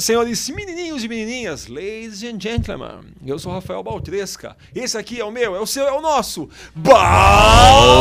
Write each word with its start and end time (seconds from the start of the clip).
Senhores, 0.00 0.48
menininhos 0.48 1.04
e 1.04 1.08
menininhas, 1.08 1.66
ladies 1.66 2.22
and 2.22 2.40
gentlemen, 2.40 3.12
eu 3.26 3.38
sou 3.38 3.52
Rafael 3.52 3.82
Baltresca. 3.82 4.56
Esse 4.74 4.96
aqui 4.96 5.20
é 5.20 5.24
o 5.24 5.30
meu, 5.30 5.54
é 5.54 5.60
o 5.60 5.66
seu, 5.66 5.86
é 5.86 5.92
o 5.92 6.00
nosso 6.00 6.48
Balcast! 6.74 8.00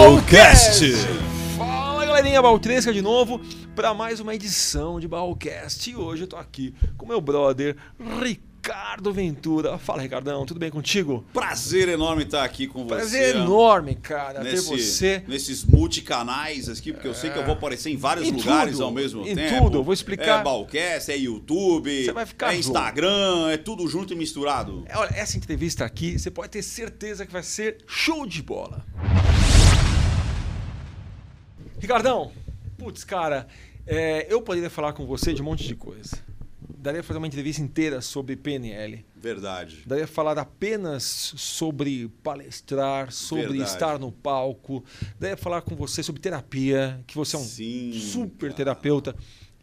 Fala 1.57 2.05
galerinha 2.05 2.41
Baltresca 2.41 2.93
de 2.93 3.01
novo 3.01 3.41
para 3.75 3.93
mais 3.93 4.21
uma 4.21 4.33
edição 4.33 5.01
de 5.01 5.07
Balcast. 5.09 5.91
E 5.91 5.97
hoje 5.97 6.23
eu 6.23 6.27
tô 6.27 6.37
aqui 6.37 6.73
com 6.97 7.05
meu 7.05 7.19
brother 7.19 7.75
Ricardo. 7.99 8.54
Ricardo 8.65 9.13
Ventura. 9.13 9.77
Fala, 9.77 10.01
Ricardão, 10.01 10.43
tudo 10.43 10.59
bem 10.59 10.71
contigo? 10.71 11.23
Prazer 11.31 11.87
enorme 11.87 12.23
estar 12.23 12.43
aqui 12.43 12.65
com 12.65 12.83
você. 12.83 12.95
Prazer 12.95 13.35
enorme, 13.35 13.93
cara, 13.93 14.41
nesse, 14.41 14.67
ter 14.67 14.77
você. 14.77 15.23
Nesses 15.27 15.63
multicanais 15.63 16.67
aqui, 16.67 16.91
porque 16.91 17.07
eu 17.07 17.13
sei 17.13 17.29
que 17.29 17.37
eu 17.37 17.45
vou 17.45 17.53
aparecer 17.53 17.91
em 17.91 17.95
vários 17.95 18.27
em 18.27 18.31
lugares 18.31 18.73
tudo, 18.73 18.85
ao 18.85 18.91
mesmo 18.91 19.21
em 19.21 19.35
tempo. 19.35 19.53
Em 19.53 19.59
tudo, 19.59 19.77
eu 19.77 19.83
vou 19.83 19.93
explicar. 19.93 20.39
É 20.39 20.43
Balcast, 20.43 21.11
é 21.11 21.15
YouTube, 21.15 22.07
é 22.09 22.55
Instagram, 22.55 23.51
é 23.51 23.57
tudo 23.57 23.87
junto 23.87 24.13
e 24.13 24.15
misturado. 24.15 24.83
É, 24.87 24.97
olha, 24.97 25.11
essa 25.13 25.37
entrevista 25.37 25.85
aqui, 25.85 26.17
você 26.17 26.31
pode 26.31 26.49
ter 26.49 26.63
certeza 26.63 27.23
que 27.23 27.31
vai 27.31 27.43
ser 27.43 27.77
show 27.85 28.25
de 28.25 28.41
bola. 28.41 28.83
Ricardão, 31.79 32.31
putz, 32.79 33.03
cara, 33.03 33.45
é, 33.85 34.25
eu 34.27 34.41
poderia 34.41 34.71
falar 34.71 34.93
com 34.93 35.05
você 35.05 35.35
de 35.35 35.43
um 35.43 35.45
monte 35.45 35.67
de 35.67 35.75
coisa 35.75 36.24
daria 36.85 37.01
para 37.01 37.07
fazer 37.07 37.17
uma 37.17 37.27
entrevista 37.27 37.61
inteira 37.63 37.99
sobre 37.99 38.35
PNL. 38.35 39.03
Verdade. 39.15 39.81
Daria 39.87 40.05
falar 40.05 40.37
apenas 40.37 41.33
sobre 41.35 42.07
palestrar, 42.21 43.11
sobre 43.11 43.47
Verdade. 43.47 43.69
estar 43.71 43.99
no 43.99 44.11
palco. 44.11 44.83
Daria 45.19 45.35
falar 45.35 45.61
com 45.61 45.75
você 45.75 46.03
sobre 46.03 46.21
terapia, 46.21 47.03
que 47.07 47.15
você 47.15 47.35
é 47.35 47.39
um 47.39 47.43
Sim, 47.43 47.91
super 47.99 48.49
cara. 48.49 48.53
terapeuta. 48.53 49.15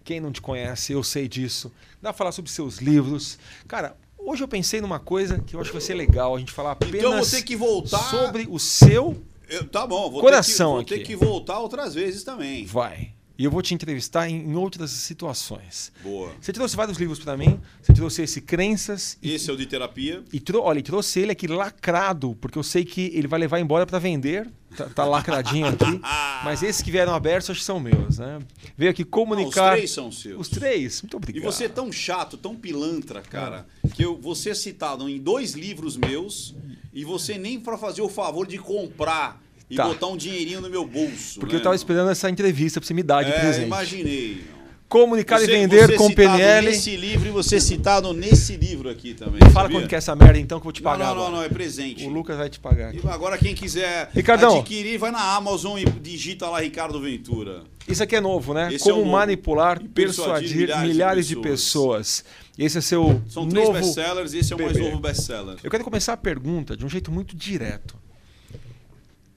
Quem 0.03 0.21
não 0.21 0.33
te 0.33 0.43
conhece, 0.43 0.93
eu 0.93 1.05
sei 1.05 1.29
disso. 1.29 1.73
Dá 2.01 2.12
falar 2.12 2.33
sobre 2.33 2.51
seus 2.51 2.79
livros. 2.79 3.39
Cara, 3.69 3.97
hoje 4.19 4.43
eu 4.43 4.48
pensei 4.48 4.81
numa 4.81 4.98
coisa 4.98 5.39
que 5.39 5.55
eu 5.55 5.61
acho 5.61 5.70
que 5.70 5.77
vai 5.77 5.87
ser 5.87 5.95
legal 5.95 6.34
a 6.34 6.41
gente 6.41 6.51
falar 6.51 6.73
apenas 6.73 6.97
então, 6.97 7.12
vou 7.12 7.27
ter 7.27 7.42
que 7.42 7.55
voltar... 7.55 8.11
sobre 8.11 8.48
o 8.51 8.59
seu 8.59 9.25
eu, 9.48 9.69
tá 9.69 9.86
bom, 9.86 10.11
vou 10.11 10.23
coração 10.23 10.83
ter 10.83 10.84
que, 10.84 10.91
vou 10.91 10.97
aqui. 10.97 11.05
ter 11.05 11.05
que 11.05 11.17
voltar 11.17 11.59
outras 11.61 11.95
vezes 11.95 12.25
também. 12.25 12.64
Vai. 12.64 13.12
E 13.43 13.45
eu 13.45 13.51
vou 13.51 13.61
te 13.61 13.75
entrevistar 13.75 14.29
em 14.29 14.55
outras 14.55 14.93
situações. 14.93 15.91
Boa. 16.01 16.31
Você 16.41 16.53
trouxe 16.53 16.77
vários 16.77 16.97
livros 16.97 17.19
para 17.19 17.37
mim. 17.37 17.59
Você 17.83 17.93
trouxe 17.93 18.23
esse 18.23 18.41
Crenças. 18.41 19.19
Esse 19.21 19.48
e, 19.48 19.51
é 19.51 19.53
o 19.53 19.57
de 19.57 19.67
terapia. 19.67 20.23
E 20.33 20.41
olha, 20.55 20.81
trouxe 20.81 21.19
ele 21.19 21.33
aqui 21.33 21.48
lacrado, 21.48 22.37
porque 22.41 22.57
eu 22.57 22.63
sei 22.63 22.85
que 22.85 23.11
ele 23.13 23.27
vai 23.27 23.41
levar 23.41 23.59
embora 23.59 23.85
para 23.85 23.98
vender. 23.98 24.48
Tá, 24.77 24.89
tá, 24.89 25.05
lacradinho 25.05 25.67
aqui. 25.67 26.01
mas 26.45 26.63
esses 26.63 26.83
que 26.83 26.93
vieram 26.93 27.13
abertos 27.13 27.51
acho 27.51 27.59
que 27.59 27.67
são 27.67 27.81
meus, 27.81 28.20
né? 28.20 28.39
Veio 28.77 28.93
aqui 28.93 29.05
comunicar. 29.05 29.61
Não, 29.61 29.70
os 29.70 29.77
três 29.77 29.91
são 29.91 30.13
seus. 30.13 30.41
Os 30.41 30.48
três? 30.48 31.03
Muito 31.03 31.17
obrigado. 31.17 31.43
E 31.43 31.45
você 31.45 31.65
é 31.65 31.69
tão 31.69 31.91
chato, 31.91 32.37
tão 32.37 32.55
pilantra, 32.55 33.23
cara, 33.23 33.67
é. 33.83 33.89
que 33.89 34.05
eu, 34.05 34.17
você 34.17 34.51
é 34.51 34.55
citado 34.55 35.09
em 35.09 35.19
dois 35.19 35.55
livros 35.55 35.97
meus 35.97 36.55
e 36.93 37.05
você 37.05 37.37
nem 37.37 37.59
para 37.59 37.77
fazer 37.77 38.03
o 38.03 38.09
favor 38.09 38.47
de 38.47 38.59
comprar 38.59 39.42
e 39.73 39.77
tá. 39.77 39.84
botar 39.84 40.06
um 40.06 40.19
dinheirinho 40.19 40.61
no 40.61 40.69
meu 40.69 40.87
bolso. 40.87 41.41
Porque 41.41 41.55
né? 41.55 41.61
eu 41.61 41.62
tava 41.62 41.75
esperando 41.75 42.11
essa 42.11 42.28
entrevista 42.28 42.78
pra 42.78 42.87
você 42.87 42.92
me 42.92 43.03
dar 43.03 43.23
de 43.23 43.31
é, 43.31 43.41
presente. 43.41 43.67
imaginei. 43.67 44.45
Comunicar 44.87 45.39
você, 45.39 45.45
e 45.45 45.47
vender 45.47 45.87
você 45.87 45.95
com 45.95 46.12
PNL. 46.12 46.67
nesse 46.67 46.95
livro 46.95 47.27
e 47.27 47.31
você 47.31 47.59
citado 47.59 48.12
nesse 48.12 48.55
livro 48.56 48.91
aqui 48.91 49.14
também. 49.14 49.41
Fala 49.41 49.55
sabia? 49.55 49.79
quando 49.79 49.89
que 49.89 49.95
é 49.95 49.98
essa 49.98 50.14
merda 50.14 50.39
então 50.39 50.59
que 50.59 50.64
eu 50.64 50.64
vou 50.64 50.73
te 50.73 50.83
pagar. 50.83 50.98
Não, 50.98 51.14
não, 51.14 51.23
agora. 51.23 51.37
não, 51.37 51.42
é 51.42 51.48
presente. 51.48 52.05
O 52.05 52.11
Lucas 52.11 52.37
vai 52.37 52.51
te 52.51 52.61
pagar. 52.61 52.91
Aqui. 52.91 53.01
Agora 53.09 53.39
quem 53.39 53.55
quiser 53.55 54.11
Ricardão. 54.12 54.59
adquirir, 54.59 54.98
vai 54.98 55.11
na 55.11 55.34
Amazon 55.34 55.79
e 55.79 55.86
digita 55.86 56.47
lá 56.51 56.61
Ricardo 56.61 57.01
Ventura. 57.01 57.62
Isso 57.89 58.03
aqui 58.03 58.17
é 58.17 58.20
novo, 58.20 58.53
né? 58.53 58.75
Esse 58.75 58.84
Como 58.84 58.97
é 58.97 58.98
novo. 58.98 59.11
manipular 59.11 59.81
e 59.83 59.89
persuadir, 59.89 60.48
persuadir 60.48 60.67
milhares, 60.67 60.89
milhares 60.89 61.27
de, 61.27 61.36
pessoas. 61.36 62.07
de, 62.19 62.23
pessoas. 62.23 62.25
Esse 62.59 62.77
é 62.77 62.81
seu 62.83 63.23
São 63.31 63.47
novo 63.47 63.55
três 63.55 63.70
best-sellers 63.70 64.34
e 64.34 64.39
esse 64.41 64.53
é 64.53 64.57
o 64.57 64.61
mais 64.61 64.77
novo 64.77 64.98
best-seller. 64.98 65.57
Eu 65.64 65.70
quero 65.70 65.84
começar 65.84 66.12
a 66.12 66.19
pergunta 66.19 66.77
de 66.77 66.84
um 66.84 66.89
jeito 66.91 67.11
muito 67.11 67.34
direto. 67.34 68.03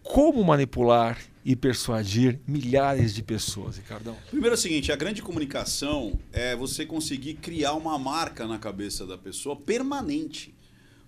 Como 0.05 0.43
manipular 0.43 1.19
e 1.43 1.55
persuadir 1.55 2.39
milhares 2.47 3.13
de 3.13 3.23
pessoas, 3.23 3.77
Ricardão? 3.77 4.15
Primeiro 4.29 4.53
é 4.53 4.57
o 4.57 4.61
seguinte, 4.61 4.91
a 4.91 4.95
grande 4.95 5.19
comunicação 5.19 6.17
é 6.31 6.55
você 6.55 6.85
conseguir 6.85 7.33
criar 7.33 7.73
uma 7.73 7.97
marca 7.97 8.45
na 8.45 8.59
cabeça 8.59 9.05
da 9.05 9.17
pessoa 9.17 9.55
permanente, 9.55 10.53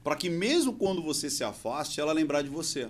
para 0.03 0.15
que 0.15 0.31
mesmo 0.31 0.73
quando 0.73 1.01
você 1.01 1.29
se 1.29 1.43
afaste, 1.43 2.01
ela 2.01 2.11
lembrar 2.11 2.41
de 2.41 2.49
você. 2.49 2.89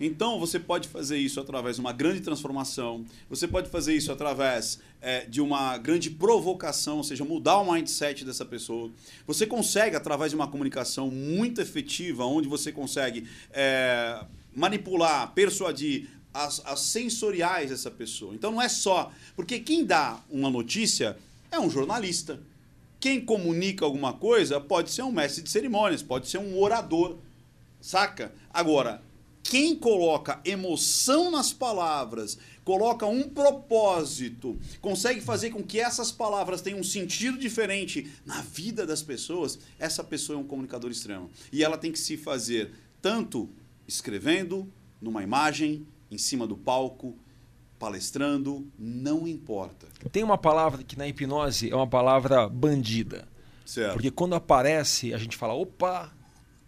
Então, 0.00 0.38
você 0.38 0.60
pode 0.60 0.88
fazer 0.88 1.18
isso 1.18 1.40
através 1.40 1.76
de 1.76 1.80
uma 1.80 1.92
grande 1.92 2.20
transformação, 2.20 3.04
você 3.28 3.48
pode 3.48 3.68
fazer 3.68 3.96
isso 3.96 4.12
através 4.12 4.78
é, 5.00 5.26
de 5.26 5.40
uma 5.40 5.76
grande 5.76 6.08
provocação, 6.08 6.98
ou 6.98 7.04
seja, 7.04 7.24
mudar 7.24 7.58
o 7.58 7.72
mindset 7.72 8.24
dessa 8.24 8.44
pessoa. 8.44 8.90
Você 9.26 9.44
consegue, 9.44 9.96
através 9.96 10.30
de 10.30 10.36
uma 10.36 10.46
comunicação 10.46 11.10
muito 11.10 11.60
efetiva, 11.60 12.24
onde 12.24 12.48
você 12.48 12.70
consegue 12.70 13.26
é, 13.50 14.24
manipular, 14.56 15.32
persuadir 15.34 16.08
as, 16.32 16.60
as 16.64 16.80
sensoriais 16.80 17.70
dessa 17.70 17.90
pessoa. 17.90 18.34
Então 18.34 18.50
não 18.50 18.62
é 18.62 18.68
só. 18.68 19.12
Porque 19.36 19.60
quem 19.60 19.84
dá 19.84 20.20
uma 20.30 20.50
notícia 20.50 21.16
é 21.50 21.60
um 21.60 21.70
jornalista. 21.70 22.40
Quem 22.98 23.24
comunica 23.24 23.84
alguma 23.84 24.14
coisa 24.14 24.58
pode 24.58 24.90
ser 24.90 25.02
um 25.02 25.12
mestre 25.12 25.42
de 25.42 25.50
cerimônias, 25.50 26.02
pode 26.02 26.28
ser 26.28 26.38
um 26.38 26.58
orador. 26.58 27.18
Saca? 27.80 28.34
Agora, 28.52 29.02
quem 29.42 29.76
coloca 29.76 30.40
emoção 30.44 31.30
nas 31.30 31.52
palavras, 31.52 32.36
coloca 32.64 33.06
um 33.06 33.28
propósito, 33.28 34.58
consegue 34.80 35.20
fazer 35.20 35.50
com 35.50 35.62
que 35.62 35.78
essas 35.78 36.10
palavras 36.10 36.62
tenham 36.62 36.80
um 36.80 36.84
sentido 36.84 37.38
diferente 37.38 38.10
na 38.24 38.40
vida 38.42 38.84
das 38.84 39.02
pessoas, 39.02 39.58
essa 39.78 40.02
pessoa 40.02 40.36
é 40.36 40.40
um 40.40 40.46
comunicador 40.46 40.90
extremo. 40.90 41.30
E 41.52 41.62
ela 41.62 41.78
tem 41.78 41.92
que 41.92 41.98
se 41.98 42.16
fazer 42.16 42.72
tanto 43.00 43.48
escrevendo, 43.86 44.72
numa 45.00 45.22
imagem, 45.22 45.86
em 46.10 46.18
cima 46.18 46.46
do 46.46 46.56
palco, 46.56 47.16
palestrando, 47.78 48.66
não 48.78 49.26
importa. 49.26 49.86
Tem 50.10 50.22
uma 50.22 50.38
palavra 50.38 50.82
que 50.82 50.96
na 50.96 51.06
hipnose 51.06 51.70
é 51.70 51.76
uma 51.76 51.86
palavra 51.86 52.48
bandida. 52.48 53.28
Certo. 53.64 53.94
Porque 53.94 54.10
quando 54.10 54.34
aparece, 54.34 55.12
a 55.12 55.18
gente 55.18 55.36
fala, 55.36 55.52
opa, 55.52 56.12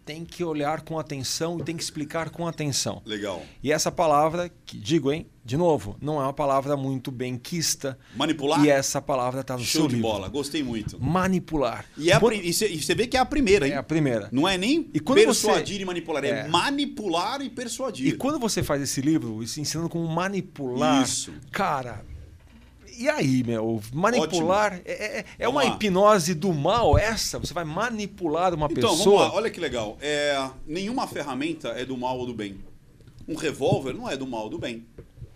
tem 0.08 0.24
que 0.24 0.42
olhar 0.42 0.80
com 0.80 0.98
atenção 0.98 1.58
e 1.58 1.62
tem 1.62 1.76
que 1.76 1.82
explicar 1.82 2.30
com 2.30 2.48
atenção. 2.48 3.02
Legal. 3.04 3.44
E 3.62 3.70
essa 3.70 3.92
palavra, 3.92 4.50
que 4.64 4.78
digo, 4.78 5.12
hein, 5.12 5.26
de 5.44 5.54
novo, 5.54 5.98
não 6.00 6.18
é 6.18 6.22
uma 6.22 6.32
palavra 6.32 6.78
muito 6.78 7.10
bem 7.10 7.36
quista. 7.36 7.98
Manipular? 8.16 8.64
E 8.64 8.70
essa 8.70 9.02
palavra 9.02 9.42
está 9.42 9.54
no 9.54 9.62
Show 9.62 9.82
seu 9.82 9.86
de 9.86 9.96
livro. 9.96 10.10
bola, 10.10 10.28
gostei 10.28 10.62
muito. 10.62 10.98
Manipular. 10.98 11.84
E, 11.98 12.10
é 12.10 12.18
e 12.42 12.82
você 12.82 12.94
vê 12.94 13.06
que 13.06 13.18
é 13.18 13.20
a 13.20 13.24
primeira, 13.26 13.66
hein? 13.66 13.74
É 13.74 13.76
a 13.76 13.82
primeira. 13.82 14.30
Não 14.32 14.48
é 14.48 14.56
nem 14.56 14.88
e 14.94 14.98
quando 14.98 15.18
persuadir 15.18 15.76
você... 15.76 15.82
e 15.82 15.84
manipular, 15.84 16.24
é, 16.24 16.28
é, 16.28 16.48
manipular 16.48 17.42
e 17.42 17.50
persuadir. 17.50 18.06
E 18.06 18.12
quando 18.12 18.38
você 18.38 18.62
faz 18.62 18.80
esse 18.80 19.02
livro, 19.02 19.42
ensinando 19.42 19.90
como 19.90 20.08
manipular, 20.08 21.02
Isso. 21.02 21.34
cara, 21.52 22.02
e 22.98 23.08
aí, 23.08 23.44
meu? 23.44 23.80
Manipular 23.92 24.80
é, 24.84 25.18
é, 25.20 25.24
é 25.38 25.48
uma 25.48 25.62
lá. 25.62 25.70
hipnose 25.70 26.34
do 26.34 26.52
mal 26.52 26.98
essa? 26.98 27.38
Você 27.38 27.54
vai 27.54 27.64
manipular 27.64 28.52
uma 28.52 28.66
então, 28.66 28.96
pessoa? 28.96 29.18
Vamos 29.18 29.20
lá, 29.20 29.34
olha 29.34 29.50
que 29.50 29.60
legal. 29.60 29.96
É, 30.00 30.50
nenhuma 30.66 31.06
ferramenta 31.06 31.68
é 31.68 31.84
do 31.84 31.96
mal 31.96 32.18
ou 32.18 32.26
do 32.26 32.34
bem. 32.34 32.58
Um 33.28 33.36
revólver 33.36 33.94
não 33.94 34.10
é 34.10 34.16
do 34.16 34.26
mal 34.26 34.44
ou 34.44 34.50
do 34.50 34.58
bem. 34.58 34.84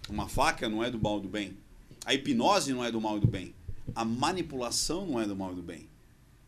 Uma 0.08 0.28
faca 0.28 0.68
não 0.68 0.82
é 0.82 0.90
do 0.90 1.00
mal 1.00 1.14
ou 1.14 1.20
do 1.20 1.28
bem. 1.28 1.56
A 2.04 2.12
hipnose 2.12 2.72
não 2.72 2.84
é 2.84 2.90
do 2.90 3.00
mal 3.00 3.14
ou 3.14 3.20
do 3.20 3.28
bem. 3.28 3.54
A 3.94 4.04
manipulação 4.04 5.06
não 5.06 5.20
é 5.20 5.26
do 5.26 5.36
mal 5.36 5.50
ou 5.50 5.54
do 5.54 5.62
bem. 5.62 5.88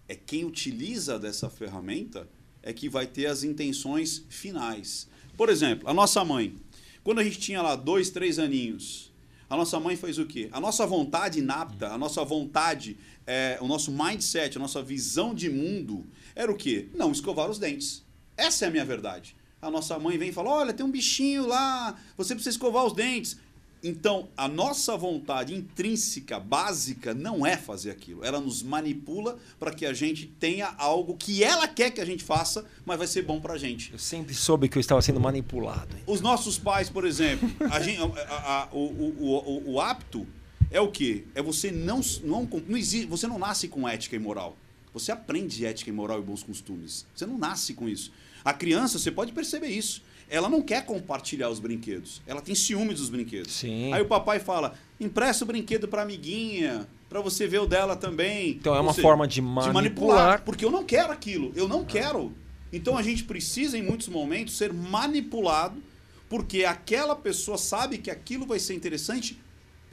É 0.09 0.17
quem 0.17 0.45
utiliza 0.45 1.19
dessa 1.19 1.49
ferramenta 1.49 2.29
é 2.63 2.73
que 2.73 2.89
vai 2.89 3.07
ter 3.07 3.27
as 3.27 3.45
intenções 3.45 4.25
finais. 4.29 5.09
Por 5.37 5.49
exemplo, 5.49 5.89
a 5.89 5.95
nossa 5.95 6.25
mãe. 6.25 6.57
Quando 7.05 7.21
a 7.21 7.25
gente 7.25 7.39
tinha 7.39 7.63
lá 7.63 7.77
dois, 7.77 8.11
três 8.11 8.39
aninhos, 8.39 9.13
a 9.49 9.57
nossa 9.57 9.79
mãe 9.79 9.97
fez 9.97 10.19
o 10.19 10.27
quê? 10.27 10.49
A 10.53 10.61
nossa 10.61 10.87
vontade 10.87 11.39
inapta, 11.39 11.89
a 11.89 11.99
nossa 11.99 12.25
vontade, 12.25 12.97
é, 13.27 13.59
o 13.61 13.67
nosso 13.67 13.93
mindset, 13.93 14.57
a 14.57 14.61
nossa 14.61 14.83
visão 14.83 15.35
de 15.35 15.49
mundo 15.51 16.07
era 16.35 16.51
o 16.51 16.57
quê? 16.57 16.89
Não 16.95 17.13
escovar 17.13 17.49
os 17.49 17.59
dentes. 17.59 18.05
Essa 18.37 18.65
é 18.65 18.69
a 18.69 18.71
minha 18.71 18.85
verdade. 18.85 19.37
A 19.61 19.71
nossa 19.71 19.99
mãe 19.99 20.19
vem 20.19 20.29
e 20.29 20.33
fala: 20.33 20.51
olha, 20.51 20.73
tem 20.73 20.85
um 20.85 20.91
bichinho 20.91 21.47
lá, 21.47 21.99
você 22.17 22.35
precisa 22.35 22.55
escovar 22.55 22.85
os 22.85 22.93
dentes. 22.93 23.39
Então, 23.85 24.29
a 24.35 24.49
nossa 24.49 24.97
vontade 24.97 25.55
intrínseca, 25.55 26.41
básica, 26.41 27.13
não 27.13 27.45
é 27.45 27.55
fazer 27.55 27.91
aquilo. 27.91 28.25
Ela 28.25 28.41
nos 28.41 28.63
manipula 28.63 29.37
para 29.61 29.75
que 29.75 29.85
a 29.85 29.93
gente 29.93 30.27
tenha 30.27 30.75
algo 30.79 31.15
que 31.15 31.45
ela 31.45 31.69
quer 31.69 31.91
que 31.91 32.01
a 32.01 32.05
gente 32.07 32.25
faça, 32.25 32.65
mas 32.87 32.97
vai 32.97 33.07
ser 33.07 33.21
bom 33.23 33.39
para 33.39 33.53
a 33.53 33.59
gente. 33.59 33.93
Eu 33.93 33.99
sempre 33.99 34.33
soube 34.33 34.71
que 34.71 34.79
eu 34.79 34.81
estava 34.81 35.03
sendo 35.03 35.21
manipulado. 35.21 35.95
Os 36.07 36.23
nossos 36.23 36.59
pais, 36.59 36.89
por 36.89 37.05
exemplo, 37.05 37.47
a 37.71 37.79
gente, 37.79 38.01
a, 38.01 38.63
a, 38.63 38.69
o, 38.73 38.79
o, 38.79 39.63
o, 39.69 39.73
o 39.75 39.81
apto 39.81 40.27
é 40.71 40.81
o 40.81 40.91
quê? 40.91 41.25
É 41.35 41.43
você 41.43 41.71
não, 41.71 42.01
não, 42.23 42.49
não 42.67 42.79
existe, 42.79 43.07
você 43.07 43.27
não 43.27 43.39
nasce 43.39 43.69
com 43.69 43.87
ética 43.87 44.17
e 44.17 44.19
moral. 44.19 44.57
Você 44.95 45.13
aprende 45.13 45.67
ética 45.67 45.91
e 45.91 45.93
moral 45.93 46.21
e 46.21 46.23
bons 46.23 46.43
costumes. 46.43 47.05
Você 47.15 47.27
não 47.27 47.37
nasce 47.37 47.75
com 47.75 47.87
isso. 47.87 48.11
A 48.43 48.55
criança, 48.55 48.99
você 48.99 49.11
pode 49.11 49.33
perceber 49.33 49.69
isso 49.69 50.03
ela 50.29 50.49
não 50.49 50.63
quer 50.63 50.85
compartilhar 50.85 51.49
os 51.49 51.59
brinquedos. 51.59 52.23
Ela 52.27 52.41
tem 52.41 52.55
ciúme 52.55 52.95
dos 52.95 53.09
brinquedos. 53.09 53.53
Sim. 53.53 53.93
Aí 53.93 54.03
o 54.03 54.07
papai 54.07 54.39
fala: 54.39 54.75
empresta 55.01 55.45
o 55.45 55.47
brinquedo 55.47 55.87
para 55.89 56.03
amiguinha, 56.03 56.87
para 57.09 57.21
você 57.21 57.47
ver 57.47 57.61
o 57.61 57.67
dela 57.67 57.97
também. 57.97 58.51
Então 58.51 58.75
é 58.75 58.81
uma 58.81 58.93
seja, 58.93 59.07
forma 59.07 59.27
de 59.27 59.41
manipular. 59.41 60.43
Porque 60.43 60.65
eu 60.65 60.71
não 60.71 60.85
quero 60.85 61.13
aquilo, 61.13 61.53
eu 61.55 61.69
não 61.69 61.85
quero. 61.85 62.33
Então 62.73 62.97
a 62.97 63.03
gente 63.03 63.25
precisa, 63.25 63.79
em 63.79 63.83
muitos 63.83 64.09
momentos, 64.09 64.57
ser 64.57 64.73
manipulado, 64.73 65.81
porque 66.29 66.65
aquela 66.65 67.15
pessoa 67.15 67.57
sabe 67.57 67.99
que 67.99 68.11
aquilo 68.11 68.45
vai 68.45 68.59
ser 68.59 68.75
interessante 68.75 69.39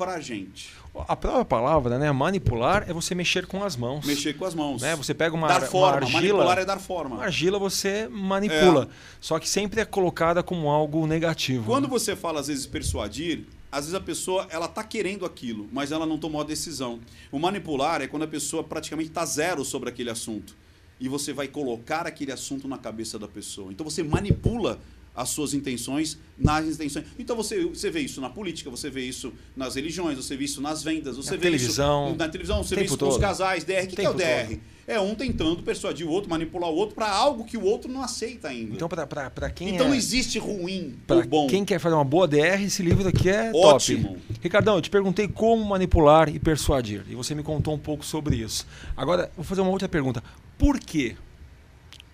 pra 0.02 0.20
gente. 0.20 0.72
A 1.08 1.16
própria 1.16 1.46
palavra, 1.46 2.00
né? 2.00 2.12
Manipular 2.12 2.90
é 2.90 2.92
você 2.92 3.14
mexer 3.14 3.46
com 3.46 3.64
as 3.64 3.76
mãos. 3.76 4.04
Mexer 4.04 4.34
com 4.34 4.46
as 4.46 4.56
mãos. 4.56 4.82
Né? 4.82 4.96
Você 4.96 5.14
pega 5.14 5.36
uma, 5.36 5.48
dar 5.48 5.62
uma 5.62 5.68
forma. 5.68 5.98
argila. 5.98 6.22
Manipular 6.22 6.58
é 6.58 6.66
dar 6.66 6.80
forma. 6.80 7.16
Uma 7.18 7.24
argila 7.26 7.60
você 7.60 8.08
manipula. 8.10 8.90
É. 8.92 8.96
Só 9.22 9.38
que 9.38 9.48
sempre 9.48 9.80
é 9.80 9.86
colocada 9.86 10.42
como 10.42 10.72
algo 10.72 11.06
negativo. 11.06 11.66
Quando 11.66 11.84
né? 11.84 11.90
você 11.92 12.16
fala, 12.16 12.40
às 12.40 12.48
vezes, 12.48 12.66
persuadir, 12.66 13.44
às 13.72 13.86
vezes 13.86 13.94
a 13.94 14.02
pessoa 14.02 14.48
ela 14.50 14.68
tá 14.68 14.84
querendo 14.84 15.24
aquilo, 15.24 15.70
mas 15.72 15.92
ela 15.92 16.08
não 16.08 16.18
tomou 16.18 16.42
a 16.42 16.44
decisão. 16.44 17.00
O 17.32 17.38
manipular 17.38 18.02
é 18.02 18.08
quando 18.08 18.24
a 18.24 18.28
pessoa 18.28 18.64
praticamente 18.64 19.10
está 19.10 19.24
zero 19.24 19.64
sobre 19.64 19.88
aquele 19.88 20.10
assunto. 20.10 20.56
E 21.00 21.08
você 21.08 21.32
vai 21.32 21.48
colocar 21.48 22.08
aquele 22.08 22.32
assunto 22.32 22.68
na 22.68 22.80
cabeça 22.80 23.20
da 23.20 23.28
pessoa. 23.28 23.72
Então 23.72 23.84
você 23.88 24.02
manipula 24.02 24.80
as 25.16 25.30
suas 25.30 25.54
intenções 25.54 26.18
nas 26.38 26.66
intenções. 26.66 27.06
Então 27.20 27.36
você, 27.36 27.66
você 27.66 27.90
vê 27.92 28.00
isso 28.00 28.20
na 28.22 28.30
política, 28.30 28.70
você 28.70 28.90
vê 28.90 29.02
isso 29.02 29.34
nas 29.56 29.76
religiões, 29.76 30.18
você 30.18 30.36
vê 30.36 30.46
isso 30.46 30.62
nas 30.62 30.82
vendas, 30.82 31.18
você 31.18 31.32
Na 31.32 31.38
vê 31.38 31.44
televisão. 31.44 32.08
isso 32.10 32.18
na 32.18 32.30
televisão, 32.30 32.64
você 32.64 32.76
vê 32.76 32.84
isso 32.86 32.98
com 32.98 33.06
os 33.08 33.14
todo. 33.16 33.22
casais, 33.22 33.64
DR. 33.64 33.84
O 33.84 33.88
que, 33.88 33.96
que 33.98 34.02
é 34.02 34.10
o 34.10 34.14
DR? 34.14 34.60
É 34.88 35.00
um 35.00 35.14
tentando 35.14 35.62
persuadir 35.64 36.08
o 36.08 36.10
outro, 36.10 36.30
manipular 36.30 36.70
o 36.70 36.76
outro 36.76 36.96
para 36.96 37.10
algo 37.10 37.46
que 37.46 37.56
o 37.56 37.64
outro 37.64 37.90
não 37.92 38.02
aceita 38.02 38.48
ainda. 38.50 38.74
Então, 38.76 38.90
para 38.90 39.50
quem 39.52 39.70
Então 39.70 39.86
é... 39.86 39.90
não 39.90 39.96
existe 39.96 40.40
ruim 40.40 40.96
Pra 41.06 41.22
bom. 41.22 41.48
quem 41.48 41.64
quer 41.64 41.80
fazer 41.80 41.96
uma 41.96 42.04
boa 42.04 42.28
DR, 42.28 42.62
esse 42.64 42.82
livro 42.82 43.08
aqui 43.08 43.30
é 43.30 43.52
Ótimo. 43.54 44.10
top. 44.16 44.22
Ricardão, 44.42 44.76
eu 44.76 44.82
te 44.82 44.90
perguntei 44.90 45.28
como 45.28 45.64
manipular 45.64 46.34
e 46.34 46.40
persuadir. 46.40 47.06
E 47.08 47.16
você 47.16 47.36
me 47.36 47.44
contou 47.44 47.74
um 47.74 47.80
pouco 47.80 48.04
sobre 48.04 48.38
isso. 48.38 48.66
Agora, 48.98 49.32
vou 49.36 49.46
fazer 49.46 49.62
uma 49.62 49.72
outra 49.72 49.88
pergunta. 49.88 50.24
Por 50.58 50.80
quê? 50.80 51.16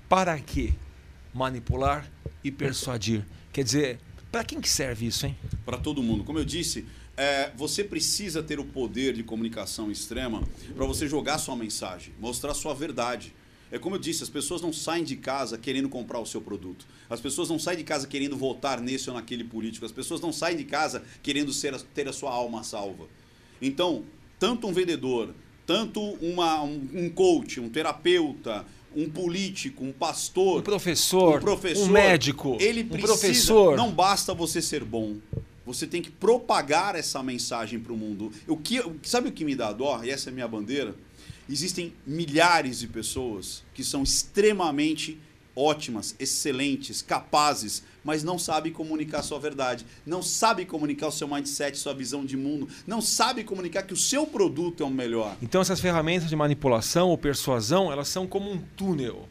Para 0.10 0.38
que 0.40 0.74
manipular 1.38 2.10
e 2.44 2.52
persuadir? 2.52 3.24
Quer 3.54 3.64
dizer, 3.64 4.00
para 4.32 4.44
quem 4.44 4.60
que 4.60 4.70
serve 4.70 5.06
isso, 5.06 5.26
hein? 5.28 5.38
para 5.64 5.78
todo 5.78 6.02
mundo. 6.02 6.24
Como 6.24 6.40
eu 6.40 6.46
disse, 6.46 6.86
é, 7.16 7.52
você 7.56 7.84
precisa 7.84 8.42
ter 8.42 8.60
o 8.60 8.66
poder 8.66 9.14
de 9.14 9.22
comunicação 9.22 9.92
extrema 9.92 10.42
para 10.76 10.86
você 10.86 11.08
jogar 11.08 11.38
sua 11.38 11.56
mensagem, 11.56 12.14
mostrar 12.20 12.54
sua 12.54 12.74
verdade. 12.74 13.34
É 13.70 13.78
como 13.78 13.96
eu 13.96 14.00
disse, 14.00 14.24
as 14.24 14.30
pessoas 14.30 14.62
não 14.62 14.72
saem 14.72 15.04
de 15.04 15.18
casa 15.18 15.58
querendo 15.58 15.90
comprar 15.90 16.20
o 16.20 16.26
seu 16.26 16.42
produto. 16.42 16.88
As 17.10 17.20
pessoas 17.20 17.50
não 17.50 17.60
saem 17.60 17.78
de 17.78 17.84
casa 17.84 18.08
querendo 18.08 18.38
votar 18.38 18.80
nesse 18.80 19.10
ou 19.10 19.16
naquele 19.16 19.44
político. 19.44 19.86
As 19.86 19.92
pessoas 19.92 20.22
não 20.22 20.32
saem 20.32 20.56
de 20.56 20.64
casa 20.64 21.04
querendo 21.22 21.52
ser, 21.52 21.80
ter 21.94 22.08
a 22.08 22.14
sua 22.14 22.32
alma 22.32 22.64
salva. 22.64 23.08
Então, 23.62 24.06
tanto 24.40 24.68
um 24.68 24.74
vendedor, 24.74 25.36
tanto 25.66 26.02
uma, 26.22 26.64
um, 26.64 26.88
um 26.94 27.10
coach, 27.10 27.60
um 27.60 27.68
terapeuta, 27.68 28.66
um 28.96 29.10
político, 29.10 29.84
um 29.84 29.92
pastor, 29.92 30.60
Um 30.62 30.64
professor, 30.64 31.38
um 31.38 31.42
professor, 31.42 31.84
um 31.84 31.88
médico, 31.92 32.58
ele 32.60 32.84
um 32.84 32.88
precisa, 32.88 33.14
professor. 33.14 33.78
Não 33.78 33.92
basta 33.92 34.34
você 34.34 34.62
ser 34.62 34.84
bom. 34.84 35.18
Você 35.66 35.86
tem 35.86 36.02
que 36.02 36.10
propagar 36.10 36.96
essa 36.96 37.22
mensagem 37.22 37.80
para 37.80 37.92
o 37.92 37.98
mundo. 37.98 38.32
O 38.48 38.56
que, 38.56 38.82
sabe 39.04 39.30
o 39.30 39.32
que 39.32 39.44
me 39.44 39.54
dá 39.54 39.74
dó? 39.74 40.02
E 40.04 40.10
essa 40.10 40.30
é 40.30 40.32
a 40.32 40.34
minha 40.34 40.48
bandeira. 40.48 40.96
Existem 41.50 41.94
milhares 42.06 42.80
de 42.80 42.88
pessoas 42.88 43.64
que 43.74 43.84
são 43.84 44.04
extremamente 44.04 45.18
ótimas, 45.58 46.16
excelentes, 46.20 47.02
capazes, 47.02 47.84
mas 48.04 48.24
não 48.24 48.38
sabem 48.38 48.72
comunicar 48.72 49.24
sua 49.24 49.40
verdade, 49.40 49.86
não 50.06 50.22
sabem 50.22 50.66
comunicar 50.66 51.08
o 51.08 51.12
seu 51.12 51.28
mindset, 51.28 51.76
sua 51.78 51.96
visão 51.96 52.24
de 52.24 52.38
mundo, 52.38 52.70
não 52.86 53.02
sabem 53.02 53.44
comunicar 53.44 53.82
que 53.82 53.94
o 53.94 53.98
seu 53.98 54.28
produto 54.28 54.84
é 54.84 54.86
o 54.86 54.90
melhor. 54.90 55.36
Então 55.42 55.60
essas 55.60 55.80
ferramentas 55.82 56.30
de 56.30 56.36
manipulação 56.36 57.10
ou 57.10 57.18
persuasão, 57.18 57.92
elas 57.92 58.08
são 58.08 58.28
como 58.28 58.52
um 58.52 58.60
túnel, 58.78 59.28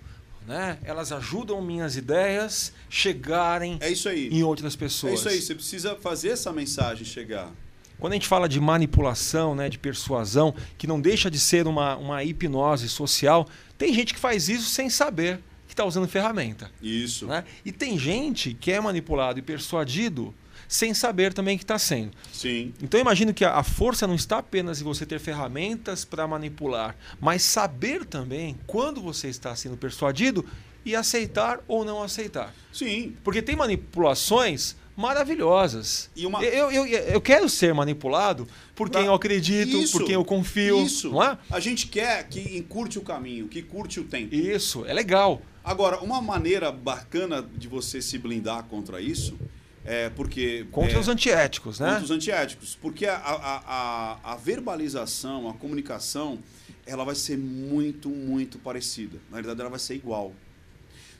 né? 0.47 0.79
Elas 0.83 1.13
ajudam 1.13 1.63
minhas 1.63 1.97
ideias 1.97 2.73
chegarem 2.91 3.79
É 3.81 3.91
isso 3.91 4.09
aí. 4.09 4.29
em 4.29 4.43
outras 4.43 4.75
pessoas. 4.75 5.13
É 5.13 5.15
isso 5.15 5.29
aí, 5.29 5.41
você 5.41 5.55
precisa 5.55 5.95
fazer 5.95 6.31
essa 6.31 6.53
mensagem 6.53 7.05
chegar. 7.05 7.53
Quando 7.99 8.13
a 8.13 8.17
gente 8.17 8.29
fala 8.29 8.49
de 8.49 8.61
manipulação, 8.61 9.55
né, 9.55 9.71
de 9.71 9.79
persuasão, 9.79 10.55
que 10.77 10.87
não 10.87 11.01
deixa 11.01 11.31
de 11.31 11.41
ser 11.41 11.67
uma, 11.67 11.97
uma 11.97 12.23
hipnose 12.23 12.89
social, 12.91 13.49
tem 13.79 13.95
gente 13.95 14.13
que 14.13 14.21
faz 14.21 14.49
isso 14.51 14.69
sem 14.69 14.91
saber 14.91 15.41
está 15.77 15.85
usando 15.85 16.09
ferramenta. 16.09 16.71
Isso. 16.83 17.27
Né? 17.27 17.45
E 17.65 17.71
tem 17.71 17.99
gente 17.99 18.55
que 18.55 18.73
é 18.73 18.81
manipulado 18.81 19.39
e 19.39 19.43
persuadido 19.43 20.35
sem 20.69 20.93
saber 20.95 21.33
também 21.33 21.57
que 21.57 21.63
está 21.63 21.79
sendo. 21.79 22.11
Sim. 22.33 22.73
Então 22.83 22.99
eu 22.99 23.03
imagino 23.03 23.33
que 23.33 23.45
a 23.45 23.63
força 23.63 24.07
não 24.07 24.15
está 24.15 24.39
apenas 24.39 24.81
em 24.81 24.85
você 24.85 25.07
ter 25.07 25.21
ferramentas 25.21 26.05
para 26.05 26.27
manipular, 26.27 26.97
mas 27.21 27.43
saber 27.43 28.05
também 28.05 28.57
quando 28.67 29.01
você 29.01 29.29
está 29.29 29.55
sendo 29.55 29.77
persuadido 29.77 30.45
e 30.85 30.97
aceitar 30.97 31.61
ou 31.69 31.85
não 31.85 32.03
aceitar. 32.03 32.53
Sim. 32.73 33.15
Porque 33.23 33.41
tem 33.43 33.55
manipulações 33.55 34.75
maravilhosas. 34.97 36.09
E 36.17 36.25
uma- 36.27 36.43
eu, 36.43 36.71
eu, 36.71 36.87
eu 36.87 37.21
quero 37.21 37.49
ser 37.49 37.75
manipulado 37.75 38.49
por 38.75 38.89
quem 38.89 39.05
eu 39.05 39.15
acredito, 39.15 39.77
Isso, 39.77 39.93
por 39.93 40.05
quem 40.05 40.15
eu 40.15 40.25
confio. 40.25 40.83
Isso. 40.85 41.11
Não 41.11 41.23
é? 41.23 41.39
A 41.51 41.61
gente 41.61 41.87
quer 41.87 42.27
que 42.29 42.57
encurte 42.57 42.99
o 42.99 43.03
caminho, 43.03 43.47
que 43.47 43.63
curte 43.63 44.01
o 44.01 44.05
tempo. 44.05 44.35
Isso, 44.35 44.85
é 44.87 44.93
legal. 44.95 45.43
Agora, 45.67 45.99
uma 45.99 46.23
maneira 46.23 46.71
bacana 46.71 47.43
de 47.43 47.67
você 47.67 48.01
se 48.01 48.17
blindar 48.19 48.63
contra 48.67 49.01
isso 49.01 49.37
é 49.85 50.09
porque. 50.11 50.65
Contra 50.71 50.97
é, 50.97 51.01
os 51.01 51.09
antiéticos, 51.09 51.81
né? 51.81 51.89
contra 51.89 52.05
os 52.05 52.11
antiéticos. 52.13 52.79
Porque 52.81 53.05
a, 53.05 53.17
a, 53.17 53.57
a, 53.67 54.33
a 54.33 54.37
verbalização, 54.37 55.49
a 55.49 55.55
comunicação, 55.55 56.39
ela 56.87 57.03
vai 57.03 57.17
ser 57.17 57.37
muito, 57.37 58.09
muito 58.09 58.61
parecida. 58.61 59.19
Na 59.29 59.39
verdade, 59.39 59.61
ela 59.61 59.69
vai 59.69 59.81
ser 59.81 59.97
igual. 59.97 60.33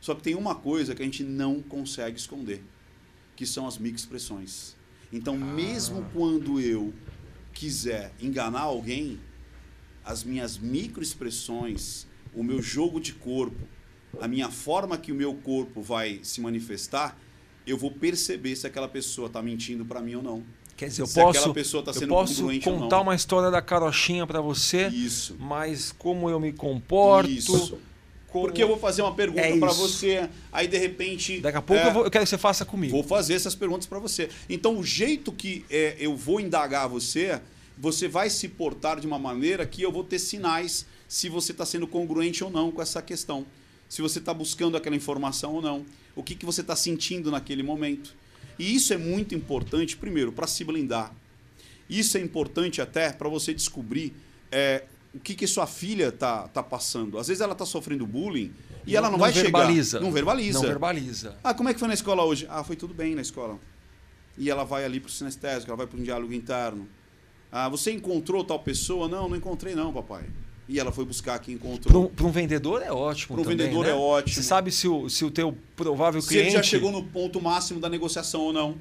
Só 0.01 0.15
que 0.15 0.23
tem 0.23 0.37
uma 0.37 0.55
coisa 0.55 0.95
que 0.95 1.03
a 1.03 1.05
gente 1.05 1.25
não 1.25 1.61
consegue 1.61 2.17
esconder, 2.17 2.63
que 3.35 3.45
são 3.45 3.67
as 3.67 3.77
microexpressões. 3.77 4.77
Então, 5.13 5.37
mesmo 5.37 6.09
quando 6.13 6.61
eu 6.61 6.95
quiser 7.53 8.13
enganar 8.21 8.61
alguém, 8.61 9.19
as 10.05 10.23
minhas 10.23 10.57
microexpressões, 10.57 12.07
o 12.33 12.45
meu 12.45 12.63
jogo 12.63 13.01
de 13.01 13.13
corpo, 13.13 13.67
a 14.21 14.29
minha 14.29 14.51
forma 14.51 14.97
que 14.97 15.13
o 15.13 15.15
meu 15.15 15.35
corpo 15.35 15.83
vai 15.83 16.21
se 16.23 16.41
manifestar, 16.41 17.19
eu 17.67 17.77
vou 17.77 17.91
perceber 17.91 18.55
se 18.57 18.67
aquela 18.67 18.89
pessoa 18.89 19.27
está 19.27 19.43
mentindo 19.43 19.85
para 19.85 20.01
mim 20.01 20.15
ou 20.17 20.23
não. 20.23 20.43
Quer 20.77 20.89
dizer, 20.89 21.03
eu 21.03 21.07
Se 21.07 21.19
aquela 21.19 21.33
posso, 21.33 21.55
pessoa 21.55 21.83
tá 21.83 21.91
eu 21.99 22.07
posso 22.09 22.45
contar 22.63 23.01
uma 23.01 23.15
história 23.15 23.51
da 23.51 23.63
carochinha 23.63 24.27
para 24.27 24.41
você, 24.43 24.89
Isso. 24.89 25.35
mas 25.41 25.91
como 25.91 26.29
eu 26.29 26.39
me 26.39 26.53
comporto. 26.53 27.31
Isso. 27.31 27.71
como- 27.71 27.87
Porque 28.49 28.63
eu 28.63 28.69
vou 28.69 28.77
fazer 28.79 29.01
uma 29.01 29.15
pergunta 29.15 29.41
É 29.41 29.59
para 29.59 29.73
você, 29.73 30.29
aí 30.53 30.69
de 30.69 30.77
repente. 30.77 31.41
Daqui 31.41 31.57
a 31.57 31.63
pouco 31.63 31.83
é, 31.83 31.89
eu, 31.89 31.93
vou- 31.95 32.05
eu 32.05 32.11
quero 32.11 32.25
que 32.25 32.29
você 32.29 32.37
faça 32.37 32.67
comigo. 32.67 32.93
Vou 32.93 33.03
fazer 33.03 33.33
essas 33.33 33.55
perguntas 33.55 33.87
para 33.87 33.99
você. 33.99 34.29
Então, 34.47 34.79
o 34.79 34.85
jeito 34.85 35.33
que 35.33 35.65
é, 35.71 35.97
eu 35.99 36.15
vou 36.15 36.39
indagar 36.39 36.87
você, 36.87 37.41
você 37.79 38.07
vai 38.07 38.29
se 38.29 38.47
portar 38.49 39.01
de 39.01 39.07
uma 39.07 39.19
maneira 39.19 39.65
que 39.65 39.81
eu 39.81 39.91
vou 39.91 40.05
ter 40.05 40.19
sinais 40.19 40.85
se 41.09 41.31
você 41.31 41.53
está 41.53 41.65
sendo 41.65 41.87
congruente 41.87 42.45
ou 42.45 42.51
não 42.51 42.71
com 42.71 42.83
essa 42.83 43.01
questão. 43.01 43.47
Se 43.89 44.03
você 44.03 44.19
está 44.19 44.35
buscando 44.35 44.77
aquela 44.77 44.97
informação 44.97 45.55
ou 45.55 45.63
não. 45.63 45.87
O 46.15 46.23
que, 46.23 46.35
que 46.35 46.47
você 46.47 46.61
está 46.63 46.75
sentindo 46.75 47.31
naquele 47.31 47.63
momento. 47.63 48.15
E 48.59 48.75
isso 48.75 48.93
é 48.93 48.97
muito 48.97 49.35
importante, 49.35 49.97
primeiro, 49.97 50.33
para 50.33 50.47
se 50.47 50.65
blindar. 50.65 51.13
Isso 51.89 52.17
é 52.17 52.21
importante 52.21 52.81
até 52.81 53.13
para 53.13 53.29
você 53.29 53.53
descobrir 53.53 54.15
é, 54.51 54.85
o 55.15 55.21
que, 55.21 55.35
que 55.35 55.47
sua 55.47 55.67
filha 55.67 56.11
tá, 56.11 56.49
tá 56.49 56.63
passando. 56.63 57.19
Às 57.19 57.29
vezes 57.29 57.41
ela 57.41 57.53
está 57.53 57.65
sofrendo 57.65 58.07
bullying 58.07 58.53
e 58.87 58.97
ela 58.97 59.11
não, 59.11 59.19
vai 59.19 59.33
verbaliza. 59.33 59.99
chegar. 59.99 60.05
Não 60.05 60.13
verbaliza. 60.13 60.59
Não 60.59 60.67
verbaliza. 60.67 61.37
Ah, 61.45 61.55
como 61.55 61.69
é 61.69 61.75
que 61.75 61.79
foi 61.79 61.89
na 61.89 61.95
escola 61.95 62.25
hoje? 62.25 62.47
Ah, 62.49 62.65
foi 62.65 62.77
tudo 62.77 62.95
bem 62.95 63.15
na 63.15 63.23
escola. 63.23 63.59
E 64.39 64.51
ela 64.51 64.65
vai 64.65 64.85
ali 64.85 65.01
para 65.01 65.09
o 65.09 65.13
sinestésico, 65.13 65.71
ela 65.71 65.77
vai 65.77 65.87
para 65.87 65.99
um 65.99 66.03
diálogo 66.03 66.33
interno. 66.33 66.89
Ah, 67.51 67.69
você 67.69 67.93
encontrou 67.93 68.45
tal 68.45 68.59
pessoa? 68.59 69.09
Não, 69.09 69.29
não 69.29 69.37
encontrei 69.37 69.75
não, 69.75 69.93
papai. 69.93 70.25
E 70.69 70.81
ela 70.81 70.91
foi 70.91 71.05
buscar 71.05 71.39
quem 71.39 71.57
Para 71.57 71.69
um, 71.69 71.75
encontrou. 71.75 72.13
um 72.29 72.31
vendedor 72.33 72.83
é 72.83 72.91
ótimo. 72.91 73.35
Pra 73.37 73.41
um 73.43 73.45
também, 73.45 73.59
vendedor 73.67 73.85
né? 73.85 73.93
é 73.93 73.95
ótimo. 73.95 74.35
Você 74.35 74.43
sabe 74.43 74.73
se 74.73 74.89
o, 74.89 75.09
se 75.09 75.25
o 75.25 75.31
teu 75.31 75.57
provável 75.77 76.21
Se 76.21 76.29
cliente. 76.29 76.49
ele 76.49 76.57
já 76.57 76.63
chegou 76.63 76.91
no 76.91 77.05
ponto 77.05 77.41
máximo 77.41 77.79
da 77.79 77.89
negociação 77.89 78.41
ou 78.41 78.53
não. 78.53 78.75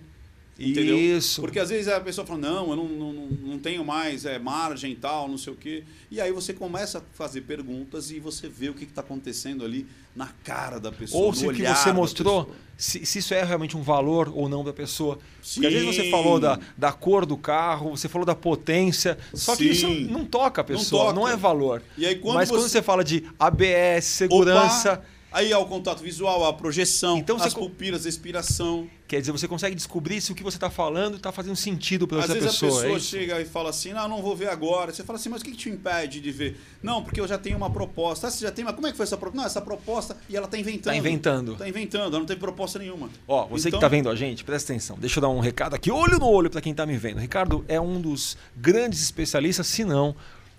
Entendeu? 0.58 0.98
Isso. 0.98 1.42
Porque 1.42 1.60
às 1.60 1.70
vezes 1.70 1.90
a 1.90 2.00
pessoa 2.00 2.26
fala, 2.26 2.40
não, 2.40 2.70
eu 2.70 2.76
não, 2.78 2.88
não, 2.88 3.14
não- 3.14 3.28
não 3.56 3.60
tenho 3.60 3.84
mais 3.84 4.24
é, 4.26 4.40
margem 4.40 4.94
e 4.94 4.96
tal, 4.96 5.28
não 5.28 5.38
sei 5.38 5.52
o 5.52 5.56
quê. 5.56 5.84
E 6.10 6.22
aí 6.22 6.32
você 6.32 6.54
começa 6.54 7.00
a 7.00 7.02
fazer 7.14 7.42
perguntas 7.42 8.10
e 8.10 8.20
você 8.22 8.48
vê 8.48 8.70
o 8.70 8.74
que 8.74 8.86
está 8.86 9.02
acontecendo 9.02 9.66
ali 9.66 9.86
na 10.16 10.28
cara 10.46 10.80
da 10.80 10.94
pessoa. 10.94 11.26
Ou 11.26 11.34
se 11.34 11.46
o 11.46 11.54
que 11.54 11.62
você 11.68 11.92
mostrou, 11.92 12.50
se, 12.78 13.06
se 13.06 13.20
isso 13.20 13.34
é 13.34 13.44
realmente 13.44 13.76
um 13.76 13.82
valor 13.82 14.32
ou 14.34 14.48
não 14.48 14.64
da 14.64 14.72
pessoa. 14.72 15.20
Porque 15.54 15.68
às 15.68 15.74
vezes 15.74 15.88
você 15.94 16.04
Sim. 16.04 16.12
falou 16.12 16.40
da, 16.40 16.58
da 16.78 16.94
cor 16.94 17.26
do 17.26 17.36
carro, 17.36 17.90
você 17.90 18.08
falou 18.08 18.26
da 18.26 18.34
potência, 18.36 19.18
só 19.34 19.58
que 19.58 19.66
isso 19.66 19.88
Sim. 19.88 20.06
não 20.06 20.24
toca 20.24 20.62
a 20.62 20.64
pessoa, 20.64 21.12
não, 21.12 21.24
toca. 21.24 21.34
é 21.34 21.36
valor. 21.36 21.84
Aí 21.98 22.16
quando 22.16 22.36
Mas 22.36 22.50
quando 22.50 22.62
você- 22.62 22.70
você 22.70 22.82
fala 22.82 23.04
de 23.04 23.26
ABS, 23.38 24.06
segurança, 24.06 25.04
Aí 25.36 25.52
há 25.52 25.60
o 25.60 25.66
contato 25.66 26.02
visual, 26.02 26.46
a 26.46 26.54
projeção, 26.54 27.18
Então 27.18 27.36
as 27.36 27.54
pupilas, 27.54 28.06
a 28.06 28.10
expiração. 28.10 28.90
Quer 29.06 29.20
dizer, 29.20 29.34
você 29.34 29.50
consegue 29.50 29.76
descobrir 29.76 30.22
se 30.22 30.32
o 30.32 30.36
que 30.36 30.42
você 30.42 30.56
está 30.56 30.70
falando 30.70 31.18
está 31.18 31.30
fazendo 31.30 31.58
sentido 31.58 32.08
para 32.08 32.20
Às 32.20 32.30
outra 32.30 32.36
vezes 32.42 32.58
pessoa. 32.58 32.72
a 32.80 32.84
pessoa 32.84 32.98
é 32.98 33.00
chega 33.02 33.42
e 33.42 33.46
fala 33.46 33.70
assim, 33.70 33.92
não, 33.92 34.08
não 34.08 34.22
vou 34.22 34.34
ver 34.34 34.48
agora. 34.48 34.94
Você 34.94 35.04
fala 35.04 35.20
assim, 35.20 35.28
mas 35.28 35.42
o 35.42 35.44
que, 35.46 35.52
que 35.52 35.58
te 35.58 35.70
impede 35.70 36.22
de 36.22 36.32
ver? 36.32 36.58
Não, 36.82 37.04
porque 37.04 37.20
eu 37.20 37.28
já 37.28 37.38
tenho 37.38 37.58
uma 37.58 37.70
proposta. 37.70 38.28
Ah, 38.28 38.32
você 38.32 38.46
já 38.46 38.52
tem, 38.52 38.64
mas 38.64 38.74
como 38.76 38.88
é 38.88 38.92
que 38.92 38.98
foi 38.98 39.04
essa 39.04 39.18
proposta? 39.18 39.42
Não, 39.42 39.46
essa 39.46 39.62
proposta, 39.62 40.16
e 40.30 40.38
ela 40.38 40.46
está 40.46 40.58
inventando. 40.58 40.94
Tá 40.94 40.98
inventando. 40.98 41.56
Tá 41.58 41.68
inventando, 41.68 42.04
ela 42.12 42.20
não 42.20 42.26
teve 42.26 42.40
proposta 42.40 42.80
nenhuma. 42.80 43.10
Ó, 43.28 43.46
você 43.46 43.68
Então- 43.68 43.80
que 43.80 43.86
tá 43.86 43.90
vendo 43.90 44.10
a 44.10 44.16
gente, 44.16 44.42
presta 44.46 44.72
atenção. 44.72 44.98
Deixa 44.98 45.20
eu 45.20 45.22
dar 45.22 45.30
um 45.30 45.42
recado 45.42 45.76
aqui, 45.76 45.92
olho 45.92 46.18
no 46.18 46.28
olho 46.30 46.50
para 46.50 46.62
quem 46.62 46.74
tá 46.74 46.86
me 46.86 46.98
vendo. 46.98 47.20
Ricardo 47.20 47.64
é 47.68 47.80
um 47.80 48.00
dos 48.00 48.38
grandes 48.56 49.02
especialistas, 49.04 49.68
se 49.68 49.84
não 49.84 50.16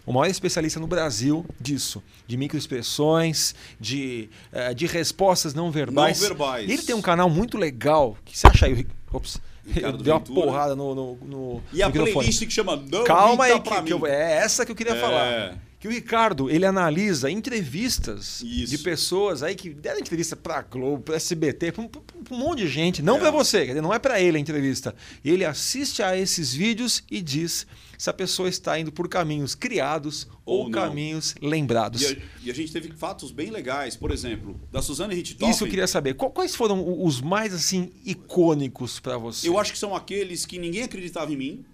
o 0.06 0.12
maior 0.12 0.30
especialista 0.30 0.78
no 0.80 0.86
Brasil 0.86 1.44
disso, 1.60 2.02
de 2.26 2.36
microexpressões, 2.36 3.54
de, 3.80 4.28
eh, 4.52 4.72
de 4.72 4.86
respostas 4.86 5.52
não 5.52 5.70
verbais. 5.70 6.20
Não 6.20 6.28
verbais. 6.28 6.70
Ele 6.70 6.82
tem 6.82 6.94
um 6.94 7.02
canal 7.02 7.28
muito 7.28 7.58
legal, 7.58 8.16
que 8.24 8.38
você 8.38 8.46
acha 8.46 8.66
aí, 8.66 8.86
Ops, 9.12 9.38
Ricardo 9.66 9.98
deu 10.04 10.14
uma 10.14 10.20
Ventura. 10.20 10.40
porrada 10.46 10.76
no, 10.76 10.94
no, 10.94 11.14
no 11.16 11.62
E 11.72 11.82
a 11.82 11.86
microfone. 11.88 12.12
playlist 12.14 12.44
que 12.46 12.50
chama 12.52 12.76
Não 12.76 13.04
Calma 13.04 13.44
aí, 13.46 13.60
que, 13.60 13.82
que 13.82 13.92
eu- 13.92 14.06
é 14.06 14.32
essa 14.38 14.64
que 14.64 14.70
eu 14.72 14.76
queria 14.76 14.94
É. 14.94 15.00
falar. 15.00 15.58
Que 15.86 15.92
o 15.92 15.94
Ricardo, 15.94 16.50
ele 16.50 16.66
analisa 16.66 17.30
entrevistas 17.30 18.42
Isso. 18.42 18.76
de 18.76 18.78
pessoas 18.78 19.42
aí 19.44 19.54
que 19.54 19.70
deram 19.70 20.00
entrevista 20.00 20.34
pra 20.34 20.60
Globo, 20.62 21.00
pra 21.04 21.14
SBT, 21.14 21.70
pra 21.70 21.82
um, 21.82 21.90
um 22.32 22.36
monte 22.36 22.58
de 22.62 22.68
gente. 22.68 23.02
Não 23.02 23.16
É. 23.18 23.20
pra 23.20 23.30
você, 23.30 23.60
quer 23.60 23.66
dizer, 23.68 23.80
não 23.82 23.94
é 23.94 23.98
pra 24.00 24.20
ele 24.20 24.36
a 24.36 24.40
entrevista. 24.40 24.94
Ele 25.24 25.44
assiste 25.44 26.02
a 26.02 26.16
esses 26.18 26.52
vídeos 26.52 27.04
e 27.08 27.22
diz 27.22 27.66
se 27.96 28.10
a 28.10 28.12
pessoa 28.12 28.48
está 28.48 28.78
indo 28.80 28.90
por 28.90 29.08
caminhos 29.08 29.54
criados 29.54 30.26
ou, 30.44 30.64
Ou 30.64 30.70
caminhos 30.72 31.34
lembrados. 31.40 32.02
E 32.02 32.06
a, 32.06 32.16
e 32.46 32.50
a 32.50 32.54
gente 32.54 32.72
teve 32.72 32.92
fatos 32.92 33.30
bem 33.30 33.50
legais. 33.50 33.94
Por 33.96 34.10
exemplo, 34.10 34.60
da 34.72 34.82
Suzane 34.82 35.14
Richthofen. 35.14 35.48
Isso 35.50 35.64
eu 35.64 35.68
queria 35.68 35.86
saber. 35.86 36.14
Quais 36.14 36.54
foram 36.56 37.04
os 37.04 37.20
mais 37.20 37.54
assim 37.54 37.90
icônicos 38.04 38.98
pra 38.98 39.16
você? 39.16 39.48
Eu 39.48 39.56
acho 39.58 39.72
que 39.72 39.78
são 39.78 39.94
aqueles 39.94 40.44
que 40.44 40.58
ninguém 40.58 40.82
acreditava 40.82 41.32
em 41.32 41.36
mim, 41.36 41.64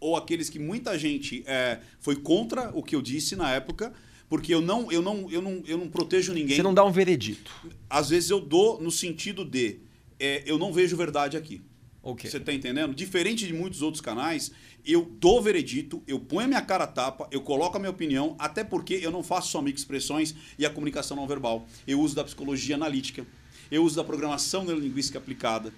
ou 0.00 0.16
aqueles 0.16 0.48
que 0.48 0.58
muita 0.58 0.98
gente 0.98 1.44
é, 1.46 1.78
foi 2.00 2.16
contra 2.16 2.70
o 2.74 2.82
que 2.82 2.96
eu 2.96 3.02
disse 3.02 3.36
na 3.36 3.52
época, 3.52 3.92
porque 4.28 4.54
eu 4.54 4.60
não, 4.60 4.90
eu 4.90 5.02
não, 5.02 5.30
eu 5.30 5.42
não, 5.42 5.62
eu 5.66 5.76
não 5.76 5.88
protejo 5.88 6.32
ninguém. 6.32 6.56
Você 6.56 6.62
não 6.62 6.74
dá 6.74 6.84
um 6.84 6.92
veredito. 6.92 7.52
Às 7.88 8.10
vezes 8.10 8.30
eu 8.30 8.40
dou 8.40 8.80
no 8.80 8.90
sentido 8.90 9.44
de 9.44 9.80
é, 10.18 10.42
eu 10.46 10.58
não 10.58 10.72
vejo 10.72 10.96
verdade 10.96 11.36
aqui. 11.36 11.60
Ok. 12.02 12.30
Você 12.30 12.38
está 12.38 12.52
entendendo? 12.52 12.94
Diferente 12.94 13.46
de 13.46 13.52
muitos 13.52 13.82
outros 13.82 14.00
canais, 14.00 14.52
eu 14.86 15.04
dou 15.18 15.42
veredito, 15.42 16.02
eu 16.06 16.18
ponho 16.18 16.46
a 16.46 16.48
minha 16.48 16.62
cara 16.62 16.84
a 16.84 16.86
tapa, 16.86 17.28
eu 17.30 17.42
coloco 17.42 17.76
a 17.76 17.80
minha 17.80 17.90
opinião, 17.90 18.34
até 18.38 18.64
porque 18.64 18.94
eu 18.94 19.10
não 19.10 19.22
faço 19.22 19.50
só 19.50 19.60
microexpressões 19.60 20.34
e 20.58 20.64
a 20.64 20.70
comunicação 20.70 21.16
não 21.16 21.26
verbal. 21.26 21.66
Eu 21.86 22.00
uso 22.00 22.14
da 22.14 22.24
psicologia 22.24 22.74
analítica, 22.74 23.26
eu 23.70 23.84
uso 23.84 23.96
da 23.96 24.04
programação 24.04 24.64
neurolinguística 24.64 25.18
aplicada, 25.18 25.74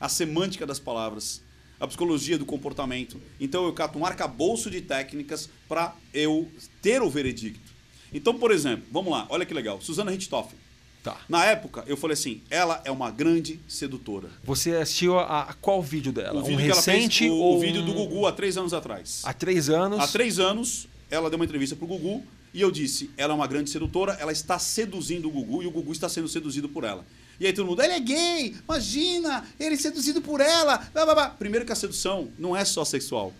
a 0.00 0.08
semântica 0.08 0.66
das 0.66 0.78
palavras, 0.78 1.42
a 1.78 1.86
psicologia 1.86 2.38
do 2.38 2.46
comportamento. 2.46 3.20
Então 3.40 3.64
eu 3.66 3.72
cato 3.72 3.98
um 3.98 4.06
arcabouço 4.06 4.70
de 4.70 4.80
técnicas 4.80 5.48
para 5.68 5.94
eu 6.12 6.48
ter 6.80 7.02
o 7.02 7.10
veredicto. 7.10 7.74
Então, 8.12 8.38
por 8.38 8.50
exemplo, 8.50 8.84
vamos 8.90 9.10
lá, 9.10 9.26
olha 9.28 9.44
que 9.44 9.52
legal. 9.52 9.80
Susana 9.80 10.10
Richthofen. 10.10 10.58
Tá. 11.02 11.20
Na 11.28 11.44
época, 11.44 11.84
eu 11.86 11.96
falei 11.96 12.14
assim, 12.14 12.40
ela 12.50 12.82
é 12.84 12.90
uma 12.90 13.12
grande 13.12 13.60
sedutora. 13.68 14.28
Você 14.42 14.72
assistiu 14.72 15.16
a, 15.18 15.42
a 15.42 15.54
qual 15.54 15.80
vídeo 15.80 16.12
dela? 16.12 16.40
O 16.40 16.44
vídeo 16.44 16.58
um 16.58 16.64
ela 16.64 16.82
fez, 16.82 16.96
recente 16.96 17.28
o, 17.28 17.34
ou 17.34 17.56
o 17.58 17.60
vídeo 17.60 17.84
do 17.84 17.92
Gugu 17.92 18.26
há 18.26 18.32
três 18.32 18.56
anos 18.56 18.74
atrás. 18.74 19.22
Há 19.24 19.32
três 19.32 19.70
anos. 19.70 20.00
Há 20.00 20.08
três 20.08 20.40
anos, 20.40 20.88
ela 21.08 21.30
deu 21.30 21.38
uma 21.38 21.44
entrevista 21.44 21.76
pro 21.76 21.86
Gugu 21.86 22.24
e 22.52 22.60
eu 22.60 22.72
disse: 22.72 23.10
ela 23.16 23.32
é 23.32 23.36
uma 23.36 23.46
grande 23.46 23.70
sedutora, 23.70 24.16
ela 24.18 24.32
está 24.32 24.58
seduzindo 24.58 25.28
o 25.28 25.30
Gugu 25.30 25.62
e 25.62 25.66
o 25.68 25.70
Gugu 25.70 25.92
está 25.92 26.08
sendo 26.08 26.26
seduzido 26.26 26.68
por 26.68 26.82
ela. 26.82 27.06
E 27.38 27.46
aí 27.46 27.52
todo 27.52 27.66
mundo, 27.66 27.82
ele 27.82 27.92
é 27.92 28.00
gay, 28.00 28.56
imagina, 28.64 29.46
ele 29.58 29.74
é 29.74 29.78
seduzido 29.78 30.22
por 30.22 30.40
ela. 30.40 30.78
Blá, 30.92 31.04
blá, 31.04 31.14
blá. 31.14 31.30
Primeiro 31.30 31.66
que 31.66 31.72
a 31.72 31.76
sedução 31.76 32.30
não 32.38 32.56
é 32.56 32.64
só 32.64 32.84
sexual. 32.84 33.32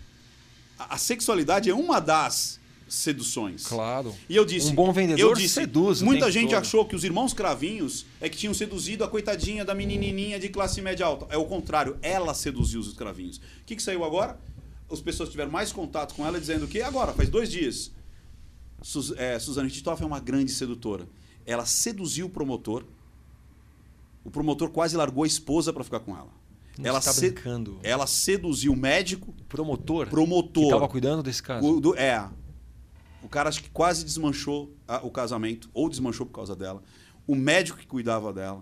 A, 0.77 0.95
a 0.95 0.97
sexualidade 0.97 1.69
é 1.69 1.73
uma 1.73 1.99
das 1.99 2.59
seduções. 2.87 3.65
Claro. 3.65 4.15
E 4.29 4.35
eu 4.35 4.45
disse. 4.45 4.71
Um 4.71 4.75
bom 4.75 4.91
vendedor 4.91 5.19
eu 5.19 5.33
disse, 5.33 5.55
seduz 5.55 6.01
Muita 6.01 6.31
gente 6.31 6.49
todo. 6.49 6.59
achou 6.59 6.85
que 6.85 6.95
os 6.95 7.03
irmãos 7.03 7.33
cravinhos 7.33 8.05
é 8.21 8.29
que 8.29 8.37
tinham 8.37 8.53
seduzido 8.53 9.03
a 9.03 9.07
coitadinha 9.07 9.65
da 9.65 9.75
menininha 9.75 10.39
de 10.39 10.49
classe 10.49 10.81
média 10.81 11.05
alta. 11.05 11.27
É 11.29 11.37
o 11.37 11.45
contrário, 11.45 11.97
ela 12.01 12.33
seduziu 12.33 12.79
os 12.79 12.93
cravinhos. 12.93 13.37
O 13.37 13.41
que, 13.65 13.75
que 13.75 13.83
saiu 13.83 14.03
agora? 14.03 14.39
As 14.89 15.01
pessoas 15.01 15.29
tiveram 15.29 15.51
mais 15.51 15.71
contato 15.71 16.15
com 16.15 16.25
ela 16.25 16.39
dizendo 16.39 16.67
que 16.67 16.81
agora, 16.81 17.11
faz 17.11 17.27
dois 17.27 17.51
dias, 17.51 17.91
é, 19.17 19.37
Suzane 19.37 19.69
Titoff 19.69 20.01
é 20.01 20.05
uma 20.05 20.19
grande 20.19 20.51
sedutora. 20.51 21.07
Ela 21.45 21.65
seduziu 21.65 22.27
o 22.27 22.29
promotor. 22.29 22.85
O 24.27 24.31
promotor 24.31 24.69
quase 24.69 24.97
largou 24.97 25.23
a 25.23 25.27
esposa 25.27 25.71
para 25.71 25.85
ficar 25.85 26.01
com 26.01 26.13
ela. 26.15 26.27
Não 26.77 26.85
ela, 26.85 26.99
está 26.99 27.13
se- 27.13 27.31
brincando. 27.31 27.79
ela 27.81 28.05
seduziu 28.05 28.73
o 28.73 28.75
médico, 28.75 29.33
Promotor. 29.47 30.07
promotor. 30.09 30.63
Que 30.63 30.67
estava 30.67 30.87
cuidando 30.89 31.23
desse 31.23 31.41
caso. 31.41 31.65
O, 31.65 31.79
do- 31.79 31.95
é. 31.97 32.29
O 33.23 33.29
cara 33.29 33.47
acho 33.49 33.63
que 33.63 33.69
quase 33.69 34.03
desmanchou 34.03 34.75
a- 34.87 34.99
o 35.03 35.09
casamento, 35.09 35.69
ou 35.73 35.89
desmanchou 35.89 36.25
por 36.25 36.33
causa 36.33 36.55
dela. 36.55 36.83
O 37.25 37.35
médico 37.35 37.79
que 37.79 37.87
cuidava 37.87 38.31
dela. 38.33 38.61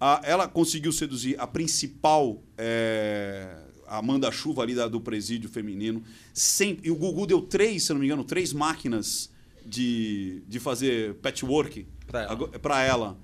A- 0.00 0.20
ela 0.24 0.48
conseguiu 0.48 0.92
seduzir 0.92 1.38
a 1.40 1.46
principal 1.46 2.42
é, 2.58 3.56
a 3.86 4.02
manda-chuva 4.02 4.62
ali 4.62 4.74
da- 4.74 4.88
do 4.88 5.00
presídio 5.00 5.48
feminino. 5.48 6.02
Sem, 6.34 6.78
e 6.82 6.90
o 6.90 6.96
Gugu 6.96 7.24
deu 7.26 7.40
três, 7.40 7.84
se 7.84 7.92
não 7.92 8.00
me 8.00 8.06
engano, 8.06 8.24
três 8.24 8.52
máquinas 8.52 9.30
de, 9.64 10.42
de 10.48 10.58
fazer 10.58 11.14
patchwork 11.22 11.86
Pra 12.06 12.22
ela. 12.22 12.48
pra 12.58 12.82
ela. 12.82 13.16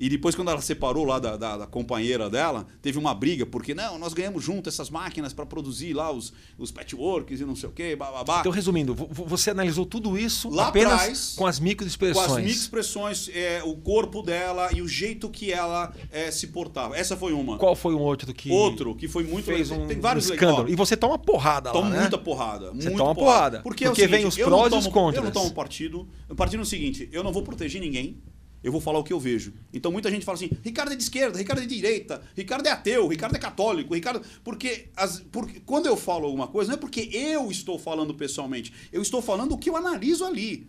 E 0.00 0.08
depois, 0.08 0.34
quando 0.34 0.50
ela 0.50 0.62
separou 0.62 1.04
lá 1.04 1.18
da, 1.18 1.36
da- 1.36 1.58
da 1.58 1.66
companheira 1.66 2.30
dela, 2.30 2.66
teve 2.80 2.98
uma 2.98 3.12
briga, 3.14 3.44
porque 3.44 3.74
não, 3.74 3.98
nós 3.98 4.14
ganhamos 4.14 4.42
junto 4.42 4.66
essas 4.68 4.88
máquinas 4.88 5.34
para 5.34 5.44
produzir 5.44 5.92
lá 5.92 6.10
os, 6.10 6.32
os 6.58 6.70
patchworks 6.72 7.38
e 7.40 7.44
não 7.44 7.54
sei 7.54 7.68
o 7.68 7.72
quê, 7.72 7.94
bababá. 7.94 8.40
Então, 8.40 8.50
resumindo, 8.50 8.94
vo- 8.94 9.08
vo- 9.10 9.26
você 9.26 9.50
analisou 9.50 9.84
tudo 9.84 10.16
isso 10.18 10.48
Lá 10.48 10.68
apenas 10.68 10.94
atrás, 10.94 11.34
com 11.36 11.46
as 11.46 11.58
com 11.58 11.64
microexpressões. 11.64 12.28
as 12.30 12.36
microexpressões, 12.36 13.28
é, 13.34 13.62
o 13.62 13.76
corpo 13.76 14.22
dela 14.22 14.70
e 14.74 14.80
o 14.80 14.88
jeito 14.88 15.28
que 15.28 15.52
ela 15.52 15.92
é, 16.10 16.30
se 16.30 16.46
portava. 16.46 16.96
Essa 16.96 17.14
foi 17.16 17.34
uma. 17.34 17.58
Qual 17.58 17.76
foi 17.76 17.94
um 17.94 18.00
outro 18.00 18.32
que 18.32 18.50
Outro 18.50 18.94
que 18.94 19.06
foi 19.06 19.24
muito 19.24 19.44
fez 19.44 19.70
um, 19.70 19.86
Tem 19.86 20.00
vários 20.00 20.30
um 20.30 20.32
escândalo? 20.34 20.68
E 20.70 20.74
você 20.74 20.96
toma 20.96 21.18
porrada 21.18 21.70
Toma 21.72 21.88
lá, 21.88 21.94
né? 21.94 22.00
muita 22.00 22.16
porrada. 22.18 22.72
Você 22.72 22.90
toma 22.92 23.14
porrada. 23.14 23.60
Porque, 23.62 23.84
é 23.84 23.88
Porque 23.88 24.06
vem 24.06 24.20
seguinte, 24.20 24.32
os 24.32 24.38
eu 24.38 24.48
não 24.50 24.58
prós 24.60 24.72
e 24.72 24.76
os 24.78 24.86
contras. 24.86 25.16
Eu 25.16 25.24
não 25.24 25.30
tomo 25.30 25.52
partido. 25.52 26.08
O 26.28 26.34
partido 26.34 26.60
é 26.60 26.62
o 26.62 26.66
seguinte: 26.66 27.08
eu 27.12 27.22
não 27.22 27.32
vou 27.32 27.42
proteger 27.42 27.80
ninguém. 27.82 28.16
Eu 28.62 28.70
vou 28.70 28.80
falar 28.80 28.98
o 28.98 29.04
que 29.04 29.12
eu 29.12 29.18
vejo. 29.18 29.54
Então 29.72 29.90
muita 29.90 30.10
gente 30.10 30.24
fala 30.24 30.36
assim: 30.36 30.50
Ricardo 30.62 30.92
é 30.92 30.96
de 30.96 31.02
esquerda, 31.02 31.38
Ricardo 31.38 31.60
é 31.60 31.66
de 31.66 31.74
direita, 31.74 32.22
Ricardo 32.36 32.66
é 32.66 32.70
ateu, 32.70 33.08
Ricardo 33.08 33.36
é 33.36 33.38
católico, 33.38 33.94
Ricardo. 33.94 34.22
Porque, 34.44 34.88
as, 34.96 35.20
porque 35.32 35.60
quando 35.60 35.86
eu 35.86 35.96
falo 35.96 36.26
alguma 36.26 36.46
coisa, 36.46 36.68
não 36.68 36.76
é 36.76 36.80
porque 36.80 37.08
eu 37.12 37.50
estou 37.50 37.78
falando 37.78 38.14
pessoalmente, 38.14 38.72
eu 38.92 39.00
estou 39.00 39.22
falando 39.22 39.52
o 39.52 39.58
que 39.58 39.70
eu 39.70 39.76
analiso 39.76 40.24
ali. 40.24 40.68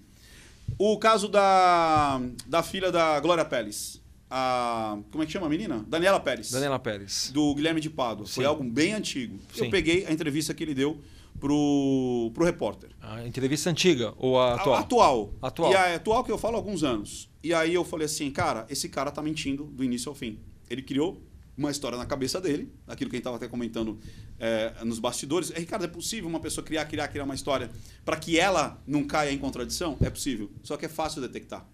O 0.77 0.98
caso 0.98 1.27
da, 1.27 2.21
da 2.48 2.63
filha 2.63 2.91
da 2.91 3.19
Glória 3.19 3.43
Pérez. 3.43 4.00
A, 4.33 4.98
como 5.12 5.21
é 5.21 5.25
que 5.25 5.33
chama 5.33 5.48
a 5.48 5.50
menina? 5.50 5.86
Daniela 5.89 6.17
Pérez 6.17 6.51
Daniela 6.51 6.79
Pérez. 6.79 7.31
do 7.33 7.53
Guilherme 7.53 7.81
de 7.81 7.89
Pádua. 7.89 8.25
Foi 8.25 8.45
algo 8.45 8.63
bem 8.63 8.93
antigo. 8.93 9.38
Sim. 9.53 9.65
Eu 9.65 9.69
peguei 9.69 10.05
a 10.05 10.13
entrevista 10.13 10.53
que 10.53 10.63
ele 10.63 10.74
deu 10.74 11.01
pro, 11.40 12.32
pro 12.34 12.46
repórter. 12.46 12.90
A 13.02 13.26
entrevista 13.26 13.70
antiga 13.70 14.14
ou 14.18 14.40
a 14.40 14.56
atual? 14.56 14.76
A- 14.76 14.80
Atual. 14.80 15.34
Atual. 15.42 15.72
E 15.72 15.76
a 15.76 15.96
atual 15.96 16.24
que 16.24 16.32
eu 16.32 16.38
falo 16.38 16.56
há 16.56 16.58
alguns 16.60 16.84
anos. 16.84 17.30
E 17.44 17.54
aí 17.54 17.74
eu 17.74 17.84
falei 17.84 18.06
assim, 18.06 18.30
cara, 18.32 18.66
esse 18.70 18.90
cara 18.90 19.12
tá 19.12 19.22
mentindo 19.22 19.64
do 19.66 19.84
início 19.84 20.10
ao 20.10 20.16
fim. 20.16 20.40
Ele 20.70 20.82
criou 20.82 21.22
uma 21.58 21.70
história 21.70 21.98
na 21.98 22.06
cabeça 22.06 22.40
dele, 22.40 22.72
aquilo 22.88 23.10
que 23.10 23.16
a 23.16 23.18
gente 23.18 23.22
estava 23.22 23.36
até 23.36 23.48
comentando 23.48 24.00
é, 24.40 24.74
nos 24.84 25.00
bastidores. 25.00 25.52
É, 25.52 25.60
Ricardo, 25.60 25.84
é 25.86 25.88
possível 25.88 26.30
uma 26.30 26.40
pessoa 26.40 26.64
criar, 26.66 26.86
criar, 26.86 27.08
criar 27.08 27.24
uma 27.24 27.36
história 27.36 27.70
para 28.06 28.18
que 28.18 28.40
ela 28.40 28.82
não 28.88 29.04
caia 29.04 29.32
em 29.32 29.38
contradição? 29.38 29.98
É 30.02 30.10
possível. 30.10 30.50
Só 30.64 30.78
que 30.78 30.86
é 30.86 30.90
fácil 30.90 31.22
detectar. 31.22 31.68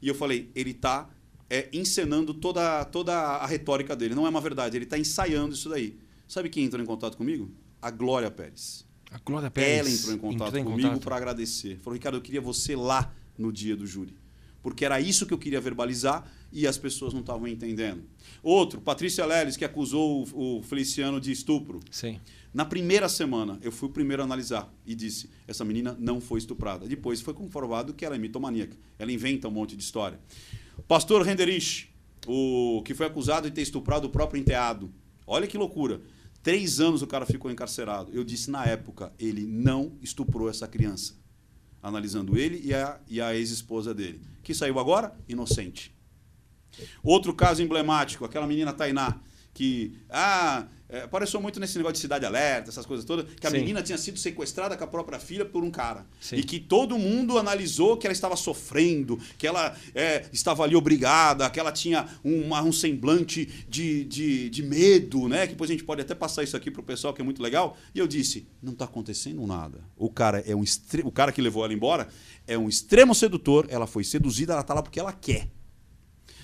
E 0.00 0.08
eu 0.08 0.14
falei, 0.14 0.50
ele 0.54 0.70
está 0.70 1.08
é, 1.50 1.68
encenando 1.72 2.32
toda, 2.34 2.84
toda 2.86 3.12
a 3.14 3.46
retórica 3.46 3.96
dele. 3.96 4.14
Não 4.14 4.26
é 4.26 4.28
uma 4.30 4.40
verdade, 4.40 4.76
ele 4.76 4.84
está 4.84 4.98
ensaiando 4.98 5.54
isso 5.54 5.68
daí. 5.68 5.98
Sabe 6.28 6.48
quem 6.48 6.64
entrou 6.64 6.82
em 6.82 6.86
contato 6.86 7.16
comigo? 7.16 7.50
A 7.82 7.90
Glória 7.90 8.30
Pérez. 8.30 8.83
A 9.14 9.18
Glória 9.24 9.48
Pérez. 9.48 9.78
Ela 9.78 9.90
entrou 9.90 10.14
em 10.14 10.18
contato 10.18 10.56
entrou 10.56 10.60
em 10.60 10.64
comigo 10.64 11.00
para 11.00 11.16
agradecer. 11.16 11.78
Falou, 11.78 11.94
Ricardo, 11.94 12.16
eu 12.16 12.20
queria 12.20 12.40
você 12.40 12.74
lá 12.74 13.14
no 13.38 13.52
dia 13.52 13.76
do 13.76 13.86
júri. 13.86 14.12
Porque 14.60 14.84
era 14.84 15.00
isso 15.00 15.24
que 15.24 15.32
eu 15.32 15.38
queria 15.38 15.60
verbalizar 15.60 16.28
e 16.52 16.66
as 16.66 16.76
pessoas 16.76 17.12
não 17.12 17.20
estavam 17.20 17.46
entendendo. 17.46 18.02
Outro, 18.42 18.80
Patrícia 18.80 19.24
Leles, 19.24 19.56
que 19.56 19.64
acusou 19.64 20.26
o, 20.32 20.58
o 20.58 20.62
Feliciano 20.62 21.20
de 21.20 21.30
estupro. 21.30 21.78
Sim. 21.92 22.18
Na 22.52 22.64
primeira 22.64 23.08
semana, 23.08 23.58
eu 23.62 23.70
fui 23.70 23.88
o 23.88 23.92
primeiro 23.92 24.22
a 24.22 24.24
analisar 24.24 24.72
e 24.84 24.94
disse: 24.96 25.30
essa 25.46 25.64
menina 25.64 25.96
não 26.00 26.20
foi 26.20 26.38
estuprada. 26.38 26.88
Depois 26.88 27.20
foi 27.20 27.34
comprovado 27.34 27.94
que 27.94 28.04
ela 28.04 28.16
é 28.16 28.18
mitomaníaca. 28.18 28.76
Ela 28.98 29.12
inventa 29.12 29.46
um 29.46 29.52
monte 29.52 29.76
de 29.76 29.82
história. 29.82 30.18
Pastor 30.88 31.22
Renderich, 31.22 31.88
o 32.26 32.82
que 32.84 32.94
foi 32.94 33.06
acusado 33.06 33.48
de 33.48 33.54
ter 33.54 33.62
estuprado 33.62 34.08
o 34.08 34.10
próprio 34.10 34.40
enteado. 34.40 34.90
Olha 35.26 35.46
que 35.46 35.56
loucura. 35.56 36.00
Três 36.44 36.78
anos 36.78 37.00
o 37.00 37.06
cara 37.06 37.24
ficou 37.24 37.50
encarcerado. 37.50 38.12
Eu 38.12 38.22
disse 38.22 38.50
na 38.50 38.66
época: 38.66 39.10
ele 39.18 39.46
não 39.46 39.96
estuprou 40.02 40.50
essa 40.50 40.68
criança. 40.68 41.14
Analisando 41.82 42.36
ele 42.36 42.60
e 42.62 42.74
a, 42.74 43.00
e 43.08 43.18
a 43.18 43.34
ex-esposa 43.34 43.94
dele. 43.94 44.20
Que 44.42 44.52
saiu 44.52 44.78
agora? 44.78 45.16
Inocente. 45.26 45.96
Outro 47.02 47.34
caso 47.34 47.62
emblemático, 47.62 48.26
aquela 48.26 48.46
menina 48.46 48.74
Tainá, 48.74 49.20
que 49.54 49.96
ah, 50.10 50.66
é, 50.94 51.02
apareceu 51.02 51.40
muito 51.40 51.58
nesse 51.58 51.76
negócio 51.76 51.94
de 51.94 52.00
cidade 52.00 52.24
alerta, 52.24 52.70
essas 52.70 52.86
coisas 52.86 53.04
todas, 53.04 53.26
que 53.38 53.46
a 53.46 53.50
Sim. 53.50 53.58
menina 53.58 53.82
tinha 53.82 53.98
sido 53.98 54.18
sequestrada 54.18 54.76
com 54.76 54.84
a 54.84 54.86
própria 54.86 55.18
filha 55.18 55.44
por 55.44 55.62
um 55.64 55.70
cara. 55.70 56.06
Sim. 56.20 56.36
E 56.36 56.42
que 56.44 56.60
todo 56.60 56.98
mundo 56.98 57.38
analisou 57.38 57.96
que 57.96 58.06
ela 58.06 58.12
estava 58.12 58.36
sofrendo, 58.36 59.18
que 59.36 59.46
ela 59.46 59.76
é, 59.94 60.26
estava 60.32 60.62
ali 60.64 60.76
obrigada, 60.76 61.48
que 61.50 61.58
ela 61.58 61.72
tinha 61.72 62.06
uma- 62.22 62.62
um 62.62 62.72
semblante 62.72 63.46
de, 63.68 64.04
de, 64.04 64.50
de 64.50 64.62
medo, 64.62 65.28
né? 65.28 65.46
Que 65.46 65.52
depois 65.54 65.68
a 65.70 65.72
gente 65.72 65.84
pode 65.84 66.00
até 66.00 66.14
passar 66.14 66.42
isso 66.42 66.56
aqui 66.56 66.70
pro 66.70 66.82
pessoal, 66.82 67.12
que 67.12 67.20
é 67.20 67.24
muito 67.24 67.42
legal. 67.42 67.76
E 67.94 67.98
eu 67.98 68.06
disse: 68.06 68.46
não 68.62 68.72
está 68.72 68.84
acontecendo 68.84 69.44
nada. 69.46 69.80
O 69.96 70.08
cara 70.10 70.40
é 70.46 70.54
um 70.54 70.64
o 71.04 71.10
cara 71.10 71.32
que 71.32 71.42
levou 71.42 71.64
ela 71.64 71.72
embora 71.74 72.08
é 72.46 72.56
um 72.58 72.68
extremo 72.68 73.14
sedutor, 73.14 73.66
ela 73.70 73.86
foi 73.86 74.04
seduzida, 74.04 74.52
ela 74.52 74.60
está 74.62 74.74
lá 74.74 74.82
porque 74.82 75.00
ela 75.00 75.12
quer. 75.12 75.48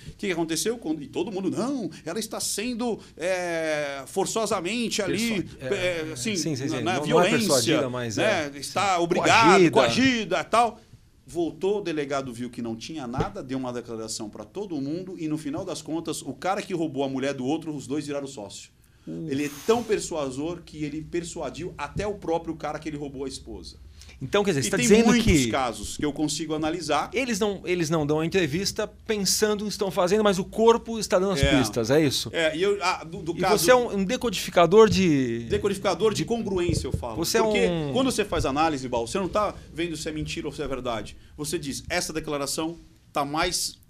O 0.09 0.15
que 0.17 0.31
aconteceu? 0.31 0.79
E 0.99 1.07
todo 1.07 1.31
mundo, 1.31 1.49
não, 1.49 1.89
ela 2.05 2.19
está 2.19 2.39
sendo 2.39 2.99
é, 3.17 4.03
forçosamente 4.07 5.01
ali, 5.01 5.47
é, 5.59 5.65
é, 6.09 6.11
assim, 6.13 6.35
sim, 6.35 6.55
sim, 6.55 6.67
sim. 6.67 6.75
na, 6.75 6.81
na 6.81 6.93
Não- 6.95 7.03
é 7.03 7.05
violência, 7.05 7.89
mas 7.89 8.17
né? 8.17 8.51
está 8.55 8.95
sim. 8.97 9.03
obrigada, 9.03 9.49
Coagida. 9.51 9.71
coagida, 9.71 10.43
tal. 10.43 10.79
Voltou, 11.25 11.79
o 11.79 11.81
delegado 11.81 12.33
viu 12.33 12.49
que 12.49 12.61
não 12.61 12.75
tinha 12.75 13.07
nada, 13.07 13.41
deu 13.41 13.57
uma 13.57 13.71
declaração 13.71 14.29
para 14.29 14.43
todo 14.43 14.79
mundo 14.81 15.15
e 15.17 15.27
no 15.27 15.37
final 15.37 15.63
das 15.63 15.81
contas, 15.81 16.21
o 16.21 16.33
cara 16.33 16.61
que 16.61 16.73
roubou 16.73 17.03
a 17.03 17.09
mulher 17.09 17.33
do 17.33 17.45
outro, 17.45 17.73
os 17.73 17.87
dois 17.87 18.05
viraram 18.05 18.27
sócio. 18.27 18.69
Ele 19.07 19.45
é 19.45 19.49
tão 19.65 19.83
persuasor 19.83 20.61
que 20.63 20.83
ele 20.83 21.01
persuadiu 21.01 21.73
até 21.77 22.05
o 22.05 22.15
próprio 22.15 22.55
cara 22.55 22.77
que 22.77 22.87
ele 22.87 22.97
roubou 22.97 23.25
a 23.25 23.27
esposa. 23.27 23.77
Então, 24.21 24.43
quer 24.43 24.51
dizer, 24.51 24.61
você 24.61 24.67
está 24.67 24.77
tem 24.77 24.87
dizendo 24.87 25.07
muitos 25.07 25.25
que 25.25 25.47
casos 25.49 25.97
que 25.97 26.05
eu 26.05 26.13
consigo 26.13 26.53
analisar. 26.53 27.09
eles 27.11 27.39
não, 27.39 27.61
eles 27.65 27.89
não 27.89 28.05
dão 28.05 28.19
a 28.19 28.25
entrevista 28.25 28.87
pensando 29.07 29.61
no 29.61 29.65
que 29.65 29.71
estão 29.71 29.89
fazendo, 29.89 30.23
mas 30.23 30.37
o 30.37 30.45
corpo 30.45 30.99
está 30.99 31.17
dando 31.17 31.31
as 31.33 31.41
É. 31.41 31.57
pistas, 31.57 31.89
é 31.89 32.05
isso? 32.05 32.29
É, 32.31 32.55
e 32.55 32.61
eu, 32.61 32.77
ah, 32.83 33.03
do, 33.03 33.23
do 33.23 33.31
E 33.35 33.39
caso 33.41 33.57
você 33.65 33.71
é 33.71 33.75
um, 33.75 34.03
decodificador 34.03 34.89
de. 34.89 35.45
decodificador 35.49 36.13
de 36.13 36.23
congruência, 36.23 36.85
eu 36.87 36.91
falo. 36.91 37.15
Você 37.15 37.39
é 37.39 37.41
Porque 37.41 37.67
um- 37.67 37.93
quando 37.93 38.11
você 38.11 38.23
faz 38.23 38.45
análise, 38.45 38.87
Bal, 38.87 39.07
você 39.07 39.17
não 39.17 39.25
está 39.25 39.55
vendo 39.73 39.97
se 39.97 40.07
é 40.07 40.11
mentira 40.11 40.47
ou 40.47 40.53
se 40.53 40.61
é 40.61 40.67
verdade. 40.67 41.17
Você 41.35 41.57
diz, 41.57 41.83
essa 41.89 42.13
declaração 42.13 42.77
está 43.07 43.25
mais 43.25 43.80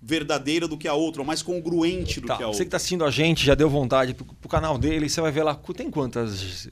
verdadeira 0.00 0.68
do 0.68 0.76
que 0.78 0.86
a 0.86 0.94
outra, 0.94 1.20
ou 1.22 1.26
mais 1.26 1.42
congruente 1.42 2.20
do 2.20 2.28
Tá, 2.28 2.36
que 2.36 2.42
a 2.42 2.46
você 2.46 2.50
outra. 2.50 2.64
que 2.64 2.68
está 2.68 2.76
assistindo 2.76 3.04
a 3.04 3.10
gente, 3.10 3.44
já 3.44 3.54
deu 3.54 3.68
vontade 3.68 4.14
pro, 4.14 4.24
pro 4.24 4.48
canal 4.48 4.78
dele, 4.78 5.08
você 5.08 5.20
vai 5.20 5.32
ver 5.32 5.42
lá. 5.42 5.54
Tem 5.76 5.90
quantas 5.90 6.68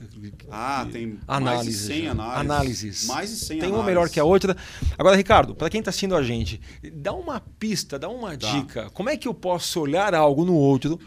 Ah, 0.50 0.86
tem 0.90 1.18
análises? 1.26 1.66
mais 1.66 1.88
de 1.88 1.94
100 1.94 2.04
já? 2.04 2.10
análises. 2.12 2.40
Análises. 2.40 3.06
Mais 3.06 3.30
de 3.30 3.36
100 3.36 3.48
Tem 3.58 3.68
uma 3.68 3.76
análises. 3.78 3.86
melhor 3.86 4.08
que 4.10 4.20
a 4.20 4.24
outra. 4.24 4.56
Agora, 4.96 5.16
Ricardo, 5.16 5.54
para 5.54 5.68
quem 5.68 5.80
está 5.80 5.90
assistindo 5.90 6.14
a 6.14 6.22
gente, 6.22 6.60
dá 6.94 7.12
uma 7.12 7.40
pista, 7.40 7.98
dá 7.98 8.08
uma 8.08 8.36
Tá. 8.36 8.52
dica. 8.52 8.90
Como 8.90 9.08
é 9.10 9.16
que 9.16 9.26
eu 9.26 9.34
posso 9.34 9.80
olhar 9.80 10.14
algo 10.14 10.44
no 10.44 10.54
outro, 10.54 10.98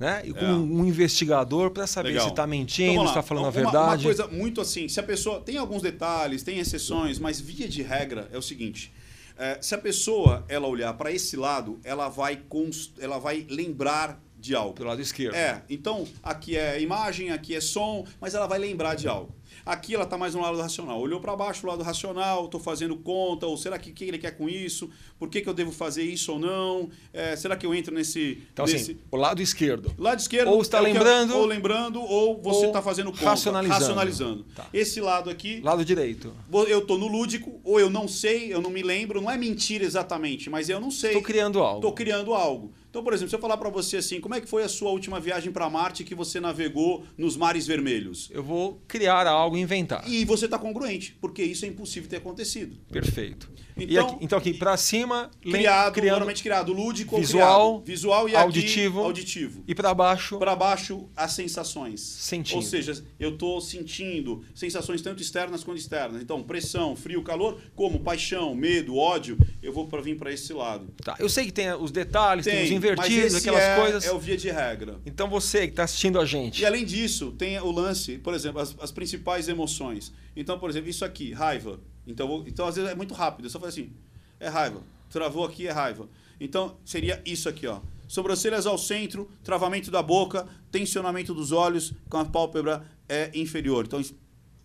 né? 0.00 0.22
E 0.24 0.32
como 0.32 0.44
É. 0.46 0.54
um 0.54 0.84
investigador 0.84 1.70
para 1.70 1.86
saber 1.86 2.08
Legal. 2.10 2.24
se 2.24 2.30
está 2.30 2.46
mentindo, 2.46 2.92
Então, 2.92 3.04
se 3.04 3.10
está 3.10 3.22
falando 3.22 3.44
a 3.44 3.46
Uma- 3.48 3.52
verdade. 3.52 4.06
Uma 4.06 4.14
coisa 4.14 4.26
muito 4.28 4.60
assim, 4.60 4.88
se 4.88 4.98
a 4.98 5.02
pessoa. 5.02 5.40
Tem 5.40 5.56
alguns 5.56 5.82
detalhes, 5.82 6.42
tem 6.42 6.58
exceções, 6.58 7.18
mas 7.20 7.40
via 7.40 7.68
de 7.68 7.82
regra 7.82 8.28
é 8.32 8.36
o 8.38 8.42
seguinte. 8.42 8.92
É, 9.38 9.58
se 9.62 9.74
a 9.74 9.78
pessoa 9.78 10.44
ela 10.48 10.66
olhar 10.66 10.92
para 10.94 11.10
esse 11.12 11.36
lado, 11.36 11.78
ela 11.84 12.08
vai, 12.08 12.36
cons- 12.48 12.92
ela 12.98 13.18
vai 13.18 13.46
lembrar 13.48 14.20
de 14.36 14.54
algo. 14.54 14.74
Pelo 14.74 14.88
lado 14.88 15.00
esquerdo. 15.02 15.34
É, 15.34 15.62
então 15.68 16.06
aqui 16.22 16.56
é 16.56 16.80
imagem, 16.80 17.30
aqui 17.30 17.54
é 17.54 17.60
som, 17.60 18.04
mas 18.20 18.34
ela 18.34 18.46
vai 18.46 18.58
lembrar 18.58 18.94
de 18.94 19.08
algo. 19.08 19.34
Aqui 19.68 19.94
ela 19.94 20.04
está 20.04 20.16
mais 20.16 20.34
no 20.34 20.40
lado 20.40 20.56
racional. 20.58 20.98
Olhou 20.98 21.20
para 21.20 21.36
baixo, 21.36 21.66
o 21.66 21.68
lado 21.68 21.82
racional, 21.82 22.46
estou 22.46 22.58
fazendo 22.58 22.96
conta, 22.96 23.46
ou 23.46 23.54
será 23.54 23.78
que 23.78 23.90
o 23.90 23.92
que 23.92 24.04
ele 24.04 24.16
quer 24.16 24.30
com 24.30 24.48
isso? 24.48 24.88
Por 25.18 25.28
que, 25.28 25.42
que 25.42 25.48
eu 25.48 25.52
devo 25.52 25.70
fazer 25.70 26.04
isso 26.04 26.32
ou 26.32 26.38
não? 26.38 26.88
É, 27.12 27.36
será 27.36 27.54
que 27.54 27.66
eu 27.66 27.74
entro 27.74 27.94
nesse. 27.94 28.42
Então, 28.50 28.64
nesse... 28.64 28.76
assim, 28.92 28.96
o 29.10 29.16
lado 29.18 29.42
esquerdo. 29.42 29.92
Lado 29.98 30.20
esquerdo 30.20 30.48
Ou 30.48 30.62
está 30.62 30.78
é 30.78 30.80
o 30.80 30.84
que 30.84 30.90
eu- 30.90 30.94
lembrando, 30.94 31.36
ou 31.36 31.44
lembrando, 31.44 32.00
ou 32.00 32.40
você 32.40 32.66
está 32.66 32.80
fazendo 32.80 33.12
conta, 33.12 33.24
racionalizando. 33.26 33.78
racionalizando. 33.80 34.46
Tá. 34.56 34.66
Esse 34.72 35.02
lado 35.02 35.28
aqui, 35.28 35.60
Lado 35.60 35.84
direito. 35.84 36.32
eu 36.66 36.86
tô 36.86 36.96
no 36.96 37.06
lúdico, 37.06 37.60
ou 37.62 37.78
eu 37.78 37.90
não 37.90 38.08
sei, 38.08 38.50
eu 38.50 38.62
não 38.62 38.70
me 38.70 38.82
lembro, 38.82 39.20
não 39.20 39.30
é 39.30 39.36
mentira 39.36 39.84
exatamente, 39.84 40.48
mas 40.48 40.70
eu 40.70 40.80
não 40.80 40.90
sei. 40.90 41.10
Estou 41.10 41.22
criando 41.22 41.60
algo. 41.60 41.82
Tô 41.82 41.92
criando 41.92 42.32
algo. 42.32 42.72
Então, 42.90 43.04
por 43.04 43.12
exemplo, 43.12 43.28
se 43.28 43.36
eu 43.36 43.40
falar 43.40 43.56
para 43.56 43.68
você 43.68 43.98
assim, 43.98 44.20
como 44.20 44.34
é 44.34 44.40
que 44.40 44.48
foi 44.48 44.62
a 44.62 44.68
sua 44.68 44.90
última 44.90 45.20
viagem 45.20 45.52
para 45.52 45.68
Marte 45.68 46.04
que 46.04 46.14
você 46.14 46.40
navegou 46.40 47.04
nos 47.16 47.36
mares 47.36 47.66
vermelhos? 47.66 48.30
Eu 48.32 48.42
vou 48.42 48.82
criar 48.88 49.26
algo, 49.26 49.56
inventar. 49.56 50.08
E 50.08 50.24
você 50.24 50.46
está 50.46 50.58
congruente, 50.58 51.16
porque 51.20 51.42
isso 51.42 51.64
é 51.64 51.68
impossível 51.68 52.08
ter 52.08 52.16
acontecido. 52.16 52.76
Perfeito. 52.90 53.50
E 53.78 53.84
Então- 53.84 54.06
aqui, 54.06 54.16
então 54.24 54.38
aqui 54.38 54.54
para 54.54 54.76
cima, 54.76 55.30
Criado, 55.40 55.92
criando 55.94 56.10
normalmente 56.10 56.42
criado, 56.42 56.72
lúdico 56.72 57.16
visual, 57.18 57.82
criado. 57.82 57.86
Visual 57.86 58.28
e 58.28 58.36
auditivo. 58.36 58.98
aqui, 58.98 59.06
auditivo. 59.06 59.64
e 59.66 59.74
para 59.74 59.94
baixo, 59.94 60.38
Para 60.38 60.54
baixo, 60.56 61.08
as 61.16 61.32
sensações. 61.32 62.00
Sentindo. 62.00 62.56
Ou 62.56 62.62
seja, 62.62 63.04
eu 63.18 63.30
estou 63.30 63.60
sentindo 63.60 64.44
sensações 64.54 65.00
tanto 65.02 65.22
externas 65.22 65.64
quanto 65.64 65.78
externas. 65.78 66.22
Então, 66.22 66.42
pressão, 66.42 66.94
frio, 66.96 67.22
calor, 67.22 67.60
como 67.74 68.00
paixão, 68.00 68.54
medo, 68.54 68.96
ódio, 68.96 69.38
eu 69.62 69.72
vou 69.72 69.86
para 69.86 70.00
vir 70.00 70.16
para 70.16 70.32
esse 70.32 70.52
lado. 70.52 70.88
Tá, 71.02 71.16
eu 71.18 71.28
sei 71.28 71.46
que 71.46 71.52
tem 71.52 71.72
os 71.72 71.90
detalhes, 71.90 72.44
tem, 72.44 72.54
os 72.54 72.60
mas 72.62 72.70
invertidos, 72.70 73.34
aquelas 73.36 73.62
é, 73.62 73.76
coisas. 73.76 74.04
É 74.04 74.12
o 74.12 74.18
via 74.18 74.36
de 74.36 74.50
regra. 74.50 75.00
Então 75.06 75.28
você 75.28 75.66
que 75.66 75.72
está 75.72 75.84
assistindo 75.84 76.20
a 76.20 76.24
gente, 76.24 76.62
E 76.62 76.66
além 76.66 76.84
disso, 76.84 77.32
tem 77.32 77.58
o 77.58 77.70
lance, 77.70 78.18
por 78.18 78.34
exemplo, 78.34 78.60
as, 78.60 78.74
as 78.80 78.90
principais 78.90 79.48
emoções. 79.48 80.12
Então, 80.36 80.58
por 80.58 80.70
exemplo, 80.70 80.88
isso 80.88 81.04
aqui, 81.04 81.32
raiva. 81.32 81.80
Então, 82.08 82.44
então 82.46 82.66
às 82.66 82.76
vezes 82.76 82.90
é 82.90 82.94
muito 82.94 83.14
rápido. 83.14 83.44
Eu 83.46 83.50
só 83.50 83.58
falo 83.58 83.68
assim, 83.68 83.92
é 84.40 84.48
raiva. 84.48 84.82
Travou 85.10 85.44
aqui, 85.44 85.66
é 85.66 85.70
raiva. 85.70 86.08
Então, 86.40 86.76
seria 86.84 87.20
isso 87.24 87.48
aqui, 87.48 87.66
ó. 87.66 87.80
Sobrancelhas 88.06 88.66
ao 88.66 88.78
centro, 88.78 89.30
travamento 89.44 89.90
da 89.90 90.02
boca, 90.02 90.48
tensionamento 90.70 91.34
dos 91.34 91.52
olhos 91.52 91.92
com 92.08 92.16
a 92.16 92.24
pálpebra 92.24 92.86
é 93.08 93.30
inferior. 93.34 93.84
Então, 93.84 94.02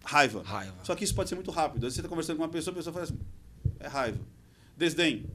raiva. 0.04 0.42
Raiva. 0.44 0.78
Só 0.84 0.96
que 0.96 1.04
isso 1.04 1.14
pode 1.14 1.30
ser 1.30 1.36
muito 1.36 1.52
rápido. 1.52 1.80
Às 1.80 1.82
vezes 1.82 1.96
você 1.96 2.02
está 2.02 2.10
conversando 2.10 2.38
com 2.38 2.44
uma 2.44 2.50
pessoa, 2.50 2.72
a 2.74 2.78
pessoa 2.78 2.94
fala 2.94 3.06
assim, 3.06 3.20
é 3.80 3.88
raiva. 3.88 4.20
Desdém. 4.78 5.26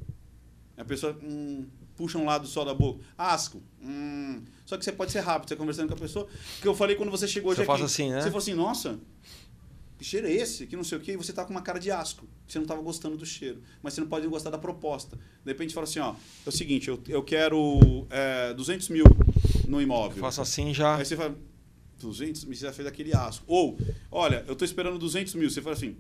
A 0.77 0.85
pessoa 0.85 1.19
hum, 1.23 1.67
puxa 1.97 2.17
um 2.17 2.25
lado 2.25 2.47
só 2.47 2.65
da 2.65 2.73
boca. 2.73 3.05
Asco. 3.17 3.61
Hum. 3.83 4.43
Só 4.65 4.77
que 4.79 4.85
você 4.85 4.93
pode 4.93 5.11
ser 5.11 5.21
rápido, 5.21 5.49
você 5.49 5.57
conversando 5.57 5.89
com 5.89 5.95
a 5.95 5.99
pessoa. 5.99 6.27
Que 6.63 6.69
eu 6.69 6.75
falei 6.75 6.97
quando 6.97 7.11
você 7.11 7.27
chegou 7.27 7.53
Você 7.53 7.61
hoje 7.61 7.67
faz 7.67 7.81
aqui. 7.81 7.87
assim, 7.87 8.11
né? 8.11 8.21
Você 8.21 8.27
falou 8.29 8.39
assim, 8.39 8.55
nossa, 8.55 8.99
que 9.99 10.05
cheiro 10.05 10.29
é 10.29 10.33
esse? 10.33 10.65
Que 10.67 10.77
não 10.77 10.85
sei 10.85 10.97
o 10.97 11.01
quê. 11.01 11.13
E 11.13 11.17
você 11.17 11.33
tá 11.33 11.45
com 11.45 11.51
uma 11.51 11.61
cara 11.61 11.81
de 11.81 11.91
asco. 11.91 12.25
Você 12.47 12.57
não 12.59 12.65
estava 12.65 12.81
gostando 12.81 13.17
do 13.17 13.27
cheiro. 13.27 13.61
Mas 13.83 13.95
você 13.95 14.01
não 14.01 14.09
pode 14.09 14.27
gostar 14.29 14.51
da 14.51 14.59
proposta. 14.59 15.17
De 15.45 15.51
repente 15.51 15.75
fala 15.75 15.85
assim, 15.85 15.99
ó, 15.99 16.15
é 16.47 16.49
o 16.49 16.53
seguinte, 16.53 16.89
eu, 16.89 17.03
eu 17.09 17.23
quero 17.23 18.07
é, 18.09 18.55
200 18.55 18.89
mil 18.91 19.05
no 19.67 19.83
imóvel. 19.83 20.17
eu 20.17 20.21
faço 20.21 20.41
assim 20.41 20.73
já. 20.73 20.97
Aí 20.97 21.05
você 21.05 21.17
fala, 21.17 21.37
200 21.99 22.45
mil, 22.45 22.57
você 22.57 22.67
já 22.67 22.73
fez 22.73 22.87
aquele 22.87 23.13
asco. 23.13 23.45
Ou, 23.49 23.77
olha, 24.11 24.45
eu 24.47 24.55
tô 24.55 24.65
esperando 24.65 24.99
200 24.99 25.35
mil. 25.35 25.51
Você 25.51 25.61
fala 25.61 25.75
assim, 25.75 25.97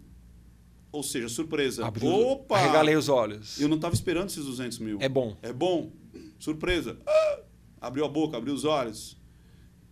ou 0.92 1.02
seja, 1.02 1.28
surpresa. 1.28 1.84
Abriu, 1.84 2.08
Opa! 2.08 2.56
Arregalei 2.56 2.94
os 2.94 3.08
olhos. 3.08 3.60
Eu 3.60 3.68
não 3.68 3.76
estava 3.76 3.94
esperando 3.94 4.28
esses 4.28 4.44
200 4.44 4.78
mil. 4.78 4.98
É 5.00 5.08
bom. 5.08 5.36
É 5.42 5.52
bom. 5.52 5.90
Surpresa. 6.38 6.96
Ah! 7.04 7.40
Abriu 7.80 8.04
a 8.04 8.08
boca, 8.08 8.36
abriu 8.36 8.54
os 8.54 8.64
olhos. 8.64 9.17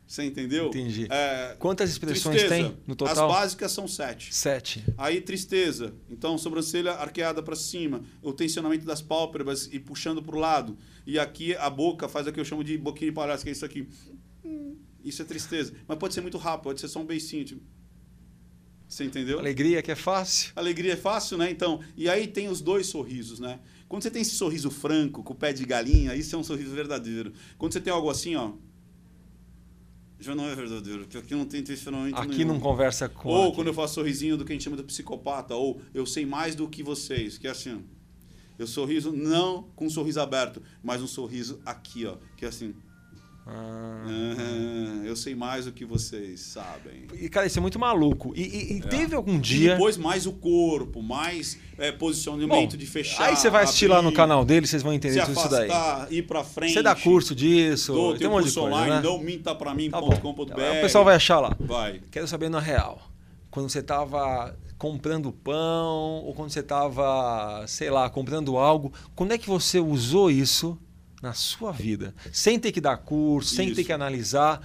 Você 0.06 0.22
entendeu? 0.22 0.68
Entendi. 0.68 1.08
É, 1.10 1.56
Quantas 1.58 1.90
expressões 1.90 2.36
tristeza. 2.42 2.68
tem 2.70 2.78
no 2.86 2.94
total? 2.94 3.28
As 3.28 3.36
básicas 3.36 3.72
são 3.72 3.88
sete. 3.88 4.32
Sete. 4.32 4.84
Aí, 4.96 5.20
tristeza. 5.20 5.94
Então, 6.08 6.38
sobrancelha 6.38 6.92
arqueada 6.92 7.42
para 7.42 7.56
cima. 7.56 8.04
O 8.22 8.32
tensionamento 8.32 8.86
das 8.86 9.02
pálpebras 9.02 9.68
e 9.72 9.80
puxando 9.80 10.22
para 10.22 10.36
o 10.36 10.38
lado. 10.38 10.78
E 11.04 11.18
aqui 11.18 11.56
a 11.56 11.68
boca 11.68 12.08
faz 12.08 12.26
o 12.26 12.32
que 12.32 12.38
eu 12.38 12.44
chamo 12.44 12.62
de 12.62 12.78
boquinha 12.78 13.10
de 13.10 13.14
palhaço, 13.14 13.42
que 13.42 13.48
é 13.48 13.52
isso 13.52 13.64
aqui. 13.64 13.88
Isso 15.02 15.22
é 15.22 15.24
tristeza. 15.24 15.72
Mas 15.88 15.98
pode 15.98 16.14
ser 16.14 16.20
muito 16.20 16.38
rápido, 16.38 16.64
pode 16.64 16.80
ser 16.80 16.88
só 16.88 17.00
um 17.00 17.06
beicinho. 17.06 17.44
Tipo... 17.44 17.62
Você 18.88 19.04
entendeu? 19.04 19.40
Alegria 19.40 19.82
que 19.82 19.90
é 19.90 19.96
fácil. 19.96 20.52
Alegria 20.54 20.92
é 20.92 20.96
fácil, 20.96 21.36
né? 21.36 21.50
Então, 21.50 21.80
e 21.96 22.08
aí 22.08 22.28
tem 22.28 22.48
os 22.48 22.60
dois 22.60 22.86
sorrisos, 22.86 23.40
né? 23.40 23.58
Quando 23.88 24.02
você 24.02 24.10
tem 24.10 24.22
esse 24.22 24.36
sorriso 24.36 24.70
franco, 24.70 25.22
com 25.22 25.32
o 25.32 25.36
pé 25.36 25.52
de 25.52 25.64
galinha, 25.64 26.14
isso 26.14 26.34
é 26.34 26.38
um 26.38 26.44
sorriso 26.44 26.72
verdadeiro. 26.72 27.32
Quando 27.58 27.72
você 27.72 27.80
tem 27.80 27.92
algo 27.92 28.08
assim, 28.10 28.36
ó, 28.36 28.52
já 30.18 30.34
não 30.34 30.48
é 30.48 30.54
verdadeiro, 30.54 31.00
porque 31.00 31.18
aqui 31.18 31.34
não 31.34 31.44
tem 31.44 31.60
intencionamento 31.60 32.18
Aqui 32.18 32.38
nenhum. 32.38 32.54
não 32.54 32.60
conversa 32.60 33.08
com. 33.08 33.28
Ou 33.28 33.46
aqui. 33.48 33.54
quando 33.56 33.68
eu 33.68 33.74
faço 33.74 33.94
sorrisinho 33.94 34.36
do 34.36 34.44
que 34.44 34.52
a 34.52 34.54
gente 34.54 34.64
chama 34.64 34.76
de 34.76 34.82
psicopata, 34.82 35.54
ou 35.54 35.80
eu 35.92 36.06
sei 36.06 36.24
mais 36.24 36.54
do 36.54 36.68
que 36.68 36.82
vocês, 36.82 37.36
que 37.38 37.46
é 37.46 37.50
assim. 37.50 37.84
Eu 38.58 38.66
sorriso 38.66 39.12
não 39.12 39.64
com 39.76 39.84
um 39.86 39.90
sorriso 39.90 40.18
aberto, 40.20 40.62
mas 40.82 41.02
um 41.02 41.06
sorriso 41.06 41.60
aqui, 41.66 42.06
ó, 42.06 42.16
que 42.36 42.44
é 42.46 42.48
assim. 42.48 42.74
Ah. 43.46 44.04
"Ah, 44.06 45.06
eu 45.06 45.14
sei 45.14 45.34
mais 45.34 45.66
do 45.66 45.72
que 45.72 45.84
vocês 45.84 46.40
sabem. 46.40 47.06
E, 47.14 47.28
cara, 47.28 47.46
isso 47.46 47.58
é 47.58 47.62
muito 47.62 47.78
maluco. 47.78 48.32
E, 48.34 48.42
e- 48.42 48.72
e 48.74 48.78
É. 48.78 48.82
teve 48.88 49.14
algum 49.14 49.36
E 49.36 49.38
dia. 49.38 49.72
depois 49.74 49.96
mais 49.96 50.26
o 50.26 50.32
corpo, 50.32 51.00
mais 51.02 51.56
é, 51.78 51.92
posicionamento 51.92 52.72
Bom, 52.72 52.76
de 52.76 52.86
fechar. 52.86 53.26
Aí 53.28 53.36
você 53.36 53.48
vai 53.48 53.62
assistir 53.64 53.86
lá 53.86 54.02
no 54.02 54.08
abrir, 54.08 54.16
canal 54.16 54.44
dele, 54.44 54.66
vocês 54.66 54.82
vão 54.82 54.92
entender 54.92 55.20
tudo 55.24 55.38
isso 55.38 55.48
daí. 55.48 55.70
afastar, 55.70 56.12
ir 56.12 56.22
pra 56.22 56.42
frente. 56.42 56.72
Você 56.74 56.82
dá 56.82 56.94
curso 56.94 57.34
disso, 57.34 57.92
Dou, 57.92 58.10
tem 58.10 58.20
tem 58.20 58.28
um 58.28 58.32
monte 58.32 58.46
de 58.46 58.52
curso 58.52 58.60
coisa, 58.62 58.76
online, 58.76 58.96
né? 58.96 59.02
não 59.02 59.18
minta 59.18 59.54
pra 59.54 59.74
mim, 59.74 59.90
Tá 59.90 60.00
O 60.00 60.10
pessoal 60.80 61.04
vai 61.04 61.14
achar 61.16 61.38
lá. 61.40 61.54
Vai. 61.60 62.00
Quero 62.10 62.26
saber 62.26 62.48
na 62.48 62.58
real. 62.60 63.00
Quando 63.50 63.68
você 63.70 63.78
estava 63.78 64.56
comprando 64.78 65.30
pão 65.32 66.22
ou 66.24 66.34
quando 66.34 66.50
você 66.50 66.60
estava, 66.60 67.64
sei 67.66 67.90
lá, 67.90 68.10
comprando 68.10 68.56
algo, 68.58 68.92
quando 69.14 69.32
é 69.32 69.38
que 69.38 69.48
você 69.48 69.78
usou 69.78 70.30
isso 70.30 70.78
na 71.26 71.32
sua 71.32 71.72
vida, 71.72 72.14
sem 72.32 72.58
ter 72.58 72.70
que 72.72 72.80
dar 72.80 72.96
curso, 72.98 73.54
sem 73.54 73.66
ter 73.68 73.72
Isso. 73.80 73.84
que 73.84 73.92
analisar, 73.92 74.60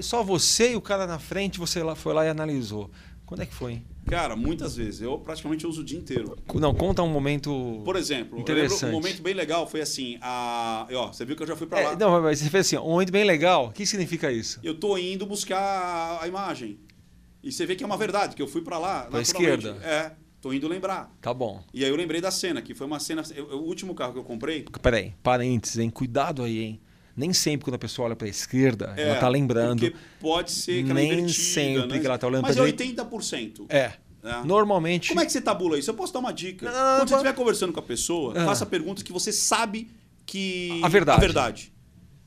só 0.00 0.22
você 0.24 0.72
e 0.72 0.76
o 0.76 0.80
cara 0.80 1.06
na 1.06 1.18
frente, 1.20 1.58
você 1.58 1.82
lá, 1.82 1.94
foi 1.94 2.12
lá 2.12 2.26
e 2.26 2.28
analisou. 2.28 2.90
Quando 3.24 3.42
é 3.42 3.46
que 3.46 3.54
foi? 3.54 3.72
hein? 3.74 3.84
Cara, 4.08 4.34
muitas 4.34 4.74
vezes. 4.74 5.00
Eu 5.00 5.16
praticamente 5.18 5.64
uso 5.64 5.82
o 5.82 5.84
dia 5.84 5.96
inteiro. 5.96 6.36
Não, 6.54 6.74
conta 6.74 7.00
um 7.00 7.08
momento. 7.08 7.80
Por 7.84 7.94
exemplo, 7.94 8.40
Interessante. 8.40 8.86
um 8.86 8.92
momento 8.92 9.22
bem 9.22 9.34
legal 9.34 9.68
foi 9.68 9.80
assim, 9.80 10.18
a, 10.20 10.84
ó, 10.92 11.12
você 11.12 11.24
viu 11.24 11.36
que 11.36 11.42
eu 11.44 11.46
já 11.46 11.54
fui 11.54 11.68
pra 11.68 11.78
É, 11.80 11.84
lá. 11.90 11.96
não, 11.96 12.20
mas 12.20 12.40
você 12.40 12.50
fez 12.50 12.66
assim, 12.66 12.76
um 12.76 12.90
momento 12.90 13.12
bem 13.12 13.22
legal. 13.22 13.66
O 13.68 13.72
que 13.72 13.86
significa 13.86 14.32
isso? 14.32 14.58
Eu 14.64 14.74
tô 14.74 14.98
indo 14.98 15.24
buscar 15.26 16.18
a 16.20 16.26
imagem. 16.26 16.80
E 17.40 17.52
você 17.52 17.64
vê 17.64 17.76
que 17.76 17.84
é 17.84 17.86
uma 17.86 17.96
verdade, 17.96 18.34
que 18.34 18.42
eu 18.42 18.48
fui 18.48 18.62
pra 18.62 18.78
lá. 18.78 19.02
Pra 19.04 19.20
naturalmente. 19.20 19.28
esquerda. 19.66 19.86
É, 19.86 20.12
tô 20.40 20.52
indo 20.52 20.66
lembrar. 20.68 21.12
Tá 21.20 21.32
bom. 21.34 21.62
E 21.72 21.84
aí 21.84 21.90
eu 21.90 21.96
lembrei 21.96 22.20
da 22.20 22.30
cena, 22.30 22.60
que 22.62 22.74
foi 22.74 22.86
uma 22.86 22.98
cena. 23.00 23.22
eu- 23.34 23.46
o 23.46 23.62
último 23.64 23.94
carro 23.94 24.12
que 24.12 24.18
eu 24.18 24.24
comprei. 24.24 24.64
Peraí, 24.82 25.14
parênteses, 25.22 25.78
hein? 25.78 25.90
Cuidado 25.90 26.42
aí, 26.42 26.58
hein? 26.62 26.80
Nem 27.16 27.32
sempre 27.32 27.64
quando 27.64 27.74
a 27.74 27.78
pessoa 27.78 28.06
olha 28.06 28.16
para 28.16 28.26
a 28.26 28.30
esquerda, 28.30 28.94
é, 28.96 29.08
ela 29.10 29.18
tá 29.20 29.28
lembrando. 29.28 29.80
Porque 29.80 29.96
pode 30.20 30.50
ser 30.52 30.84
que 30.84 30.90
ela 30.90 31.00
é 31.00 31.06
Nem 31.16 31.28
sempre 31.28 31.86
né? 31.86 31.98
que 31.98 32.06
ela 32.06 32.16
tá 32.16 32.26
olhando 32.26 32.42
Mas 32.42 32.56
pra 32.56 32.66
é 32.66 32.72
direita. 32.72 33.02
80%. 33.04 33.66
É. 33.68 33.92
né? 34.22 34.42
Normalmente. 34.44 35.08
Como 35.08 35.20
é 35.20 35.26
que 35.26 35.32
você 35.32 35.40
tabula 35.40 35.78
isso? 35.78 35.90
Eu 35.90 35.94
posso 35.94 36.12
dar 36.12 36.20
uma 36.20 36.32
dica. 36.32 36.66
Não, 36.66 36.98
Quando 37.00 37.08
você 37.08 37.14
estiver 37.16 37.34
conversando 37.34 37.72
com 37.72 37.80
a 37.80 37.82
pessoa, 37.82 38.32
Ah. 38.36 38.44
faça 38.46 38.64
perguntas 38.64 39.02
que 39.02 39.12
você 39.12 39.32
sabe 39.32 39.90
que. 40.24 40.80
A 40.82 40.88
verdade. 40.88 41.18
A 41.18 41.20
verdade. 41.20 41.72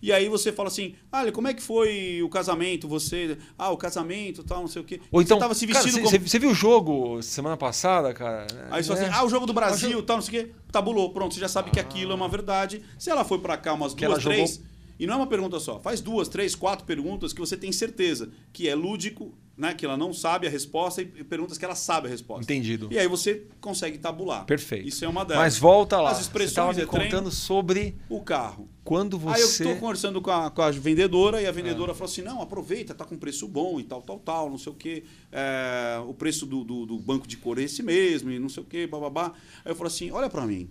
E 0.04 0.12
aí 0.12 0.28
você 0.28 0.52
fala 0.52 0.68
assim, 0.68 0.96
olha, 1.10 1.32
como 1.32 1.48
é 1.48 1.54
que 1.54 1.62
foi 1.64 2.22
o 2.22 2.28
casamento? 2.28 2.90
Você. 2.90 3.38
Ah, 3.58 3.72
o 3.72 3.78
casamento 3.78 4.44
tal, 4.44 4.60
não 4.60 4.68
sei 4.68 4.82
o 4.82 4.86
quê. 4.86 5.00
Ou 5.10 5.22
então, 5.22 5.38
você 5.38 5.42
tava 5.42 5.54
se 5.56 5.66
cara, 5.66 5.80
vestindo 5.82 6.04
você, 6.04 6.18
como. 6.18 6.28
você 6.30 6.40
viu 6.40 6.50
o 6.52 6.54
jogo 6.54 7.22
semana 7.24 7.56
passada, 7.56 8.14
cara? 8.14 8.46
Aí 8.70 8.84
você 8.84 8.90
fala 8.90 9.00
É. 9.00 9.04
assim, 9.10 9.18
ah, 9.18 9.24
o 9.24 9.30
jogo 9.30 9.46
do 9.46 9.54
Brasil, 9.54 9.88
Ah, 9.88 9.90
o 9.90 9.94
jogo- 9.94 10.04
tal, 10.06 10.18
não 10.18 10.22
sei 10.24 10.42
o 10.42 10.46
quê. 10.46 10.52
Tabulou, 10.70 11.10
pronto, 11.14 11.34
você 11.34 11.40
já 11.40 11.48
sabe 11.48 11.72
que 11.72 11.80
aquilo 11.80 12.12
é 12.12 12.16
uma 12.16 12.28
verdade. 12.28 12.84
Se 13.00 13.10
ela 13.10 13.24
foi 13.24 13.40
pra 13.40 13.56
cá 13.56 13.74
umas 13.74 13.94
Que 13.94 14.06
duas, 14.06 14.22
jogou- 14.22 14.36
três. 14.36 14.62
E 15.00 15.08
não 15.08 15.14
é 15.14 15.18
uma 15.18 15.28
pergunta 15.28 15.58
só. 15.62 15.80
Faz 15.80 16.02
duas, 16.02 16.28
três, 16.28 16.54
quatro 16.54 16.86
perguntas 16.86 17.32
que 17.32 17.40
você 17.40 17.56
tem 17.56 17.72
certeza 17.72 18.30
que 18.52 18.68
é 18.68 18.76
lúdico, 18.76 19.34
né? 19.56 19.74
Que 19.74 19.86
ela 19.86 19.96
não 19.96 20.12
sabe 20.14 20.48
a 20.48 20.50
resposta 20.50 21.02
e 21.02 21.06
perguntas 21.06 21.58
que 21.58 21.66
ela 21.66 21.76
sabe 21.76 22.08
a 22.08 22.10
resposta. 22.10 22.44
Entendido. 22.44 22.88
E 22.92 22.98
aí 22.98 23.08
você 23.08 23.46
consegue 23.62 23.98
tabular. 23.98 24.46
Perfeito. 24.46 24.88
Isso 24.88 25.06
é 25.06 25.08
uma 25.08 25.24
delas. 25.24 25.44
Mas 25.44 25.58
volta 25.58 26.02
lá. 26.02 26.10
As 26.12 26.18
você 26.18 26.24
expressões 26.24 26.50
estava 26.50 26.74
me 26.74 26.82
é 26.82 26.86
contando 26.86 27.30
sobre 27.32 27.96
o 28.10 28.20
carro. 28.22 28.68
quando 28.84 29.16
Aí 29.30 29.42
eu 29.42 29.48
você. 29.48 29.64
estou 29.64 29.78
conversando 29.80 30.22
com 30.22 30.32
a, 30.32 30.50
com 30.50 30.62
a 30.62 30.72
vendedora 30.72 31.42
e 31.42 31.46
a 31.46 31.52
vendedora 31.52 31.92
Ah. 31.92 31.96
falou 31.96 32.12
assim: 32.12 32.22
não, 32.22 32.42
aproveita, 32.42 32.94
tá 32.96 33.06
com 33.06 33.16
preço 33.18 33.48
bom 33.48 33.80
e 33.80 33.84
tal, 33.84 34.02
tal, 34.02 34.20
tal, 34.20 34.50
não 34.50 34.58
sei 34.58 34.72
o 34.72 34.76
quê. 34.76 35.04
É, 35.32 36.02
o 36.08 36.14
preço 36.14 36.46
do, 36.46 36.64
do, 36.64 36.86
do 36.86 36.98
banco 37.00 37.28
de 37.28 37.38
cor 37.38 37.60
é 37.60 37.64
esse 37.64 37.84
mesmo, 37.84 38.32
e 38.32 38.40
não 38.40 38.50
sei 38.50 38.64
o 38.64 38.66
quê, 38.66 38.88
bababá. 38.88 39.34
Aí 39.64 39.72
eu 39.72 39.76
falei 39.76 39.94
assim: 39.94 40.10
olha 40.12 40.30
para 40.30 40.46
mim. 40.48 40.68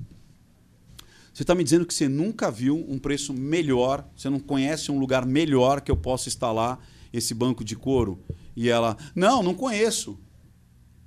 Você 1.32 1.44
está 1.44 1.54
me 1.54 1.64
dizendo 1.64 1.86
que 1.86 1.94
você 1.94 2.08
nunca 2.08 2.50
viu 2.50 2.84
um 2.88 2.98
preço 2.98 3.32
melhor, 3.32 4.06
você 4.14 4.28
não 4.28 4.38
conhece 4.38 4.92
um 4.92 4.98
lugar 4.98 5.24
melhor 5.24 5.80
que 5.80 5.90
eu 5.90 5.96
possa 5.96 6.28
instalar 6.28 6.78
esse 7.10 7.32
banco 7.32 7.64
de 7.64 7.74
couro? 7.74 8.20
E 8.54 8.68
ela, 8.68 8.96
não, 9.14 9.42
não 9.42 9.54
conheço. 9.54 10.18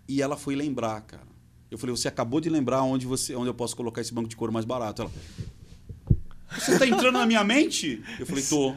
E 0.08 0.21
ela 0.21 0.38
foi 0.38 0.55
lembrar, 0.55 1.01
cara. 1.01 1.27
Eu 1.69 1.77
falei, 1.77 1.95
você 1.95 2.08
acabou 2.08 2.39
de 2.39 2.49
lembrar 2.49 2.84
onde, 2.84 3.05
você, 3.05 3.36
onde 3.36 3.47
eu 3.47 3.53
posso 3.53 3.75
colocar 3.75 4.01
esse 4.01 4.13
banco 4.13 4.29
de 4.29 4.36
couro 4.36 4.53
mais 4.53 4.65
barato. 4.65 5.01
Ela, 5.03 5.12
você 6.58 6.73
está 6.73 6.88
entrando 6.88 7.17
na 7.17 7.25
minha 7.25 7.43
mente? 7.43 8.03
Eu 8.19 8.25
falei, 8.25 8.43
tô. 8.43 8.75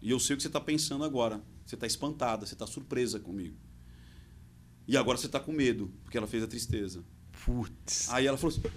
E 0.00 0.10
eu 0.10 0.18
sei 0.18 0.34
o 0.34 0.36
que 0.36 0.42
você 0.42 0.48
está 0.48 0.60
pensando 0.60 1.04
agora. 1.04 1.40
Você 1.66 1.74
está 1.74 1.86
espantada, 1.86 2.46
você 2.46 2.54
está 2.54 2.66
surpresa 2.66 3.20
comigo. 3.20 3.56
E 4.88 4.96
agora 4.96 5.16
você 5.18 5.26
está 5.26 5.38
com 5.38 5.52
medo, 5.52 5.92
porque 6.02 6.18
ela 6.18 6.26
fez 6.26 6.42
a 6.42 6.46
tristeza. 6.46 7.04
Putz. 7.44 8.08
Aí 8.10 8.26
ela 8.26 8.36
falou 8.36 8.56
assim: 8.56 8.68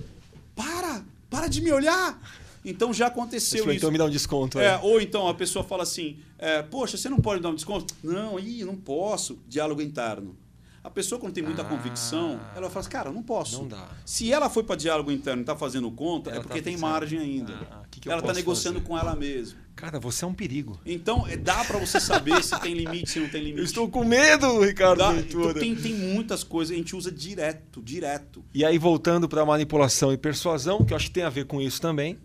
para, 0.55 1.03
para 1.29 1.47
de 1.47 1.61
me 1.61 1.71
olhar. 1.71 2.19
Então 2.65 2.93
já 2.93 3.07
aconteceu 3.07 3.59
falou, 3.59 3.73
isso. 3.73 3.79
então 3.79 3.91
me 3.91 3.97
dá 3.97 4.05
um 4.05 4.09
desconto 4.09 4.57
aí. 4.59 4.65
É, 4.65 4.77
ou 4.81 5.01
então 5.01 5.27
a 5.27 5.33
pessoa 5.33 5.63
fala 5.63 5.83
assim: 5.83 6.17
é, 6.37 6.61
Poxa, 6.61 6.95
você 6.97 7.09
não 7.09 7.17
pode 7.19 7.41
dar 7.41 7.49
um 7.49 7.55
desconto? 7.55 7.93
Não, 8.03 8.39
ih, 8.39 8.63
não 8.63 8.75
posso. 8.75 9.39
Diálogo 9.47 9.81
interno. 9.81 10.37
A 10.83 10.89
pessoa, 10.89 11.17
quando 11.17 11.31
tem 11.33 11.41
muita 11.43 11.61
Ah. 11.61 11.65
convicção, 11.65 12.39
ela 12.55 12.69
fala 12.69 12.81
assim: 12.81 12.89
Cara, 12.89 13.11
não 13.11 13.23
posso. 13.23 13.57
Não 13.61 13.67
dá. 13.69 13.87
Se 14.05 14.31
ela 14.31 14.49
foi 14.49 14.63
para 14.63 14.75
diálogo 14.75 15.11
interno 15.11 15.39
e 15.41 15.43
está 15.43 15.55
fazendo 15.55 15.89
conta, 15.91 16.29
Ela 16.29 16.39
é 16.39 16.41
porque 16.43 16.59
tá 16.59 16.63
tem 16.63 16.73
pensando, 16.73 16.89
margem 16.89 17.19
ainda. 17.19 17.53
ah, 17.71 17.83
que 17.89 17.99
que 18.01 18.09
ela 18.09 18.19
está 18.19 18.33
negociando 18.33 18.79
fazer? 18.79 18.87
com 18.89 18.97
ela 18.97 19.15
mesma. 19.15 19.59
Cara, 19.75 19.99
você 19.99 20.23
é 20.23 20.27
um 20.27 20.33
perigo. 20.33 20.79
Então, 20.85 21.25
é, 21.27 21.35
dá 21.35 21.63
para 21.65 21.79
você 21.79 21.99
saber 21.99 22.43
se 22.43 22.57
tem 22.59 22.73
limite, 22.75 23.09
se 23.09 23.19
não 23.19 23.27
tem 23.29 23.39
limite. 23.41 23.59
Eu 23.59 23.63
estou 23.65 23.89
com 23.89 24.03
medo, 24.03 24.59
Ricardo 24.63 24.99
Dá- 24.99 25.15
então, 25.15 25.53
tem, 25.53 25.73
tem 25.75 25.93
muitas 25.93 26.43
coisas, 26.43 26.73
a 26.75 26.77
gente 26.77 26.95
usa 26.95 27.09
direto, 27.11 27.81
direto. 27.81 28.43
E 28.53 28.63
aí, 28.63 28.77
voltando 28.77 29.27
para 29.27 29.43
manipulação 29.45 30.13
e 30.13 30.17
persuasão, 30.17 30.83
que 30.85 30.93
eu 30.93 30.97
acho 30.97 31.07
que 31.07 31.13
tem 31.13 31.23
a 31.23 31.29
ver 31.29 31.45
com 31.45 31.59
isso 31.61 31.81
também. 31.81 32.19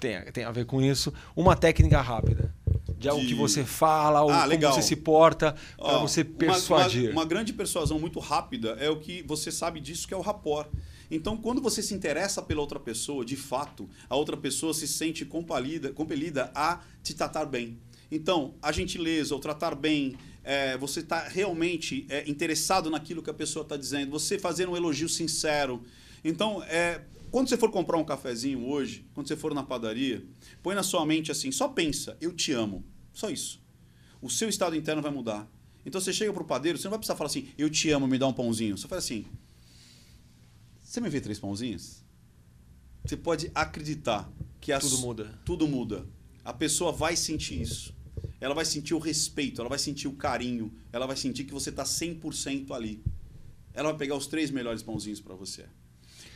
Tem, 0.00 0.20
tem 0.32 0.44
a 0.44 0.50
ver 0.50 0.64
com 0.66 0.80
isso. 0.80 1.12
Uma 1.36 1.56
técnica 1.56 2.00
rápida. 2.00 2.54
De 2.98 3.08
algo 3.08 3.22
De- 3.22 3.28
que 3.28 3.34
você 3.34 3.64
fala, 3.64 4.22
ou 4.22 4.30
Ah, 4.30 4.38
como 4.38 4.48
legal. 4.48 4.72
você 4.72 4.82
se 4.82 4.96
porta, 4.96 5.54
para 5.76 5.98
você 5.98 6.22
uma- 6.22 6.34
persuadir. 6.36 7.02
Uma, 7.12 7.20
uma 7.20 7.24
grande 7.24 7.52
persuasão 7.52 7.98
muito 7.98 8.18
rápida 8.18 8.70
é 8.80 8.90
o 8.90 8.96
que 8.98 9.22
você 9.22 9.52
sabe 9.52 9.78
disso, 9.80 10.08
que 10.08 10.12
é 10.14 10.16
o 10.16 10.20
rapport. 10.20 10.68
Então, 11.10 11.36
quando 11.36 11.60
você 11.62 11.80
se 11.80 11.94
interessa 11.94 12.42
pela 12.42 12.60
outra 12.60 12.78
pessoa, 12.80 13.24
de 13.24 13.36
fato, 13.36 13.88
a 14.10 14.16
outra 14.16 14.36
pessoa 14.36 14.74
se 14.74 14.86
sente 14.88 15.24
compelida, 15.24 15.92
compelida 15.92 16.50
a 16.54 16.80
te 17.02 17.14
tratar 17.14 17.46
bem. 17.46 17.78
Então, 18.10 18.54
a 18.60 18.72
gentileza, 18.72 19.34
o 19.34 19.38
tratar 19.38 19.74
bem, 19.76 20.16
é, 20.42 20.76
você 20.76 21.00
está 21.00 21.28
realmente 21.28 22.04
é, 22.08 22.28
interessado 22.28 22.90
naquilo 22.90 23.22
que 23.22 23.30
a 23.30 23.34
pessoa 23.34 23.62
está 23.62 23.76
dizendo, 23.76 24.10
você 24.10 24.38
fazer 24.38 24.68
um 24.68 24.76
elogio 24.76 25.08
sincero. 25.08 25.82
Então, 26.24 26.62
é, 26.64 27.00
quando 27.30 27.48
você 27.48 27.56
for 27.56 27.70
comprar 27.70 27.98
um 27.98 28.04
cafezinho 28.04 28.66
hoje, 28.66 29.06
quando 29.14 29.26
você 29.28 29.36
for 29.36 29.54
na 29.54 29.62
padaria, 29.62 30.24
põe 30.62 30.74
na 30.74 30.82
sua 30.82 31.04
mente 31.06 31.30
assim, 31.30 31.50
só 31.52 31.68
pensa, 31.68 32.16
eu 32.20 32.32
te 32.32 32.52
amo. 32.52 32.84
Só 33.12 33.30
isso. 33.30 33.60
O 34.20 34.28
seu 34.30 34.48
estado 34.48 34.74
interno 34.76 35.02
vai 35.02 35.10
mudar. 35.10 35.48
Então 35.84 36.00
você 36.00 36.12
chega 36.12 36.32
pro 36.32 36.44
padeiro, 36.44 36.76
você 36.78 36.84
não 36.84 36.90
vai 36.90 36.98
precisar 36.98 37.16
falar 37.16 37.28
assim, 37.28 37.48
eu 37.56 37.70
te 37.70 37.90
amo, 37.90 38.06
me 38.06 38.18
dá 38.18 38.26
um 38.26 38.32
pãozinho. 38.32 38.76
Você 38.76 38.86
faz 38.88 39.04
assim, 39.04 39.24
você 40.82 41.00
me 41.00 41.08
vê 41.08 41.20
três 41.20 41.38
pãozinhos? 41.38 42.02
Você 43.04 43.16
pode 43.16 43.50
acreditar 43.54 44.30
que 44.60 44.72
as- 44.72 44.82
Tudo 44.84 44.98
muda. 44.98 45.40
Tudo 45.44 45.68
muda. 45.68 46.06
A 46.44 46.52
pessoa 46.52 46.92
vai 46.92 47.16
sentir 47.16 47.60
isso. 47.60 47.94
Ela 48.40 48.54
vai 48.54 48.64
sentir 48.64 48.94
o 48.94 48.98
respeito, 48.98 49.60
ela 49.60 49.68
vai 49.68 49.78
sentir 49.78 50.08
o 50.08 50.12
carinho, 50.12 50.72
ela 50.92 51.06
vai 51.06 51.16
sentir 51.16 51.44
que 51.44 51.52
você 51.52 51.70
está 51.70 51.84
100% 51.84 52.72
ali. 52.72 53.02
Ela 53.72 53.90
vai 53.90 53.98
pegar 53.98 54.16
os 54.16 54.26
três 54.26 54.50
melhores 54.50 54.82
pãozinhos 54.82 55.20
para 55.20 55.34
você. 55.34 55.66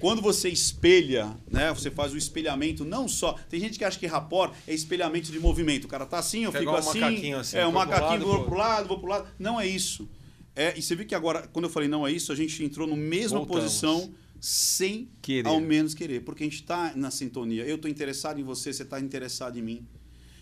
Quando 0.02 0.20
você 0.20 0.48
espelha, 0.48 1.34
né, 1.48 1.72
você 1.72 1.88
faz 1.88 2.12
o 2.12 2.18
espelhamento 2.18 2.84
não 2.84 3.06
só. 3.06 3.34
Tem 3.48 3.60
gente 3.60 3.78
que 3.78 3.84
acha 3.84 3.96
que 3.96 4.06
rapport 4.06 4.52
é 4.66 4.74
espelhamento 4.74 5.30
de 5.30 5.38
movimento. 5.38 5.84
O 5.84 5.88
cara 5.88 6.04
tá 6.04 6.18
assim, 6.18 6.42
eu 6.42 6.50
Pega 6.50 6.64
fico 6.64 6.74
um 6.74 6.76
assim. 6.76 7.00
macaquinho 7.00 7.38
assim, 7.38 7.56
é, 7.56 7.64
um 7.66 7.70
macaquinho, 7.70 8.26
vou 8.26 8.38
pro 8.40 8.46
pro 8.46 8.58
lado, 8.58 8.88
vou 8.88 8.98
pro 8.98 9.08
lado. 9.08 9.28
Não 9.38 9.60
é 9.60 9.66
isso. 9.66 10.10
É, 10.56 10.76
e 10.76 10.82
você 10.82 10.96
viu 10.96 11.06
que 11.06 11.14
agora, 11.14 11.46
quando 11.52 11.66
eu 11.66 11.70
falei 11.70 11.88
não 11.88 12.04
é 12.04 12.10
isso, 12.10 12.32
a 12.32 12.34
gente 12.34 12.64
entrou 12.64 12.88
na 12.88 12.96
mesma 12.96 13.38
Voltamos. 13.38 13.62
posição 13.62 14.12
sem 14.40 15.08
Querer. 15.22 15.46
ao 15.46 15.60
menos 15.60 15.94
querer. 15.94 16.22
Porque 16.24 16.42
a 16.42 16.46
gente 16.46 16.56
está 16.56 16.92
na 16.96 17.12
sintonia. 17.12 17.64
Eu 17.64 17.76
estou 17.76 17.88
interessado 17.88 18.40
em 18.40 18.42
você, 18.42 18.72
você 18.72 18.82
está 18.82 18.98
interessado 18.98 19.56
em 19.56 19.62
mim. 19.62 19.86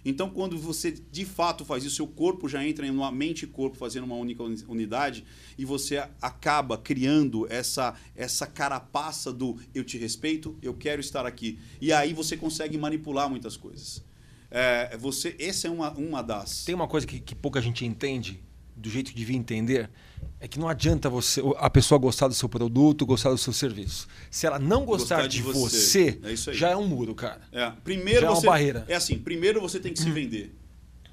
Então, 0.05 0.31
quando 0.31 0.57
você 0.59 0.91
de 0.91 1.25
fato 1.25 1.65
faz 1.65 1.85
isso, 1.85 1.97
seu 1.97 2.07
corpo 2.07 2.49
já 2.49 2.65
entra 2.67 2.87
em 2.87 2.91
uma 2.91 3.13
mente 3.13 3.45
e 3.45 3.47
corpo 3.47 3.77
fazendo 3.77 4.05
uma 4.05 4.17
única 4.17 4.43
uni- 4.43 4.65
unidade 4.67 5.25
e 5.59 5.65
você 5.65 5.99
acaba 6.21 6.79
criando 6.79 7.47
essa 7.51 7.95
essa 8.17 8.47
carapaça 8.47 9.33
do 9.33 9.59
eu 9.75 9.85
te 9.85 9.99
respeito, 9.99 10.57
eu 10.63 10.75
quero 10.75 11.01
estar 11.01 11.27
aqui. 11.27 11.59
E 11.81 11.93
aí 11.93 12.13
você 12.13 12.37
consegue 12.37 12.79
manipular 12.79 13.29
muitas 13.29 13.57
coisas. 13.57 14.03
É, 14.51 14.97
você, 14.97 15.37
essa 15.39 15.69
é 15.69 15.71
uma, 15.71 15.93
uma 15.93 16.23
das. 16.23 16.65
Tem 16.65 16.75
uma 16.75 16.89
coisa 16.89 17.07
que, 17.07 17.21
que 17.21 17.35
pouca 17.35 17.61
gente 17.61 17.85
entende, 17.85 18.41
do 18.81 18.91
jeito 18.91 19.11
que 19.11 19.17
devia 19.17 19.37
entender, 19.37 19.91
é 20.39 20.49
que 20.49 20.59
não 20.59 20.69
adianta 20.69 21.09
você 21.09 21.43
a 21.59 21.69
pessoa 21.69 21.99
gostar 21.99 22.29
do 22.29 22.35
seu 22.35 22.49
produto, 22.49 23.05
gostar 23.05 23.31
do 23.31 23.39
seu 23.39 23.53
serviço. 23.53 24.09
Se 24.31 24.47
ela 24.47 24.59
não 24.59 24.85
gostar, 24.85 25.17
Gostar 25.17 25.29
de, 25.29 25.37
de 25.37 25.43
você, 25.43 26.19
você. 26.23 26.51
É 26.51 26.55
já 26.55 26.71
é 26.71 26.77
um 26.77 26.87
muro, 26.87 27.15
cara. 27.15 27.43
É, 27.53 27.71
primeiro 27.85 28.23
Já 28.23 28.27
é 28.27 28.31
uma 28.31 28.41
você, 28.41 28.47
barreira. 28.47 28.85
É 28.89 28.95
assim, 28.95 29.19
primeiro 29.19 29.61
você 29.61 29.79
tem 29.79 29.93
que 29.93 29.99
se 29.99 30.11
vender. 30.11 30.55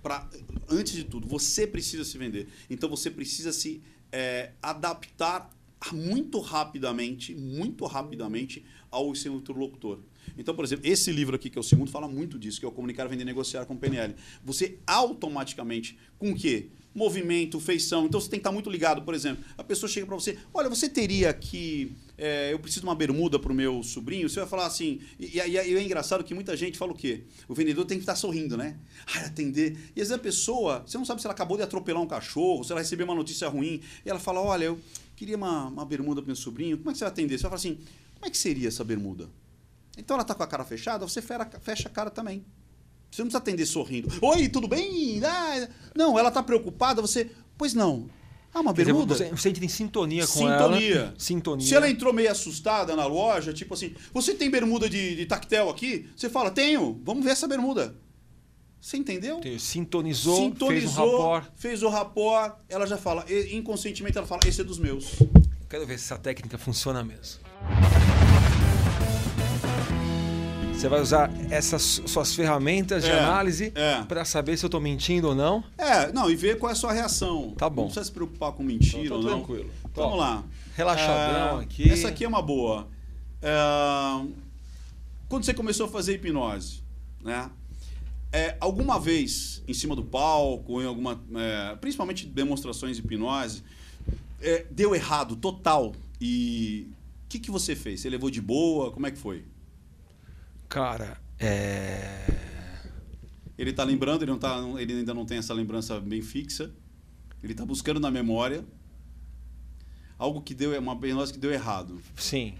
Pra, 0.01 0.27
antes 0.69 0.93
de 0.93 1.03
tudo, 1.03 1.27
você 1.27 1.67
precisa 1.67 2.05
se 2.05 2.17
vender. 2.17 2.47
Então 2.69 2.89
você 2.89 3.11
precisa 3.11 3.51
se 3.51 3.81
é, 4.11 4.51
adaptar 4.61 5.49
muito 5.91 6.39
rapidamente, 6.39 7.35
muito 7.35 7.85
rapidamente 7.85 8.65
ao 8.89 9.13
seu 9.13 9.35
interlocutor. 9.35 9.99
Então, 10.37 10.55
por 10.55 10.65
exemplo, 10.65 10.87
esse 10.87 11.11
livro 11.11 11.35
aqui, 11.35 11.49
que 11.49 11.57
é 11.57 11.61
o 11.61 11.63
segundo, 11.63 11.91
fala 11.91 12.07
muito 12.07 12.37
disso, 12.37 12.59
que 12.59 12.65
é 12.65 12.69
o 12.69 12.71
Comunicar, 12.71 13.07
Vender 13.07 13.23
e 13.23 13.25
Negociar 13.25 13.65
com 13.65 13.77
PNL. 13.77 14.15
Você 14.43 14.79
automaticamente, 14.85 15.97
com 16.17 16.31
o 16.31 16.35
quê? 16.35 16.69
Movimento, 16.97 17.59
feição. 17.59 18.07
Então 18.07 18.19
você 18.19 18.27
tem 18.27 18.39
que 18.39 18.41
estar 18.41 18.51
muito 18.51 18.71
ligado. 18.71 19.03
Por 19.03 19.13
exemplo, 19.13 19.45
a 19.55 19.63
pessoa 19.63 19.87
chega 19.87 20.07
para 20.07 20.15
você, 20.15 20.35
olha, 20.51 20.67
você 20.67 20.89
teria 20.89 21.31
que. 21.31 21.95
é, 22.17 22.51
eu 22.51 22.57
preciso 22.57 22.81
de 22.81 22.87
uma 22.87 22.95
bermuda 22.95 23.37
para 23.37 23.51
o 23.51 23.55
meu 23.55 23.83
sobrinho. 23.83 24.27
Você 24.27 24.39
vai 24.39 24.49
falar 24.49 24.65
assim. 24.65 24.99
E, 25.19 25.37
e 25.37 25.57
é 25.57 25.83
engraçado 25.83 26.23
que 26.23 26.33
muita 26.33 26.57
gente 26.57 26.75
fala 26.75 26.91
o 26.91 26.95
quê? 26.95 27.25
O 27.47 27.53
vendedor 27.53 27.85
tem 27.85 27.99
que 27.99 28.01
estar 28.01 28.15
sorrindo, 28.15 28.57
né? 28.57 28.79
Ai, 29.13 29.25
atender. 29.25 29.77
E 29.95 30.01
às 30.01 30.07
vezes 30.07 30.11
a 30.11 30.17
pessoa, 30.17 30.83
você 30.87 30.97
não 30.97 31.05
sabe 31.05 31.21
se 31.21 31.27
ela 31.27 31.35
acabou 31.35 31.55
de 31.55 31.61
atropelar 31.61 32.01
um 32.01 32.07
cachorro, 32.07 32.63
se 32.63 32.71
ela 32.71 32.81
recebeu 32.81 33.05
uma 33.05 33.13
notícia 33.13 33.47
ruim. 33.47 33.79
E 34.03 34.09
ela 34.09 34.19
fala: 34.19 34.41
olha, 34.41 34.65
eu 34.65 34.79
queria 35.15 35.37
uma, 35.37 35.67
uma 35.67 35.85
bermuda 35.85 36.19
para 36.19 36.27
meu 36.27 36.35
sobrinho. 36.35 36.79
Como 36.79 36.89
é 36.89 36.93
que 36.93 36.97
você 36.97 37.05
vai 37.05 37.11
atender? 37.11 37.37
Você 37.37 37.43
vai 37.43 37.51
falar 37.51 37.57
assim: 37.57 37.77
como 38.15 38.25
é 38.25 38.31
que 38.31 38.37
seria 38.39 38.69
essa 38.69 38.83
bermuda? 38.83 39.29
Então 39.95 40.15
ela 40.15 40.23
está 40.23 40.33
com 40.33 40.41
a 40.41 40.47
cara 40.47 40.65
fechada, 40.65 41.07
você 41.07 41.21
fecha 41.21 41.87
a 41.87 41.91
cara 41.91 42.09
também. 42.09 42.43
Você 43.11 43.21
não 43.21 43.27
precisa 43.27 43.37
atender 43.37 43.65
sorrindo. 43.65 44.09
Oi, 44.21 44.47
tudo 44.49 44.67
bem? 44.67 45.21
Ah, 45.23 45.67
não, 45.95 46.17
ela 46.19 46.29
tá 46.31 46.43
preocupada, 46.43 47.01
você. 47.01 47.29
Pois 47.57 47.73
não. 47.73 48.09
Ah, 48.53 48.61
uma 48.61 48.73
Quer 48.73 48.81
dizer, 48.81 48.93
bermuda? 48.93 49.15
você, 49.15 49.29
você 49.29 49.49
entra 49.49 49.65
em 49.65 49.67
sintonia 49.67 50.25
com 50.25 50.33
Sintonia. 50.33 50.95
ela. 50.95 51.13
Sintonia. 51.17 51.65
Se 51.67 51.75
ela 51.75 51.89
entrou 51.89 52.13
meio 52.13 52.31
assustada 52.31 52.95
na 52.95 53.05
loja, 53.05 53.53
tipo 53.53 53.73
assim, 53.73 53.93
você 54.13 54.33
tem 54.33 54.49
bermuda 54.49 54.89
de, 54.89 55.15
de 55.15 55.25
tactel 55.25 55.69
aqui? 55.69 56.09
Você 56.15 56.29
fala, 56.29 56.49
tenho, 56.51 56.99
vamos 57.03 57.23
ver 57.23 57.31
essa 57.31 57.47
bermuda. 57.47 57.95
Você 58.79 58.97
entendeu? 58.97 59.41
Sintonizou, 59.59 60.37
Sintonizou, 60.37 60.69
fez 60.69 60.97
um 60.97 61.11
rapport. 61.11 61.45
fez 61.55 61.83
o 61.83 61.89
rapport, 61.89 62.55
ela 62.69 62.85
já 62.85 62.97
fala, 62.97 63.25
inconscientemente 63.51 64.17
ela 64.17 64.27
fala, 64.27 64.41
esse 64.47 64.61
é 64.61 64.63
dos 64.63 64.79
meus. 64.79 65.15
Quero 65.69 65.85
ver 65.85 65.97
se 65.97 66.05
essa 66.05 66.17
técnica 66.17 66.57
funciona 66.57 67.03
mesmo. 67.03 67.41
Você 70.77 70.87
vai 70.87 71.01
usar 71.01 71.31
essas 71.49 72.01
suas 72.05 72.35
ferramentas 72.35 73.03
de 73.03 73.09
É, 73.09 73.19
análise 73.19 73.71
é. 73.73 74.03
para 74.03 74.23
saber 74.23 74.57
se 74.57 74.65
eu 74.65 74.69
tô 74.69 74.79
mentindo 74.79 75.29
ou 75.29 75.35
não. 75.35 75.63
É, 75.75 76.11
não, 76.11 76.29
e 76.29 76.35
ver 76.35 76.59
qual 76.59 76.69
é 76.69 76.73
a 76.73 76.75
sua 76.75 76.93
reação. 76.93 77.53
Tá 77.57 77.67
bom. 77.67 77.81
Não 77.83 77.87
precisa 77.87 78.05
se 78.05 78.11
preocupar 78.11 78.51
com 78.51 78.61
mentira 78.61 79.05
Então, 79.05 79.17
ou 79.17 79.23
não. 79.23 79.29
tranquilo. 79.39 79.69
Então, 79.91 80.03
Vamos 80.03 80.19
lá. 80.19 80.43
Relaxadão 80.75 81.59
É, 81.59 81.63
aqui. 81.63 81.89
Essa 81.89 82.09
aqui 82.09 82.23
é 82.23 82.27
uma 82.27 82.43
boa. 82.43 82.87
É, 83.41 83.49
Quando 85.27 85.43
você 85.45 85.53
começou 85.53 85.87
a 85.87 85.89
fazer 85.89 86.13
hipnose, 86.13 86.83
né? 87.23 87.49
É, 88.31 88.55
alguma 88.59 88.99
vez, 88.99 89.63
em 89.67 89.73
cima 89.73 89.95
do 89.95 90.03
palco, 90.03 90.79
em 90.81 90.85
alguma. 90.85 91.19
é, 91.35 91.75
principalmente 91.77 92.25
demonstrações 92.27 92.97
de 92.97 93.01
hipnose, 93.03 93.63
deu 94.69 94.93
errado 94.93 95.35
total. 95.35 95.93
E 96.21 96.87
o 97.25 97.29
que, 97.29 97.39
que 97.39 97.49
você 97.49 97.75
fez? 97.75 98.01
Você 98.01 98.09
levou 98.11 98.29
de 98.29 98.39
boa? 98.41 98.91
Como 98.91 99.07
é 99.07 99.11
que 99.11 99.17
foi? 99.17 99.43
Cara, 100.69 101.17
é. 101.39 102.25
Ele 103.57 103.73
tá 103.73 103.83
lembrando, 103.83 104.21
ele, 104.23 104.31
não 104.31 104.37
tá, 104.37 104.57
ele 104.77 104.93
ainda 104.93 105.13
não 105.13 105.25
tem 105.25 105.37
essa 105.37 105.53
lembrança 105.53 105.99
bem 105.99 106.21
fixa. 106.21 106.71
Ele 107.43 107.53
tá 107.53 107.65
buscando 107.65 107.99
na 107.99 108.11
memória 108.11 108.63
algo 110.17 110.41
que 110.41 110.53
deu, 110.53 110.77
uma 110.79 110.93
hipnose 110.93 111.33
que 111.33 111.39
deu 111.39 111.51
errado. 111.51 111.99
Sim. 112.15 112.53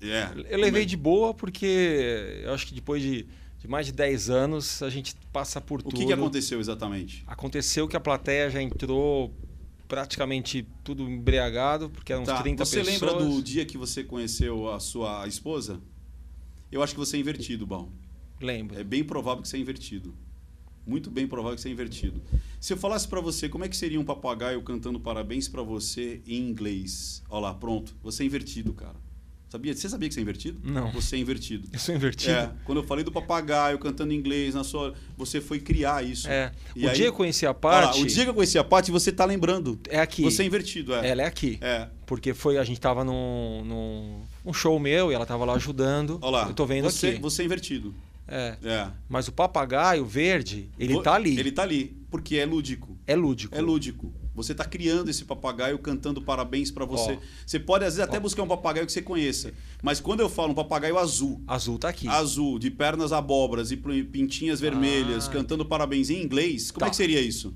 É. 0.00 0.28
Eu 0.48 0.58
levei 0.58 0.86
de 0.86 0.96
boa 0.96 1.34
porque 1.34 2.40
eu 2.44 2.52
acho 2.54 2.66
que 2.66 2.74
depois 2.74 3.02
de, 3.02 3.26
de 3.58 3.66
mais 3.68 3.86
de 3.86 3.92
10 3.92 4.30
anos 4.30 4.82
a 4.82 4.88
gente 4.90 5.14
passa 5.32 5.60
por 5.60 5.80
O 5.80 5.82
tudo. 5.82 5.96
que, 5.96 6.06
que 6.06 6.12
aconteceu 6.12 6.60
exatamente? 6.60 7.24
Aconteceu 7.26 7.88
que 7.88 7.96
a 7.96 8.00
plateia 8.00 8.48
já 8.50 8.62
entrou 8.62 9.34
praticamente 9.88 10.66
tudo 10.84 11.02
embriagado, 11.08 11.88
porque 11.90 12.12
eram 12.12 12.22
uns 12.22 12.28
Tá, 12.28 12.40
30 12.42 12.64
Você 12.64 12.78
pessoas. 12.84 13.00
lembra 13.12 13.24
do 13.26 13.42
dia 13.42 13.64
que 13.64 13.76
você 13.78 14.04
conheceu 14.04 14.70
a 14.70 14.78
sua 14.78 15.26
esposa? 15.26 15.80
Eu 16.70 16.82
acho 16.82 16.92
que 16.92 17.00
você 17.00 17.16
é 17.16 17.20
invertido, 17.20 17.66
Bal. 17.66 17.90
Lembro. 18.40 18.78
É 18.78 18.84
bem 18.84 19.02
provável 19.02 19.42
que 19.42 19.48
você 19.48 19.56
é 19.56 19.60
invertido. 19.60 20.14
Muito 20.86 21.10
bem 21.10 21.26
provável 21.26 21.56
que 21.56 21.62
você 21.62 21.68
é 21.68 21.72
invertido. 21.72 22.22
Se 22.60 22.72
eu 22.72 22.76
falasse 22.76 23.06
pra 23.06 23.20
você 23.20 23.48
como 23.48 23.64
é 23.64 23.68
que 23.68 23.76
seria 23.76 24.00
um 24.00 24.04
papagaio 24.04 24.62
cantando 24.62 24.98
parabéns 24.98 25.48
pra 25.48 25.62
você 25.62 26.22
em 26.26 26.48
inglês. 26.48 27.22
Olha 27.28 27.42
lá, 27.42 27.54
pronto. 27.54 27.94
Você 28.02 28.22
é 28.22 28.26
invertido, 28.26 28.72
cara. 28.72 28.96
Sabia? 29.48 29.74
Você 29.74 29.88
sabia 29.88 30.08
que 30.08 30.14
você 30.14 30.20
é 30.20 30.22
invertido? 30.22 30.60
Não. 30.62 30.90
Você 30.92 31.16
é 31.16 31.18
invertido. 31.18 31.66
Eu 31.72 31.78
sou 31.78 31.94
invertido. 31.94 32.32
É, 32.32 32.52
quando 32.66 32.78
eu 32.78 32.84
falei 32.84 33.02
do 33.02 33.10
papagaio 33.10 33.78
cantando 33.78 34.12
inglês 34.12 34.54
na 34.54 34.62
sua, 34.62 34.92
você 35.16 35.40
foi 35.40 35.58
criar 35.58 36.04
isso. 36.04 36.28
É. 36.28 36.52
E 36.76 36.84
o 36.84 36.88
aí- 36.88 36.94
dia 36.94 37.04
que 37.06 37.10
eu 37.10 37.14
conheci 37.14 37.46
a 37.46 37.54
parte 37.54 38.02
o 38.02 38.06
dia 38.06 38.24
que 38.24 38.30
eu 38.30 38.34
conheci 38.34 38.58
a 38.58 38.64
Paty, 38.64 38.90
você 38.90 39.10
tá 39.10 39.24
lembrando. 39.24 39.78
é 39.88 40.00
aqui. 40.00 40.22
Você 40.22 40.42
é 40.42 40.46
invertido, 40.46 40.94
é. 40.94 41.08
Ela 41.08 41.22
é 41.22 41.24
aqui. 41.26 41.58
É. 41.62 41.88
Porque 42.04 42.34
foi, 42.34 42.58
a 42.58 42.64
gente 42.64 42.78
tava 42.78 43.04
num, 43.04 43.64
num 43.64 44.20
um 44.44 44.52
show 44.52 44.78
meu 44.78 45.10
e 45.10 45.14
ela 45.14 45.24
tava 45.24 45.46
lá 45.46 45.54
ajudando. 45.54 46.18
Olha 46.20 46.30
lá. 46.30 46.48
Eu 46.48 46.54
tô 46.54 46.66
vendo 46.66 46.84
você, 46.84 47.08
aqui. 47.08 47.20
Você 47.20 47.40
é 47.42 47.44
invertido. 47.46 47.94
É. 48.26 48.56
É. 48.62 48.88
Mas 49.08 49.28
o 49.28 49.32
papagaio 49.32 50.04
verde, 50.04 50.68
ele 50.78 50.92
Vo- 50.92 51.02
tá 51.02 51.14
ali. 51.14 51.38
Ele 51.38 51.50
tá 51.50 51.62
ali, 51.62 51.96
porque 52.10 52.36
é 52.36 52.44
lúdico. 52.44 52.98
É 53.06 53.16
lúdico. 53.16 53.54
É 53.54 53.60
lúdico. 53.62 54.12
Você 54.38 54.54
tá 54.54 54.64
criando 54.64 55.10
esse 55.10 55.24
papagaio 55.24 55.78
cantando 55.78 56.20
parabéns 56.22 56.70
pra 56.70 56.84
você. 56.84 57.12
Ó. 57.12 57.18
Você 57.46 57.58
pode 57.60 57.84
às 57.84 57.94
vezes 57.96 58.08
até 58.08 58.16
Ó. 58.16 58.20
buscar 58.20 58.42
um 58.42 58.48
papagaio 58.48 58.86
que 58.86 58.92
você 58.92 59.02
conheça, 59.02 59.52
mas 59.82 60.00
quando 60.00 60.20
eu 60.20 60.28
falo 60.28 60.52
um 60.52 60.54
papagaio 60.54 60.96
azul, 60.98 61.42
Azul 61.46 61.78
tá 61.78 61.88
aqui. 61.90 62.08
azul, 62.08 62.58
de 62.58 62.70
pernas 62.70 63.12
abóboras 63.12 63.70
e 63.70 63.76
pintinhas 63.76 64.60
vermelhas, 64.60 65.28
Ah. 65.28 65.32
cantando 65.32 65.64
parabéns 65.64 66.08
em 66.10 66.22
inglês, 66.22 66.70
como 66.70 66.80
Tá. 66.80 66.86
é 66.86 66.90
que 66.90 66.96
seria 66.96 67.20
isso? 67.20 67.54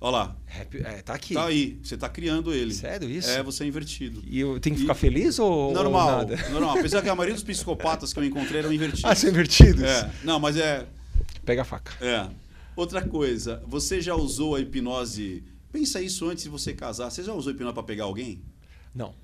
Olha 0.00 0.10
lá. 0.16 0.36
É, 0.84 1.00
tá 1.00 1.14
aqui. 1.14 1.34
Tá 1.34 1.46
aí, 1.46 1.78
você 1.80 1.96
tá 1.96 2.08
criando 2.08 2.52
ele. 2.52 2.74
Sério 2.74 3.08
isso? 3.08 3.30
É, 3.30 3.40
você 3.40 3.62
é 3.62 3.68
invertido. 3.68 4.20
E 4.26 4.40
eu 4.40 4.58
tenho 4.58 4.74
que 4.74 4.80
E- 4.80 4.84
ficar 4.84 4.94
feliz 4.94 5.38
ou 5.38 5.72
Normal, 5.72 6.08
ou 6.08 6.16
nada? 6.16 6.36
normal. 6.50 6.76
Apesar 6.76 7.02
que 7.02 7.08
a 7.08 7.14
maioria 7.14 7.34
dos 7.34 7.44
psicopatas 7.46 8.12
que 8.12 8.18
eu 8.18 8.24
encontrei 8.24 8.58
eram 8.58 8.72
invertidos. 8.72 9.04
Ah, 9.04 9.14
são 9.14 9.30
invertidos? 9.30 9.80
É, 9.84 10.10
não, 10.24 10.40
mas 10.40 10.56
é, 10.56 10.86
Pega 11.44 11.62
a 11.62 11.64
faca. 11.64 11.92
é. 12.04 12.28
Outra 12.74 13.00
coisa, 13.06 13.62
você 13.66 14.00
já 14.00 14.14
usou 14.16 14.56
a 14.56 14.60
hipnose? 14.60 15.44
Pensa 15.72 16.00
isso 16.02 16.28
antes 16.28 16.44
de 16.44 16.50
você 16.50 16.72
casar. 16.74 17.10
Você 17.10 17.22
já 17.24 17.32
usou 17.32 17.52
hipnose 17.52 17.72
para 17.74 17.82
pegar 17.82 18.04
alguém? 18.04 18.42
Não, 18.94 19.14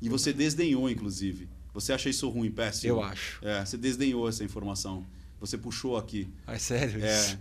E 0.00 0.08
você 0.08 0.32
desdenhou, 0.32 0.90
inclusive. 0.90 1.48
Você 1.72 1.92
acha 1.92 2.10
isso 2.10 2.28
ruim, 2.28 2.50
péssimo? 2.50 2.94
eu 2.94 3.02
acho. 3.02 3.38
É, 3.46 3.64
você 3.64 3.76
desdenhou 3.78 4.28
essa 4.28 4.42
informação. 4.44 5.06
Você 5.40 5.56
puxou 5.56 5.96
aqui. 5.96 6.28
Ah, 6.46 6.54
é 6.54 6.58
sério 6.58 7.02
É. 7.04 7.20
isso? 7.20 7.38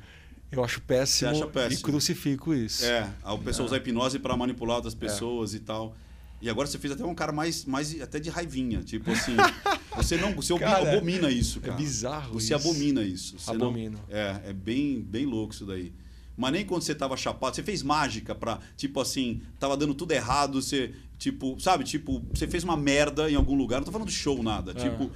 Eu 0.51 0.63
acho 0.63 0.81
péssimo, 0.81 1.31
Você 1.31 1.37
acha 1.43 1.47
péssimo? 1.47 1.79
e 1.79 1.83
crucifico 1.83 2.53
isso. 2.53 2.85
É, 2.85 3.09
a 3.23 3.37
pessoa 3.37 3.65
usa 3.65 3.75
a 3.75 3.77
hipnose 3.77 4.19
para 4.19 4.35
manipular 4.37 4.75
outras 4.77 4.93
pessoas 4.93 5.53
e 5.53 5.59
tal. 5.59 5.95
E 6.41 6.49
agora 6.49 6.67
você 6.67 6.77
fez 6.77 6.93
até 6.93 7.05
um 7.05 7.15
cara 7.15 7.31
mais, 7.31 7.65
mais 7.65 7.99
até 8.01 8.19
de 8.19 8.29
raivinha. 8.29 8.81
Tipo 8.83 9.11
assim, 9.11 9.35
você 9.95 10.17
não. 10.17 10.33
Você 10.35 10.57
Cara, 10.59 10.91
abomina 10.95 11.29
isso, 11.31 11.59
É 11.59 11.61
cara. 11.61 11.77
bizarro 11.77 12.33
Você 12.33 12.53
isso. 12.53 12.55
abomina 12.55 13.01
isso. 13.03 13.39
Você 13.39 13.53
não- 13.53 13.67
Abomino. 13.67 13.99
é, 14.09 14.41
é 14.45 14.53
bem, 14.53 15.01
bem 15.01 15.25
louco 15.25 15.53
isso 15.53 15.65
daí. 15.65 15.93
Mas 16.37 16.51
nem 16.53 16.65
quando 16.65 16.81
você 16.81 16.95
tava 16.95 17.15
chapado, 17.17 17.55
você 17.55 17.61
fez 17.63 17.83
mágica 17.83 18.33
pra, 18.33 18.59
tipo 18.77 18.99
assim, 18.99 19.41
tava 19.59 19.75
dando 19.77 19.93
tudo 19.93 20.11
errado, 20.11 20.61
você, 20.61 20.93
tipo, 21.19 21.59
sabe, 21.59 21.83
tipo, 21.83 22.23
você 22.33 22.47
fez 22.47 22.63
uma 22.63 22.75
merda 22.77 23.29
em 23.29 23.35
algum 23.35 23.53
lugar, 23.55 23.77
não 23.77 23.85
tô 23.85 23.91
falando 23.91 24.07
de 24.07 24.13
show 24.13 24.41
nada, 24.41 24.71
Ah. 24.71 24.75
tipo, 24.75 25.11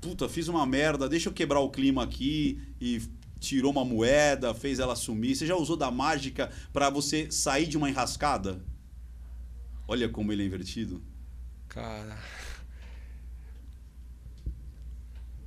puta, 0.00 0.28
fiz 0.28 0.48
uma 0.48 0.66
merda, 0.66 1.08
deixa 1.08 1.28
eu 1.28 1.32
quebrar 1.32 1.60
o 1.60 1.70
clima 1.70 2.02
aqui 2.02 2.60
e 2.80 3.00
tirou 3.38 3.70
uma 3.70 3.84
moeda, 3.84 4.52
fez 4.54 4.78
ela 4.78 4.96
sumir. 4.96 5.36
Você 5.36 5.46
já 5.46 5.54
usou 5.56 5.76
da 5.76 5.90
mágica 5.90 6.50
pra 6.72 6.90
você 6.90 7.30
sair 7.30 7.66
de 7.66 7.76
uma 7.76 7.88
enrascada? 7.88 8.60
Olha 9.86 10.08
como 10.08 10.32
ele 10.32 10.42
é 10.42 10.46
invertido. 10.46 11.00
Cara. 11.68 12.18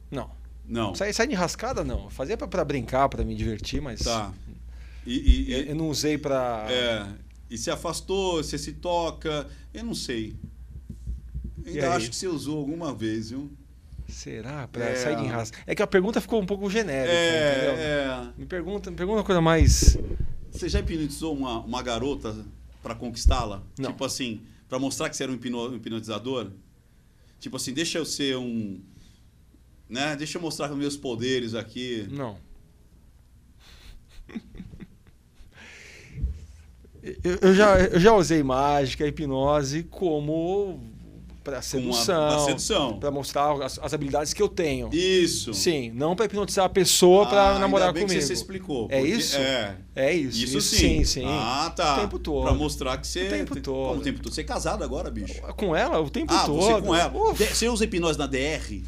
Não. 0.10 0.32
Não. 0.66 0.94
Sair 0.96 1.14
sai 1.14 1.28
de 1.28 1.36
rascada, 1.36 1.84
não. 1.84 2.06
Eu 2.06 2.10
Fazia 2.10 2.38
pra, 2.38 2.48
pra 2.48 2.64
brincar, 2.64 3.10
pra 3.10 3.24
me 3.24 3.36
divertir, 3.36 3.82
mas. 3.82 4.02
Tá. 4.02 4.32
E, 5.06 5.52
e- 5.52 5.70
Eu, 5.70 5.76
não 5.76 5.90
usei 5.90 6.18
pra. 6.18 6.66
É, 6.70 7.08
e 7.50 7.58
se 7.58 7.72
afastou, 7.72 8.44
você 8.44 8.58
se 8.58 8.74
toca, 8.74 9.48
eu 9.74 9.84
não 9.84 9.96
sei. 9.96 10.36
Ainda 11.66 11.94
acho 11.94 12.10
que 12.10 12.16
você 12.16 12.28
usou 12.28 12.58
alguma 12.58 12.94
vez, 12.94 13.30
viu? 13.30 13.52
Será? 14.08 14.68
Pra 14.68 14.86
É. 14.86 14.96
sair 14.96 15.16
de 15.18 15.24
enrascada. 15.26 15.64
É 15.68 15.76
que 15.76 15.84
a 15.84 15.88
pergunta 15.88 16.20
ficou 16.20 16.42
um 16.42 16.46
pouco 16.46 16.70
genérica? 16.70 17.14
É, 17.14 17.78
é. 17.78 18.30
Me 18.40 18.46
pergunta, 18.46 18.90
me 18.90 18.98
pergunta 18.98 19.20
uma 19.20 19.24
coisa 19.24 19.42
mais. 19.42 19.98
Você 20.52 20.68
já 20.68 20.80
hipnotizou 20.80 21.36
uma, 21.36 21.60
uma 21.60 21.82
garota 21.84 22.36
pra 22.82 22.96
conquistá-la? 22.96 23.62
Não. 23.78 23.92
Tipo 23.92 24.04
assim, 24.06 24.42
pra 24.68 24.80
mostrar 24.80 25.10
que 25.10 25.16
você 25.16 25.24
era 25.24 25.32
um 25.32 25.36
hipno- 25.36 25.76
hipnotizador? 25.76 26.50
Tipo 27.40 27.58
assim, 27.58 27.72
deixa 27.74 28.00
eu 28.00 28.06
ser 28.06 28.36
um. 28.36 28.80
Né? 29.88 30.16
Deixa 30.16 30.38
eu 30.38 30.42
mostrar 30.42 30.72
os 30.72 30.78
meus 30.78 30.98
poderes 30.98 31.54
aqui. 31.54 32.08
Não. 32.10 32.38
Eu, 37.24 37.38
eu 37.42 37.56
já, 37.56 37.80
eu 37.80 38.00
já 38.00 38.14
usei 38.14 38.44
mágica, 38.44 39.08
hipnose 39.08 39.84
como 39.84 40.80
para 41.44 41.62
sedução, 41.62 43.00
para 43.00 43.10
mostrar 43.10 43.54
as, 43.64 43.80
as 43.82 43.94
habilidades 43.94 44.34
que 44.34 44.42
eu 44.42 44.48
tenho. 44.50 44.90
Isso. 44.94 45.54
Sim, 45.54 45.90
não 45.96 46.16
para 46.16 46.26
hipnotizar 46.26 46.66
a 46.66 46.70
pessoa 46.70 47.26
para 47.26 47.56
Ah, 47.56 47.60
namorar 47.60 47.88
ainda 47.88 47.94
bem 47.94 48.04
comigo. 48.04 48.20
que 48.20 48.26
você 48.28 48.34
explicou. 48.34 48.88
É 48.92 49.02
isso? 49.02 49.38
É. 49.38 49.76
É 49.96 50.14
isso. 50.14 50.44
Isso, 50.44 50.62
sim. 50.62 50.78
sim. 50.78 51.04
sim. 51.06 51.26
Ah, 51.26 51.72
tá. 51.76 51.98
O 51.98 52.02
tempo 52.02 52.20
todo. 52.20 52.44
Pra 52.44 52.54
mostrar 52.54 52.98
que 52.98 53.08
você. 53.08 53.28
O 53.28 53.30
tempo 53.30 53.54
tem- 53.54 53.64
todo. 53.64 53.88
Como 53.88 54.00
o 54.02 54.04
tempo 54.04 54.20
todo? 54.22 54.34
Você 54.34 54.42
é 54.42 54.44
casado 54.44 54.84
agora, 54.84 55.10
bicho? 55.10 55.42
Com 55.56 55.76
ela 55.76 56.00
o 56.00 56.10
tempo 56.10 56.34
Ah, 56.34 56.44
todo. 56.46 56.62
você 56.62 56.82
com 56.82 56.94
ela. 56.94 57.18
Uf. 57.32 57.44
Você 57.44 57.68
usa 57.70 57.84
hipnose 57.86 58.20
na 58.20 58.28
DR? 58.28 58.84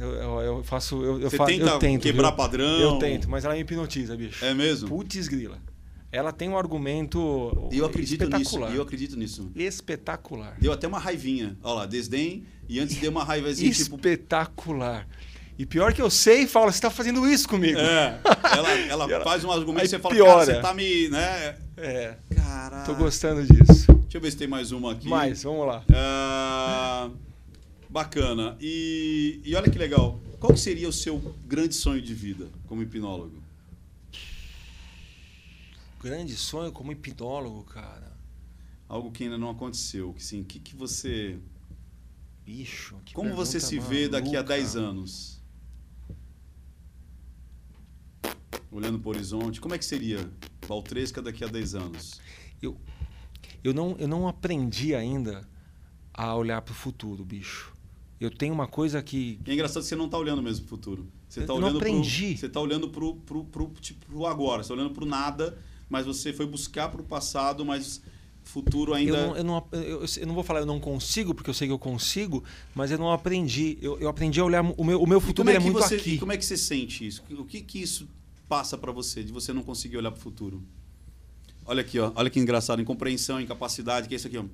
Eu, 0.00 0.10
eu- 0.10 0.40
eu 0.42 0.64
faço. 0.64 1.02
Eu, 1.02 1.20
eu 1.22 1.30
Você 1.30 1.36
fa- 1.36 1.46
tenta 1.46 1.64
eu 1.70 1.78
tento, 1.78 2.02
quebrar 2.02 2.28
viu? 2.28 2.36
padrão? 2.36 2.80
Eu 2.80 2.98
tento, 2.98 3.30
mas 3.30 3.44
ela 3.44 3.54
me 3.54 3.60
hipnotiza, 3.60 4.16
bicho. 4.16 4.44
É 4.44 4.52
mesmo? 4.52 4.88
Putz 4.88 5.28
grila. 5.28 5.56
Ela 6.14 6.32
tem 6.32 6.48
um 6.48 6.56
argumento 6.56 7.68
eu 7.72 7.84
acredito 7.84 8.24
nisso. 8.24 8.36
espetacular. 8.36 8.72
e 8.72 8.76
Eu 8.76 8.82
acredito 8.82 9.16
nisso. 9.16 9.50
Espetacular. 9.56 10.56
Deu 10.60 10.72
até 10.72 10.86
uma 10.86 10.98
raivinha. 10.98 11.56
Olha 11.62 11.74
lá, 11.74 11.86
desdém. 11.86 12.44
E 12.68 12.78
antes 12.78 12.96
deu 12.98 13.10
uma 13.10 13.24
raivazinha, 13.24 13.70
tipo. 13.72 13.96
Espetacular. 13.96 15.08
E 15.58 15.66
pior 15.66 15.92
que 15.92 16.00
eu 16.02 16.08
sei 16.10 16.42
e 16.42 16.46
falo, 16.46 16.70
você 16.72 16.80
tá 16.80 16.90
fazendo 16.90 17.28
isso 17.28 17.48
comigo. 17.48 17.78
É. 17.78 18.20
Ela, 18.56 18.70
ela 18.72 19.04
ela- 19.12 19.24
faz 19.24 19.44
um 19.44 19.50
argumento 19.50 19.86
e 19.86 19.88
você 19.88 19.98
fala, 19.98 20.14
piora. 20.14 20.32
cara, 20.46 20.54
você 20.56 20.60
tá 20.60 20.74
me. 20.74 21.08
né? 21.08 21.56
É, 21.76 22.16
Caralho. 22.34 22.86
tô 22.86 22.94
gostando 22.94 23.42
disso. 23.44 23.92
Deixa 23.92 24.16
eu 24.16 24.20
ver 24.20 24.30
se 24.30 24.36
tem 24.36 24.46
mais 24.48 24.70
uma 24.72 24.92
aqui. 24.92 25.08
Mais, 25.08 25.42
vamos 25.42 25.66
lá. 25.66 25.84
Ah, 25.92 27.10
bacana. 27.90 28.56
E, 28.60 29.40
e 29.44 29.54
olha 29.56 29.70
que 29.70 29.78
legal. 29.78 30.20
Qual 30.38 30.52
que 30.52 30.60
seria 30.60 30.88
o 30.88 30.92
seu 30.92 31.20
grande 31.46 31.74
sonho 31.74 32.00
de 32.02 32.14
vida 32.14 32.46
como 32.68 32.82
hipnólogo? 32.82 33.42
Grande 36.04 36.36
sonho 36.36 36.70
como 36.70 36.92
hipnólogo, 36.92 37.64
cara. 37.64 38.12
Algo 38.86 39.10
que 39.10 39.24
ainda 39.24 39.38
não 39.38 39.48
aconteceu. 39.48 40.12
Que 40.12 40.22
sim, 40.22 40.44
que, 40.44 40.60
que 40.60 40.76
você. 40.76 41.38
Bicho. 42.44 43.00
que 43.06 43.14
Como 43.14 43.34
você 43.34 43.58
se 43.58 43.76
pergunta 43.76 43.90
vê 43.90 44.08
daqui 44.08 44.36
a 44.36 44.42
maluca. 44.42 44.54
10 44.54 44.76
anos? 44.76 45.42
Olhando 48.70 48.98
para 48.98 49.08
o 49.08 49.12
horizonte, 49.12 49.60
como 49.60 49.74
é 49.74 49.78
que 49.78 49.84
seria 49.84 50.30
Valtresca 50.68 51.22
daqui 51.22 51.42
a 51.42 51.46
10 51.46 51.74
anos? 51.74 52.20
Eu 53.64 53.72
não, 53.72 53.96
eu 53.98 54.06
não 54.06 54.28
aprendi 54.28 54.94
ainda 54.94 55.48
a 56.12 56.36
olhar 56.36 56.60
para 56.60 56.72
o 56.72 56.74
futuro, 56.74 57.24
bicho. 57.24 57.72
Eu 58.20 58.30
tenho 58.30 58.52
uma 58.52 58.66
coisa 58.68 59.02
que. 59.02 59.40
E 59.46 59.50
é 59.50 59.54
engraçado 59.54 59.82
que 59.82 59.88
você 59.88 59.96
não 59.96 60.04
está 60.04 60.18
olhando 60.18 60.42
mesmo 60.42 60.66
para 60.66 60.74
o 60.74 60.76
futuro. 60.76 61.08
Você 61.26 61.40
Eu 61.40 61.44
está 61.44 61.54
olhando 61.54 61.78
pro, 61.78 61.88
aprendi. 61.88 62.36
Você 62.36 62.44
está 62.44 62.60
olhando 62.60 62.90
para 62.90 63.04
o 63.04 63.16
pro, 63.16 63.44
pro, 63.44 63.72
tipo, 63.80 64.04
pro 64.04 64.26
agora, 64.26 64.62
você 64.62 64.66
está 64.66 64.74
olhando 64.74 64.92
para 64.92 65.04
o 65.04 65.06
nada, 65.06 65.58
mas 65.94 66.06
você 66.06 66.32
foi 66.32 66.44
buscar 66.44 66.88
para 66.88 67.00
o 67.00 67.04
passado, 67.04 67.64
mas 67.64 68.02
futuro 68.42 68.92
ainda. 68.94 69.16
Eu 69.16 69.26
não, 69.28 69.36
eu, 69.36 69.44
não, 69.44 69.68
eu, 69.70 70.04
eu 70.18 70.26
não 70.26 70.34
vou 70.34 70.42
falar 70.42 70.58
eu 70.58 70.66
não 70.66 70.80
consigo, 70.80 71.32
porque 71.32 71.48
eu 71.48 71.54
sei 71.54 71.68
que 71.68 71.72
eu 71.72 71.78
consigo, 71.78 72.42
mas 72.74 72.90
eu 72.90 72.98
não 72.98 73.12
aprendi. 73.12 73.78
Eu, 73.80 73.96
eu 74.00 74.08
aprendi 74.08 74.40
a 74.40 74.44
olhar. 74.44 74.64
O 74.76 74.82
meu, 74.82 75.00
o 75.00 75.06
meu 75.06 75.20
futuro 75.20 75.48
é 75.48 75.54
é 75.54 75.60
muito 75.60 75.78
você, 75.78 75.94
aqui. 75.94 76.18
como 76.18 76.32
é 76.32 76.36
que 76.36 76.44
você 76.44 76.56
sente 76.56 77.06
isso? 77.06 77.22
O 77.30 77.44
que 77.44 77.60
que 77.60 77.80
isso 77.80 78.08
passa 78.48 78.76
para 78.76 78.90
você 78.90 79.22
de 79.22 79.30
você 79.30 79.52
não 79.52 79.62
conseguir 79.62 79.96
olhar 79.96 80.10
para 80.10 80.18
o 80.18 80.20
futuro? 80.20 80.60
Olha 81.64 81.82
aqui, 81.82 82.00
ó. 82.00 82.10
Olha 82.16 82.28
que 82.28 82.40
engraçado, 82.40 82.82
incompreensão, 82.82 83.40
incapacidade, 83.40 84.08
que 84.08 84.14
é 84.14 84.16
isso 84.16 84.26
aqui, 84.26 84.36
ó. 84.36 84.44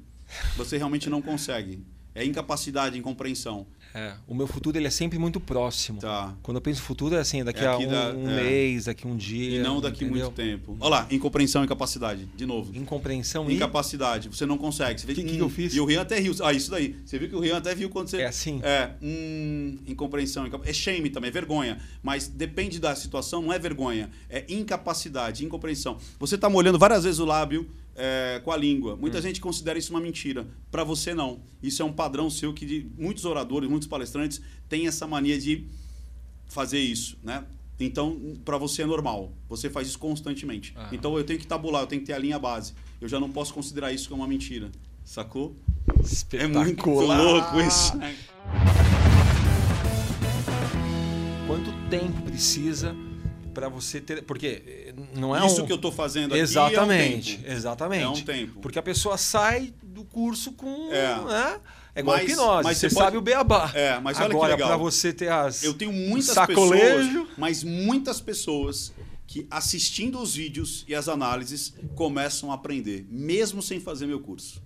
Você 0.59 0.77
realmente 0.77 1.09
não 1.09 1.23
consegue. 1.23 1.83
É 2.15 2.23
incapacidade, 2.23 2.99
incompreensão. 2.99 3.67
É, 3.93 4.13
o 4.29 4.35
meu 4.35 4.47
futuro 4.47 4.79
ele 4.79 4.87
é 4.87 4.91
sempre 4.91 5.19
muito 5.19 5.41
próximo. 5.41 6.01
Tá. 6.01 6.33
Quando 6.43 6.59
eu 6.59 6.61
penso 6.61 6.81
futuro 6.81 7.15
é 7.17 7.19
assim, 7.19 7.43
daqui 7.43 7.61
É 7.65 7.67
a 7.67 7.77
um, 7.77 7.89
da- 7.89 8.13
um 8.15 8.31
é. 8.31 8.43
mês, 8.43 8.85
daqui 8.85 9.07
um 9.07 9.17
dia. 9.17 9.59
E 9.59 9.63
não 9.63 9.81
daqui 9.81 10.05
entendeu? 10.05 10.27
muito 10.27 10.37
tempo. 10.37 10.77
Olha 10.79 10.91
lá, 10.91 11.07
incompreensão, 11.11 11.65
incapacidade. 11.65 12.27
De 12.37 12.47
novo. 12.47 12.75
Incompreensão 12.77 13.51
e 13.51 13.55
Incapacidade. 13.57 14.29
Você 14.29 14.47
não 14.47 14.57
consegue. 14.57 15.01
Você 15.01 15.07
vê 15.09 15.15
Que- 15.15 15.25
que 15.25 15.35
hum, 15.37 15.39
eu 15.41 15.49
fiz? 15.51 15.75
E 15.75 15.81
o 15.81 15.85
Rian 15.85 16.03
até 16.03 16.21
riu. 16.21 16.35
Ah, 16.43 16.53
isso 16.53 16.71
daí. 16.71 16.97
Você 17.05 17.19
viu 17.19 17.29
que 17.29 17.35
o 17.35 17.41
Rian 17.41 17.57
até 17.57 17.75
viu 17.75 17.91
quando 17.91 18.09
você. 18.09 18.19
É 18.19 18.27
assim? 18.27 18.61
É. 18.63 18.91
Hum, 19.03 19.79
incompreensão. 19.87 20.47
incap- 20.47 20.63
É 20.67 20.73
shame 20.73 21.11
também, 21.11 21.29
é 21.29 21.33
vergonha. 21.33 21.79
Mas 22.03 22.29
depende 22.29 22.79
da 22.79 22.95
situação, 22.95 23.43
não 23.43 23.53
é 23.53 23.59
vergonha. 23.59 24.09
É 24.29 24.45
incapacidade, 24.49 25.45
incompreensão. 25.45 25.99
Você 26.19 26.37
está 26.37 26.49
molhando 26.49 26.79
várias 26.79 27.05
vezes 27.05 27.19
o 27.19 27.25
lábio 27.25 27.69
é, 27.97 28.41
com 28.45 28.51
a 28.53 28.57
língua. 28.57 28.97
Muita 28.97 29.19
Hum. 29.19 29.23
gente 29.23 29.41
considera 29.41 29.79
isso 29.79 29.91
uma 29.93 30.01
mentira. 30.01 30.47
Para 30.71 30.85
você, 30.85 31.15
não. 31.15 31.41
Isso 31.63 31.83
é 31.83 31.85
um 31.85 31.93
padrão 31.93 32.31
seu 32.31 32.53
que 32.55 32.65
de- 32.67 32.87
muitos 32.99 33.25
oradores, 33.25 33.69
muitos 33.69 33.89
palestrantes 33.89 34.41
têm 34.69 34.87
essa 34.87 35.07
mania 35.07 35.39
de 35.39 35.67
fazer 36.47 36.79
isso, 36.81 37.19
né? 37.23 37.45
Então, 37.79 38.37
para 38.45 38.59
você 38.59 38.83
é 38.83 38.87
normal. 38.87 39.33
Você 39.49 39.71
faz 39.71 39.89
isso 39.89 39.99
constantemente. 39.99 40.73
Ah. 40.77 40.89
Então, 40.93 41.17
eu 41.17 41.25
tenho 41.25 41.39
que 41.39 41.47
tabular, 41.47 41.83
eu 41.83 41.87
tenho 41.87 42.01
que 42.03 42.07
ter 42.07 42.13
a 42.13 42.19
linha 42.19 42.39
base. 42.39 42.75
Eu 43.01 43.09
já 43.09 43.19
não 43.19 43.31
posso 43.31 43.55
considerar 43.55 43.91
isso 43.93 44.09
como 44.09 44.23
uma 44.23 44.29
mentira. 44.29 44.71
Sacou? 45.05 45.57
É 46.33 46.47
muito 46.47 46.89
louco 46.91 47.61
isso. 47.61 47.93
Quanto 51.47 51.73
tempo 51.89 52.23
precisa 52.23 52.95
para 53.61 53.69
você 53.69 54.01
ter. 54.01 54.23
Porque 54.23 54.63
eh, 54.67 54.95
não 55.15 55.37
é 55.37 55.47
isso 55.47 55.63
um... 55.63 55.67
que 55.67 55.73
eu 55.73 55.77
estou 55.77 55.93
fazendo 55.93 56.33
aqui 56.33 56.41
Exatamente, 56.41 57.41
é 57.45 57.51
um 57.51 57.53
exatamente. 57.53 58.05
É 58.05 58.09
um 58.09 58.25
tempo. 58.25 58.61
Porque 58.61 58.79
a 58.79 58.83
pessoa 58.83 59.19
sai 59.19 59.75
do 59.83 60.03
curso 60.03 60.53
com. 60.53 60.91
É. 60.91 61.23
Né? 61.25 61.61
É 61.95 62.01
igual 62.01 62.17
Mas- 62.17 62.31
hipnose. 62.31 62.65
mas 62.65 62.79
você 62.79 62.89
você 62.89 62.95
pode- 62.95 63.05
sabe 63.05 63.17
o 63.19 63.21
beabá. 63.21 63.71
É, 63.75 63.99
mas 64.01 64.19
olha 64.19 64.31
que 64.31 64.35
Agora, 64.37 64.57
para 64.57 64.77
você 64.79 65.13
ter 65.13 65.31
as. 65.31 65.63
Eu 65.63 65.75
tenho 65.75 65.93
muitas 65.93 66.31
sacolejo. 66.31 67.09
pessoas, 67.09 67.29
mas 67.37 67.63
muitas 67.63 68.19
pessoas 68.21 68.95
que 69.27 69.47
assistindo 69.51 70.19
os 70.21 70.35
vídeos 70.35 70.85
e 70.89 70.95
as 70.95 71.07
análises 71.07 71.75
começam 71.95 72.51
a 72.51 72.55
aprender, 72.55 73.07
mesmo 73.11 73.61
sem 73.61 73.79
fazer 73.79 74.07
meu 74.07 74.21
curso. 74.21 74.63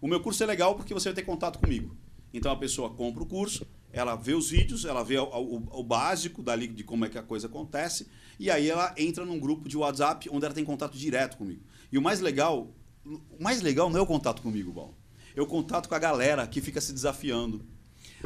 O 0.00 0.06
meu 0.06 0.20
curso 0.20 0.42
é 0.44 0.46
legal 0.46 0.76
porque 0.76 0.94
você 0.94 1.08
vai 1.08 1.14
ter 1.16 1.22
contato 1.22 1.58
comigo. 1.58 1.96
Então 2.32 2.52
a 2.52 2.56
pessoa 2.56 2.88
compra 2.90 3.22
o 3.22 3.26
curso, 3.26 3.66
ela 3.92 4.14
vê 4.16 4.34
os 4.34 4.50
vídeos, 4.50 4.84
ela 4.84 5.02
vê 5.02 5.18
o, 5.18 5.24
o- 5.24 5.80
o 5.80 5.82
básico 5.82 6.42
dali 6.42 6.66
de 6.68 6.84
como 6.84 7.04
é 7.04 7.08
que 7.08 7.18
a 7.18 7.22
coisa 7.22 7.46
acontece, 7.46 8.06
e 8.38 8.50
aí 8.50 8.68
ela 8.70 8.94
entra 8.96 9.24
num 9.24 9.38
grupo 9.38 9.68
de 9.68 9.76
WhatsApp 9.76 10.28
onde 10.30 10.44
ela 10.44 10.54
tem 10.54 10.64
contato 10.64 10.96
direto 10.96 11.36
comigo. 11.36 11.62
E 11.90 11.98
o 11.98 12.02
mais 12.02 12.20
legal, 12.20 12.68
o 13.04 13.42
mais 13.42 13.60
legal 13.62 13.88
não 13.90 13.98
é 13.98 14.02
o 14.02 14.06
contato 14.06 14.42
comigo, 14.42 14.72
Val. 14.72 14.94
É 15.34 15.40
o 15.42 15.46
contato 15.46 15.88
com 15.88 15.94
a 15.94 15.98
galera 15.98 16.46
que 16.46 16.60
fica 16.60 16.80
se 16.80 16.92
desafiando. 16.92 17.64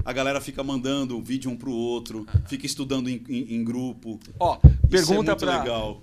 A 0.04 0.12
galera 0.12 0.40
fica 0.40 0.64
mandando 0.64 1.20
vídeo 1.22 1.50
um 1.50 1.56
pro 1.56 1.70
outro, 1.70 2.26
fica 2.46 2.64
estudando 2.64 3.08
em, 3.08 3.22
em- 3.28 3.54
em 3.56 3.64
grupo. 3.64 4.18
Ó, 4.40 4.54
é 4.64 4.86
pergunta 4.88 5.14
muito 5.32 5.36
para 5.36 5.58
legal, 5.58 6.00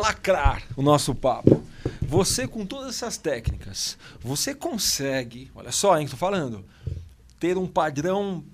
lacrar 0.00 0.62
o 0.76 0.82
nosso 0.82 1.12
papo. 1.14 1.62
Você, 2.02 2.46
com 2.46 2.64
todas 2.64 2.88
essas 2.90 3.16
técnicas, 3.16 3.98
você 4.20 4.54
consegue, 4.54 5.50
olha 5.54 5.72
só, 5.72 5.98
hein, 5.98 6.04
que 6.04 6.12
tô 6.12 6.16
falando, 6.16 6.64
ter 7.40 7.58
um 7.58 7.66
padrão 7.66 8.44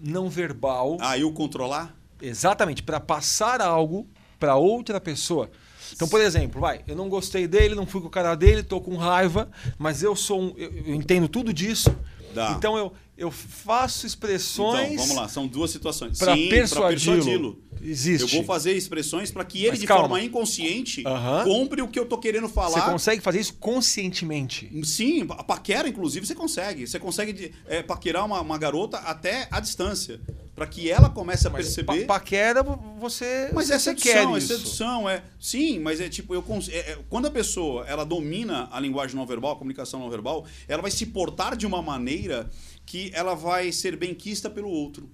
não 0.00 0.28
verbal, 0.28 0.96
Ah, 1.00 1.18
eu 1.18 1.32
controlar? 1.32 1.94
exatamente, 2.20 2.82
para 2.82 2.98
passar 3.00 3.60
algo 3.60 4.06
para 4.38 4.56
outra 4.56 5.00
pessoa. 5.00 5.50
Então, 5.92 6.08
por 6.08 6.20
exemplo, 6.20 6.60
vai, 6.60 6.82
eu 6.86 6.96
não 6.96 7.08
gostei 7.08 7.46
dele, 7.46 7.74
não 7.74 7.86
fui 7.86 8.00
com 8.00 8.08
o 8.08 8.10
cara 8.10 8.34
dele, 8.34 8.62
tô 8.62 8.80
com 8.80 8.96
raiva, 8.96 9.48
mas 9.78 10.02
eu 10.02 10.16
sou 10.16 10.40
um, 10.40 10.54
eu, 10.56 10.70
eu 10.86 10.94
entendo 10.94 11.28
tudo 11.28 11.52
disso. 11.52 11.94
Dá. 12.34 12.52
Então 12.58 12.76
eu, 12.76 12.92
eu 13.16 13.30
faço 13.30 14.06
expressões 14.06 14.92
Então, 14.92 14.96
vamos 15.04 15.16
lá, 15.16 15.28
são 15.28 15.46
duas 15.46 15.70
situações. 15.70 16.18
para 16.18 16.34
persuadi-lo. 16.36 17.14
persuadi-lo. 17.14 17.62
Existe. 17.88 18.22
Eu 18.22 18.28
vou 18.28 18.44
fazer 18.44 18.72
expressões 18.72 19.30
para 19.30 19.44
que 19.44 19.58
ele, 19.60 19.70
Mas 19.70 19.80
de 19.80 19.86
calma. 19.86 20.08
forma 20.08 20.22
inconsciente, 20.24 21.02
Aham. 21.06 21.44
compre 21.44 21.82
o 21.82 21.88
que 21.88 21.98
eu 21.98 22.06
tô 22.06 22.18
querendo 22.18 22.48
Você 22.48 22.54
falar. 22.54 22.90
consegue 22.90 23.22
fazer 23.22 23.40
isso 23.40 23.54
conscientemente. 23.54 24.70
Sim, 24.84 25.26
a 25.30 25.42
paquera, 25.44 25.88
inclusive, 25.88 26.26
você 26.26 26.34
consegue. 26.34 26.86
Você 26.86 26.98
consegue 26.98 27.52
é, 27.66 27.82
paquerar 27.82 28.24
uma, 28.24 28.40
uma 28.40 28.58
garota 28.58 28.98
até 28.98 29.48
a 29.50 29.60
distância. 29.60 30.20
para 30.54 30.66
que 30.66 30.90
ela 30.90 31.10
comece 31.10 31.46
a 31.46 31.50
Mas 31.50 31.66
perceber. 31.66 32.06
pa 32.06 32.14
paquera, 32.14 32.62
você. 32.98 33.50
Mas 33.52 33.70
é 33.70 33.78
você 33.78 33.90
sedução, 33.90 34.12
quer 34.12 34.26
é 34.26 34.38
isso. 34.38 34.46
sedução, 34.48 35.06
é. 35.10 35.22
Sim, 35.38 35.80
mas 35.80 36.00
é 36.00 36.08
tipo, 36.08 36.34
eu 36.34 36.40
cons- 36.42 36.70
é- 36.70 36.92
é- 36.92 36.98
quando 37.10 37.26
a 37.26 37.30
pessoa 37.30 37.84
ela 37.86 38.04
domina 38.06 38.66
a 38.72 38.80
linguagem 38.80 39.14
não 39.16 39.26
verbal, 39.26 39.52
a 39.52 39.56
comunicação 39.56 40.00
não 40.00 40.08
verbal, 40.08 40.46
ela 40.66 40.80
vai 40.80 40.90
se 40.90 41.04
portar 41.04 41.54
de 41.56 41.66
uma 41.66 41.82
maneira 41.82 42.48
que 42.86 43.10
ela 43.12 43.34
vai 43.34 43.70
ser 43.70 43.96
benquista 43.96 44.48
pelo 44.48 44.70
outro. 44.70 45.10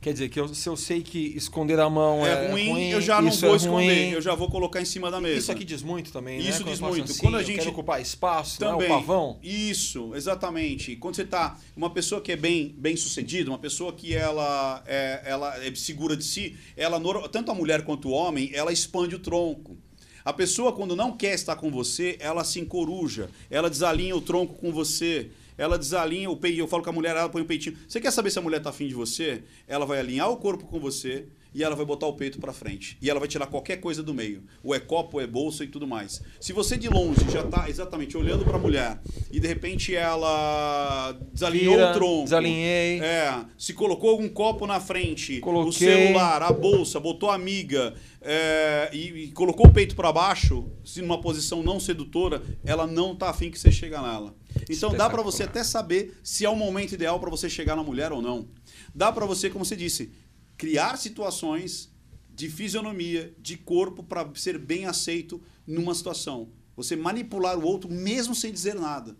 Quer 0.00 0.14
dizer, 0.14 0.30
que 0.30 0.40
eu- 0.40 0.48
se 0.54 0.66
eu 0.66 0.78
sei 0.78 1.02
que 1.02 1.18
esconder 1.36 1.78
a 1.78 1.90
mão 1.90 2.24
é, 2.26 2.46
É, 2.46 2.50
ruim, 2.50 2.88
eu 2.88 3.02
já 3.02 3.20
não 3.20 3.30
vou 3.30 3.52
é 3.52 3.56
esconder, 3.56 3.86
ruim. 4.04 4.10
eu 4.12 4.22
já 4.22 4.34
vou 4.34 4.48
colocar 4.50 4.80
em 4.80 4.84
cima 4.86 5.10
da 5.10 5.20
mesa. 5.20 5.38
Isso 5.38 5.52
aqui 5.52 5.62
diz 5.62 5.82
muito 5.82 6.10
também, 6.10 6.38
né? 6.38 6.48
Isso 6.48 6.60
Quando 6.60 6.70
diz 6.70 6.80
muito. 6.80 7.10
Assim, 7.12 7.20
Quando 7.20 7.36
a 7.36 7.42
gente- 7.42 7.68
ocupar 7.68 8.00
espaço, 8.00 8.58
Também. 8.58 8.88
não 8.88 8.96
é 8.96 8.98
o 8.98 9.00
pavão. 9.00 9.38
Isso, 9.42 10.14
exatamente. 10.14 10.96
Quando 10.96 11.16
você 11.16 11.24
tá 11.26 11.58
uma 11.76 11.90
pessoa 11.90 12.18
que 12.22 12.32
é 12.32 12.36
bem, 12.36 12.74
bem 12.78 12.96
sucedida, 12.96 13.50
uma 13.50 13.58
pessoa 13.58 13.92
que 13.92 14.14
ela 14.14 14.82
é, 14.86 15.20
ela 15.26 15.62
é 15.62 15.74
segura 15.74 16.16
de 16.16 16.24
si, 16.24 16.56
ela 16.78 16.98
tanto 17.30 17.50
a 17.50 17.54
mulher 17.54 17.82
quanto 17.84 18.08
o 18.08 18.12
homem, 18.12 18.50
ela 18.54 18.72
expande 18.72 19.14
o 19.14 19.18
tronco. 19.18 19.76
A 20.24 20.32
pessoa 20.32 20.72
quando 20.72 20.96
não 20.96 21.14
quer 21.14 21.34
estar 21.34 21.56
com 21.56 21.70
você, 21.70 22.16
ela 22.20 22.42
se 22.42 22.58
encoruja, 22.58 23.28
ela 23.50 23.68
desalinha 23.68 24.16
o 24.16 24.20
tronco 24.22 24.54
com 24.54 24.72
você. 24.72 25.28
Ela 25.60 25.78
desalinha 25.78 26.30
o 26.30 26.36
peito. 26.36 26.58
Eu 26.58 26.66
falo 26.66 26.82
com 26.82 26.88
a 26.88 26.92
mulher, 26.92 27.14
ela 27.14 27.28
põe 27.28 27.42
o 27.42 27.44
peitinho. 27.44 27.76
Você 27.86 28.00
quer 28.00 28.10
saber 28.10 28.30
se 28.30 28.38
a 28.38 28.42
mulher 28.42 28.62
tá 28.62 28.70
afim 28.70 28.88
de 28.88 28.94
você? 28.94 29.42
Ela 29.68 29.84
vai 29.84 30.00
alinhar 30.00 30.30
o 30.30 30.38
corpo 30.38 30.64
com 30.64 30.80
você 30.80 31.26
e 31.54 31.62
ela 31.62 31.76
vai 31.76 31.84
botar 31.84 32.06
o 32.06 32.14
peito 32.14 32.38
para 32.38 32.50
frente. 32.50 32.96
E 33.02 33.10
ela 33.10 33.18
vai 33.20 33.28
tirar 33.28 33.46
qualquer 33.46 33.76
coisa 33.76 34.02
do 34.02 34.14
meio. 34.14 34.42
Ou 34.64 34.74
é 34.74 34.80
copo, 34.80 35.18
ou 35.18 35.22
é 35.22 35.26
bolsa 35.26 35.62
e 35.62 35.66
tudo 35.66 35.86
mais. 35.86 36.22
Se 36.40 36.54
você 36.54 36.78
de 36.78 36.88
longe 36.88 37.28
já 37.30 37.42
tá 37.42 37.68
exatamente 37.68 38.16
olhando 38.16 38.42
para 38.42 38.56
a 38.56 38.58
mulher 38.58 38.98
e 39.30 39.38
de 39.38 39.46
repente 39.46 39.94
ela 39.94 41.14
desalinhou 41.30 41.74
Vira, 41.74 41.90
o 41.90 41.92
tronco. 41.92 42.24
desalinhei. 42.24 43.00
É, 43.00 43.44
se 43.58 43.74
colocou 43.74 44.18
um 44.18 44.30
copo 44.30 44.66
na 44.66 44.80
frente, 44.80 45.38
o 45.38 45.40
Coloquei. 45.42 45.72
celular, 45.72 46.42
a 46.42 46.52
bolsa, 46.52 46.98
botou 46.98 47.28
a 47.28 47.34
amiga 47.34 47.94
é, 48.22 48.88
e, 48.94 49.24
e 49.24 49.28
colocou 49.32 49.66
o 49.66 49.72
peito 49.72 49.94
para 49.94 50.10
baixo, 50.10 50.70
se 50.84 51.02
numa 51.02 51.20
posição 51.20 51.62
não 51.62 51.78
sedutora, 51.78 52.42
ela 52.64 52.86
não 52.86 53.14
tá 53.14 53.28
afim 53.28 53.50
que 53.50 53.58
você 53.58 53.70
chega 53.70 54.00
nela. 54.00 54.34
Então 54.68 54.94
dá 54.94 55.08
para 55.08 55.22
você 55.22 55.44
até 55.44 55.62
saber 55.64 56.18
se 56.22 56.44
é 56.44 56.48
o 56.50 56.56
momento 56.56 56.92
ideal 56.92 57.18
para 57.18 57.30
você 57.30 57.48
chegar 57.48 57.76
na 57.76 57.82
mulher 57.82 58.12
ou 58.12 58.20
não. 58.20 58.48
Dá 58.94 59.10
para 59.12 59.26
você, 59.26 59.48
como 59.48 59.64
você 59.64 59.76
disse, 59.76 60.10
criar 60.56 60.96
situações 60.96 61.90
de 62.34 62.48
fisionomia, 62.48 63.34
de 63.38 63.56
corpo 63.56 64.02
para 64.02 64.28
ser 64.34 64.58
bem 64.58 64.86
aceito 64.86 65.40
numa 65.66 65.94
situação. 65.94 66.48
Você 66.76 66.96
manipular 66.96 67.58
o 67.58 67.64
outro 67.64 67.90
mesmo 67.90 68.34
sem 68.34 68.52
dizer 68.52 68.74
nada. 68.74 69.16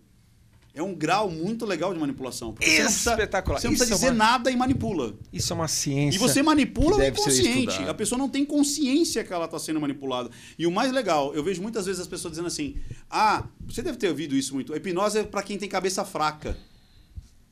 É 0.73 0.81
um 0.83 0.95
grau 0.95 1.29
muito 1.29 1.67
legal 1.67 1.93
de 1.93 1.99
manipulação. 1.99 2.53
porque 2.53 2.65
Você 2.71 2.79
não 2.79 2.85
precisa, 2.87 3.11
Espetacular. 3.11 3.61
você 3.61 3.67
não 3.67 3.73
precisa 3.75 3.95
Isso 3.97 4.05
é 4.05 4.09
dizer 4.09 4.17
uma- 4.21 4.25
nada 4.33 4.51
e 4.51 4.57
manipula. 4.57 5.15
Isso 5.33 5.53
é 5.53 5.57
uma 5.57 5.67
ciência. 5.69 6.17
E 6.17 6.19
você 6.19 6.43
manipula 6.43 6.97
o 6.97 7.03
inconsciente. 7.03 7.83
A 7.83 7.95
pessoa 7.95 8.17
não 8.19 8.29
tem 8.29 8.45
consciência 8.45 9.25
que 9.25 9.33
ela 9.33 9.47
está 9.47 9.59
sendo 9.59 9.81
manipulada. 9.81 10.31
E 10.59 10.67
o 10.67 10.71
mais 10.71 10.93
legal, 10.93 11.35
eu 11.35 11.43
vejo 11.43 11.61
muitas 11.61 11.87
vezes 11.87 12.01
as 12.01 12.07
pessoas 12.07 12.33
dizendo 12.33 12.47
assim: 12.47 12.77
ah, 13.11 13.45
você 13.67 13.83
deve 13.83 13.99
ter 13.99 14.09
ouvido 14.09 14.37
isso 14.37 14.55
muito. 14.55 14.73
A 14.73 14.77
hipnose 14.77 15.19
é 15.19 15.25
para 15.25 15.43
quem 15.43 15.59
tem 15.59 15.69
cabeça 15.69 16.05
fraca. 16.05 16.57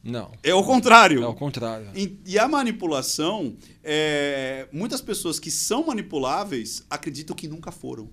Não. 0.02 0.30
É 0.44 0.54
o 0.54 0.62
contrário. 0.62 1.22
É 1.22 1.26
o 1.26 1.34
contrário. 1.34 1.90
E, 1.94 2.20
e 2.24 2.38
a 2.38 2.46
manipulação, 2.46 3.56
é, 3.82 4.68
muitas 4.72 5.00
pessoas 5.00 5.40
que 5.40 5.50
são 5.50 5.84
manipuláveis 5.86 6.84
acreditam 6.88 7.34
que 7.34 7.48
nunca 7.48 7.72
foram. 7.72 8.08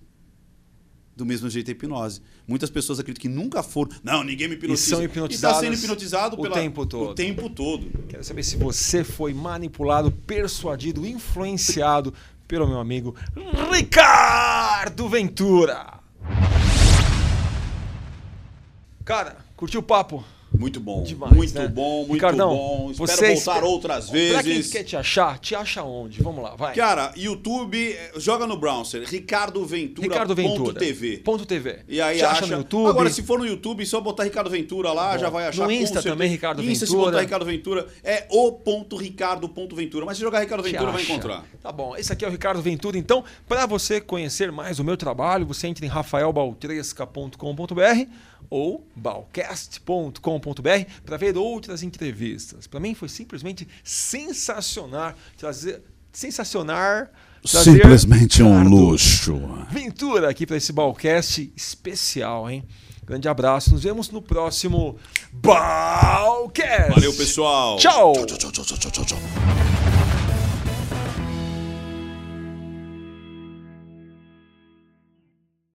Do 1.15 1.25
mesmo 1.25 1.49
jeito 1.49 1.69
a 1.69 1.71
hipnose. 1.71 2.21
Muitas 2.45 2.69
pessoas 2.69 2.99
acreditam 2.99 3.21
que 3.31 3.33
nunca 3.33 3.63
foram. 3.63 3.91
Não, 4.03 4.21
ninguém 4.23 4.49
me 4.49 4.55
hipnotiza. 4.55 4.87
E 4.87 4.89
são 4.89 5.01
E 5.01 5.05
hipnotizadas 5.05 5.57
está 5.57 5.71
sendo 5.71 5.79
hipnotizado 5.81 6.35
o 6.37 6.41
pela- 6.41 6.55
tempo 6.55 6.85
todo. 6.85 7.11
O 7.11 7.15
tempo 7.15 7.49
todo. 7.49 7.89
Quero 8.09 8.23
saber 8.23 8.43
se 8.43 8.57
você 8.57 9.01
foi 9.03 9.33
manipulado, 9.33 10.11
persuadido, 10.11 11.05
influenciado 11.07 12.13
pelo 12.47 12.67
meu 12.67 12.79
amigo 12.79 13.15
Ricardo 13.71 15.07
Ventura. 15.07 15.99
Cara, 19.05 19.37
curtiu 19.55 19.79
o 19.79 19.83
papo? 19.83 20.23
Muito 20.57 20.79
bom. 20.79 21.03
Demais, 21.03 21.33
muito 21.33 21.53
né? 21.53 21.67
bom, 21.67 21.99
muito 21.99 22.13
Ricardão, 22.13 22.55
bom. 22.55 22.91
Espero 22.91 23.35
voltar 23.35 23.63
outras 23.63 24.09
Pra 24.09 24.43
quem 24.43 24.55
vezes. 24.55 24.71
quer 24.71 24.83
te 24.83 24.95
achar, 24.95 25.39
te 25.39 25.55
acha 25.55 25.83
onde? 25.83 26.21
Vamos 26.21 26.43
lá, 26.43 26.55
vai. 26.55 26.73
Cara, 26.73 27.11
YouTube, 27.15 27.91
eh, 27.91 28.11
joga 28.17 28.47
no 28.47 28.57
browser, 28.57 29.03
Ricardo 29.07 29.65
Ventura. 29.65 30.07
Ricardo 30.07 30.35
Ventura. 30.35 30.79
TV. 30.79 31.17
Ponto 31.17 31.45
TV. 31.45 31.79
E 31.87 32.01
aí 32.01 32.21
acha, 32.21 32.43
acha 32.43 32.47
no 32.47 32.57
YouTube. 32.61 32.89
Agora, 32.89 33.09
se 33.09 33.23
for 33.23 33.39
no 33.39 33.45
YouTube, 33.45 33.85
só 33.85 33.99
botar 34.01 34.23
Ricardo 34.23 34.49
Ventura 34.49 34.91
lá, 34.91 35.13
Bom, 35.13 35.19
já 35.19 35.29
vai 35.29 35.47
achar. 35.47 35.65
no 35.65 35.71
Insta 35.71 36.01
também, 36.01 36.29
Ricardo 36.29 36.63
Insta, 36.63 36.85
se 36.85 36.91
Ventura. 36.91 37.11
botar 37.11 37.21
Ricardo 37.21 37.45
Ventura, 37.45 37.87
é 38.03 38.25
o 38.29 38.51
ponto 38.51 38.95
Ricardo 38.95 39.47
ponto 39.49 39.75
Ventura. 39.75 40.05
Mas 40.05 40.17
se 40.17 40.23
jogar 40.23 40.39
Ricardo 40.39 40.63
Ventura, 40.63 40.91
vai 40.91 41.03
encontrar. 41.03 41.43
Tá 41.61 41.71
bom, 41.71 41.95
esse 41.95 42.11
aqui 42.11 42.25
é 42.25 42.27
o 42.27 42.31
Ricardo 42.31 42.61
Ventura. 42.61 42.97
Então, 42.97 43.23
para 43.47 43.65
você 43.65 44.01
conhecer 44.01 44.51
mais 44.51 44.79
o 44.79 44.83
meu 44.83 44.97
trabalho, 44.97 45.45
você 45.45 45.67
entra 45.67 45.85
em 45.85 45.89
rafaelbaltresca.com.br 45.89 48.09
ou 48.49 48.87
balcast.com.br 48.95 50.19
para 51.05 51.17
ver 51.17 51.37
outras 51.37 51.83
entrevistas. 51.83 52.67
Para 52.67 52.79
mim 52.79 52.93
foi 52.93 53.09
simplesmente 53.09 53.67
sensacional 53.83 55.13
trazer 55.37 55.81
sensacionar 56.11 57.11
trazer 57.51 57.73
Simplesmente 57.73 58.41
um 58.41 58.57
Ricardo 58.57 58.69
luxo. 58.75 59.41
Ventura 59.69 60.29
aqui 60.29 60.45
para 60.45 60.57
esse 60.57 60.71
Balcast 60.71 61.51
especial, 61.55 62.49
hein? 62.49 62.63
Grande 63.05 63.27
abraço, 63.27 63.71
nos 63.71 63.83
vemos 63.83 64.09
no 64.09 64.21
próximo 64.21 64.97
Balcast. 65.31 66.89
Valeu, 66.89 67.13
pessoal. 67.13 67.77
Tchau. 67.77 68.13
tchau, 68.25 68.37
tchau, 68.37 68.51
tchau, 68.51 68.77
tchau, 68.77 69.05
tchau. 69.05 69.19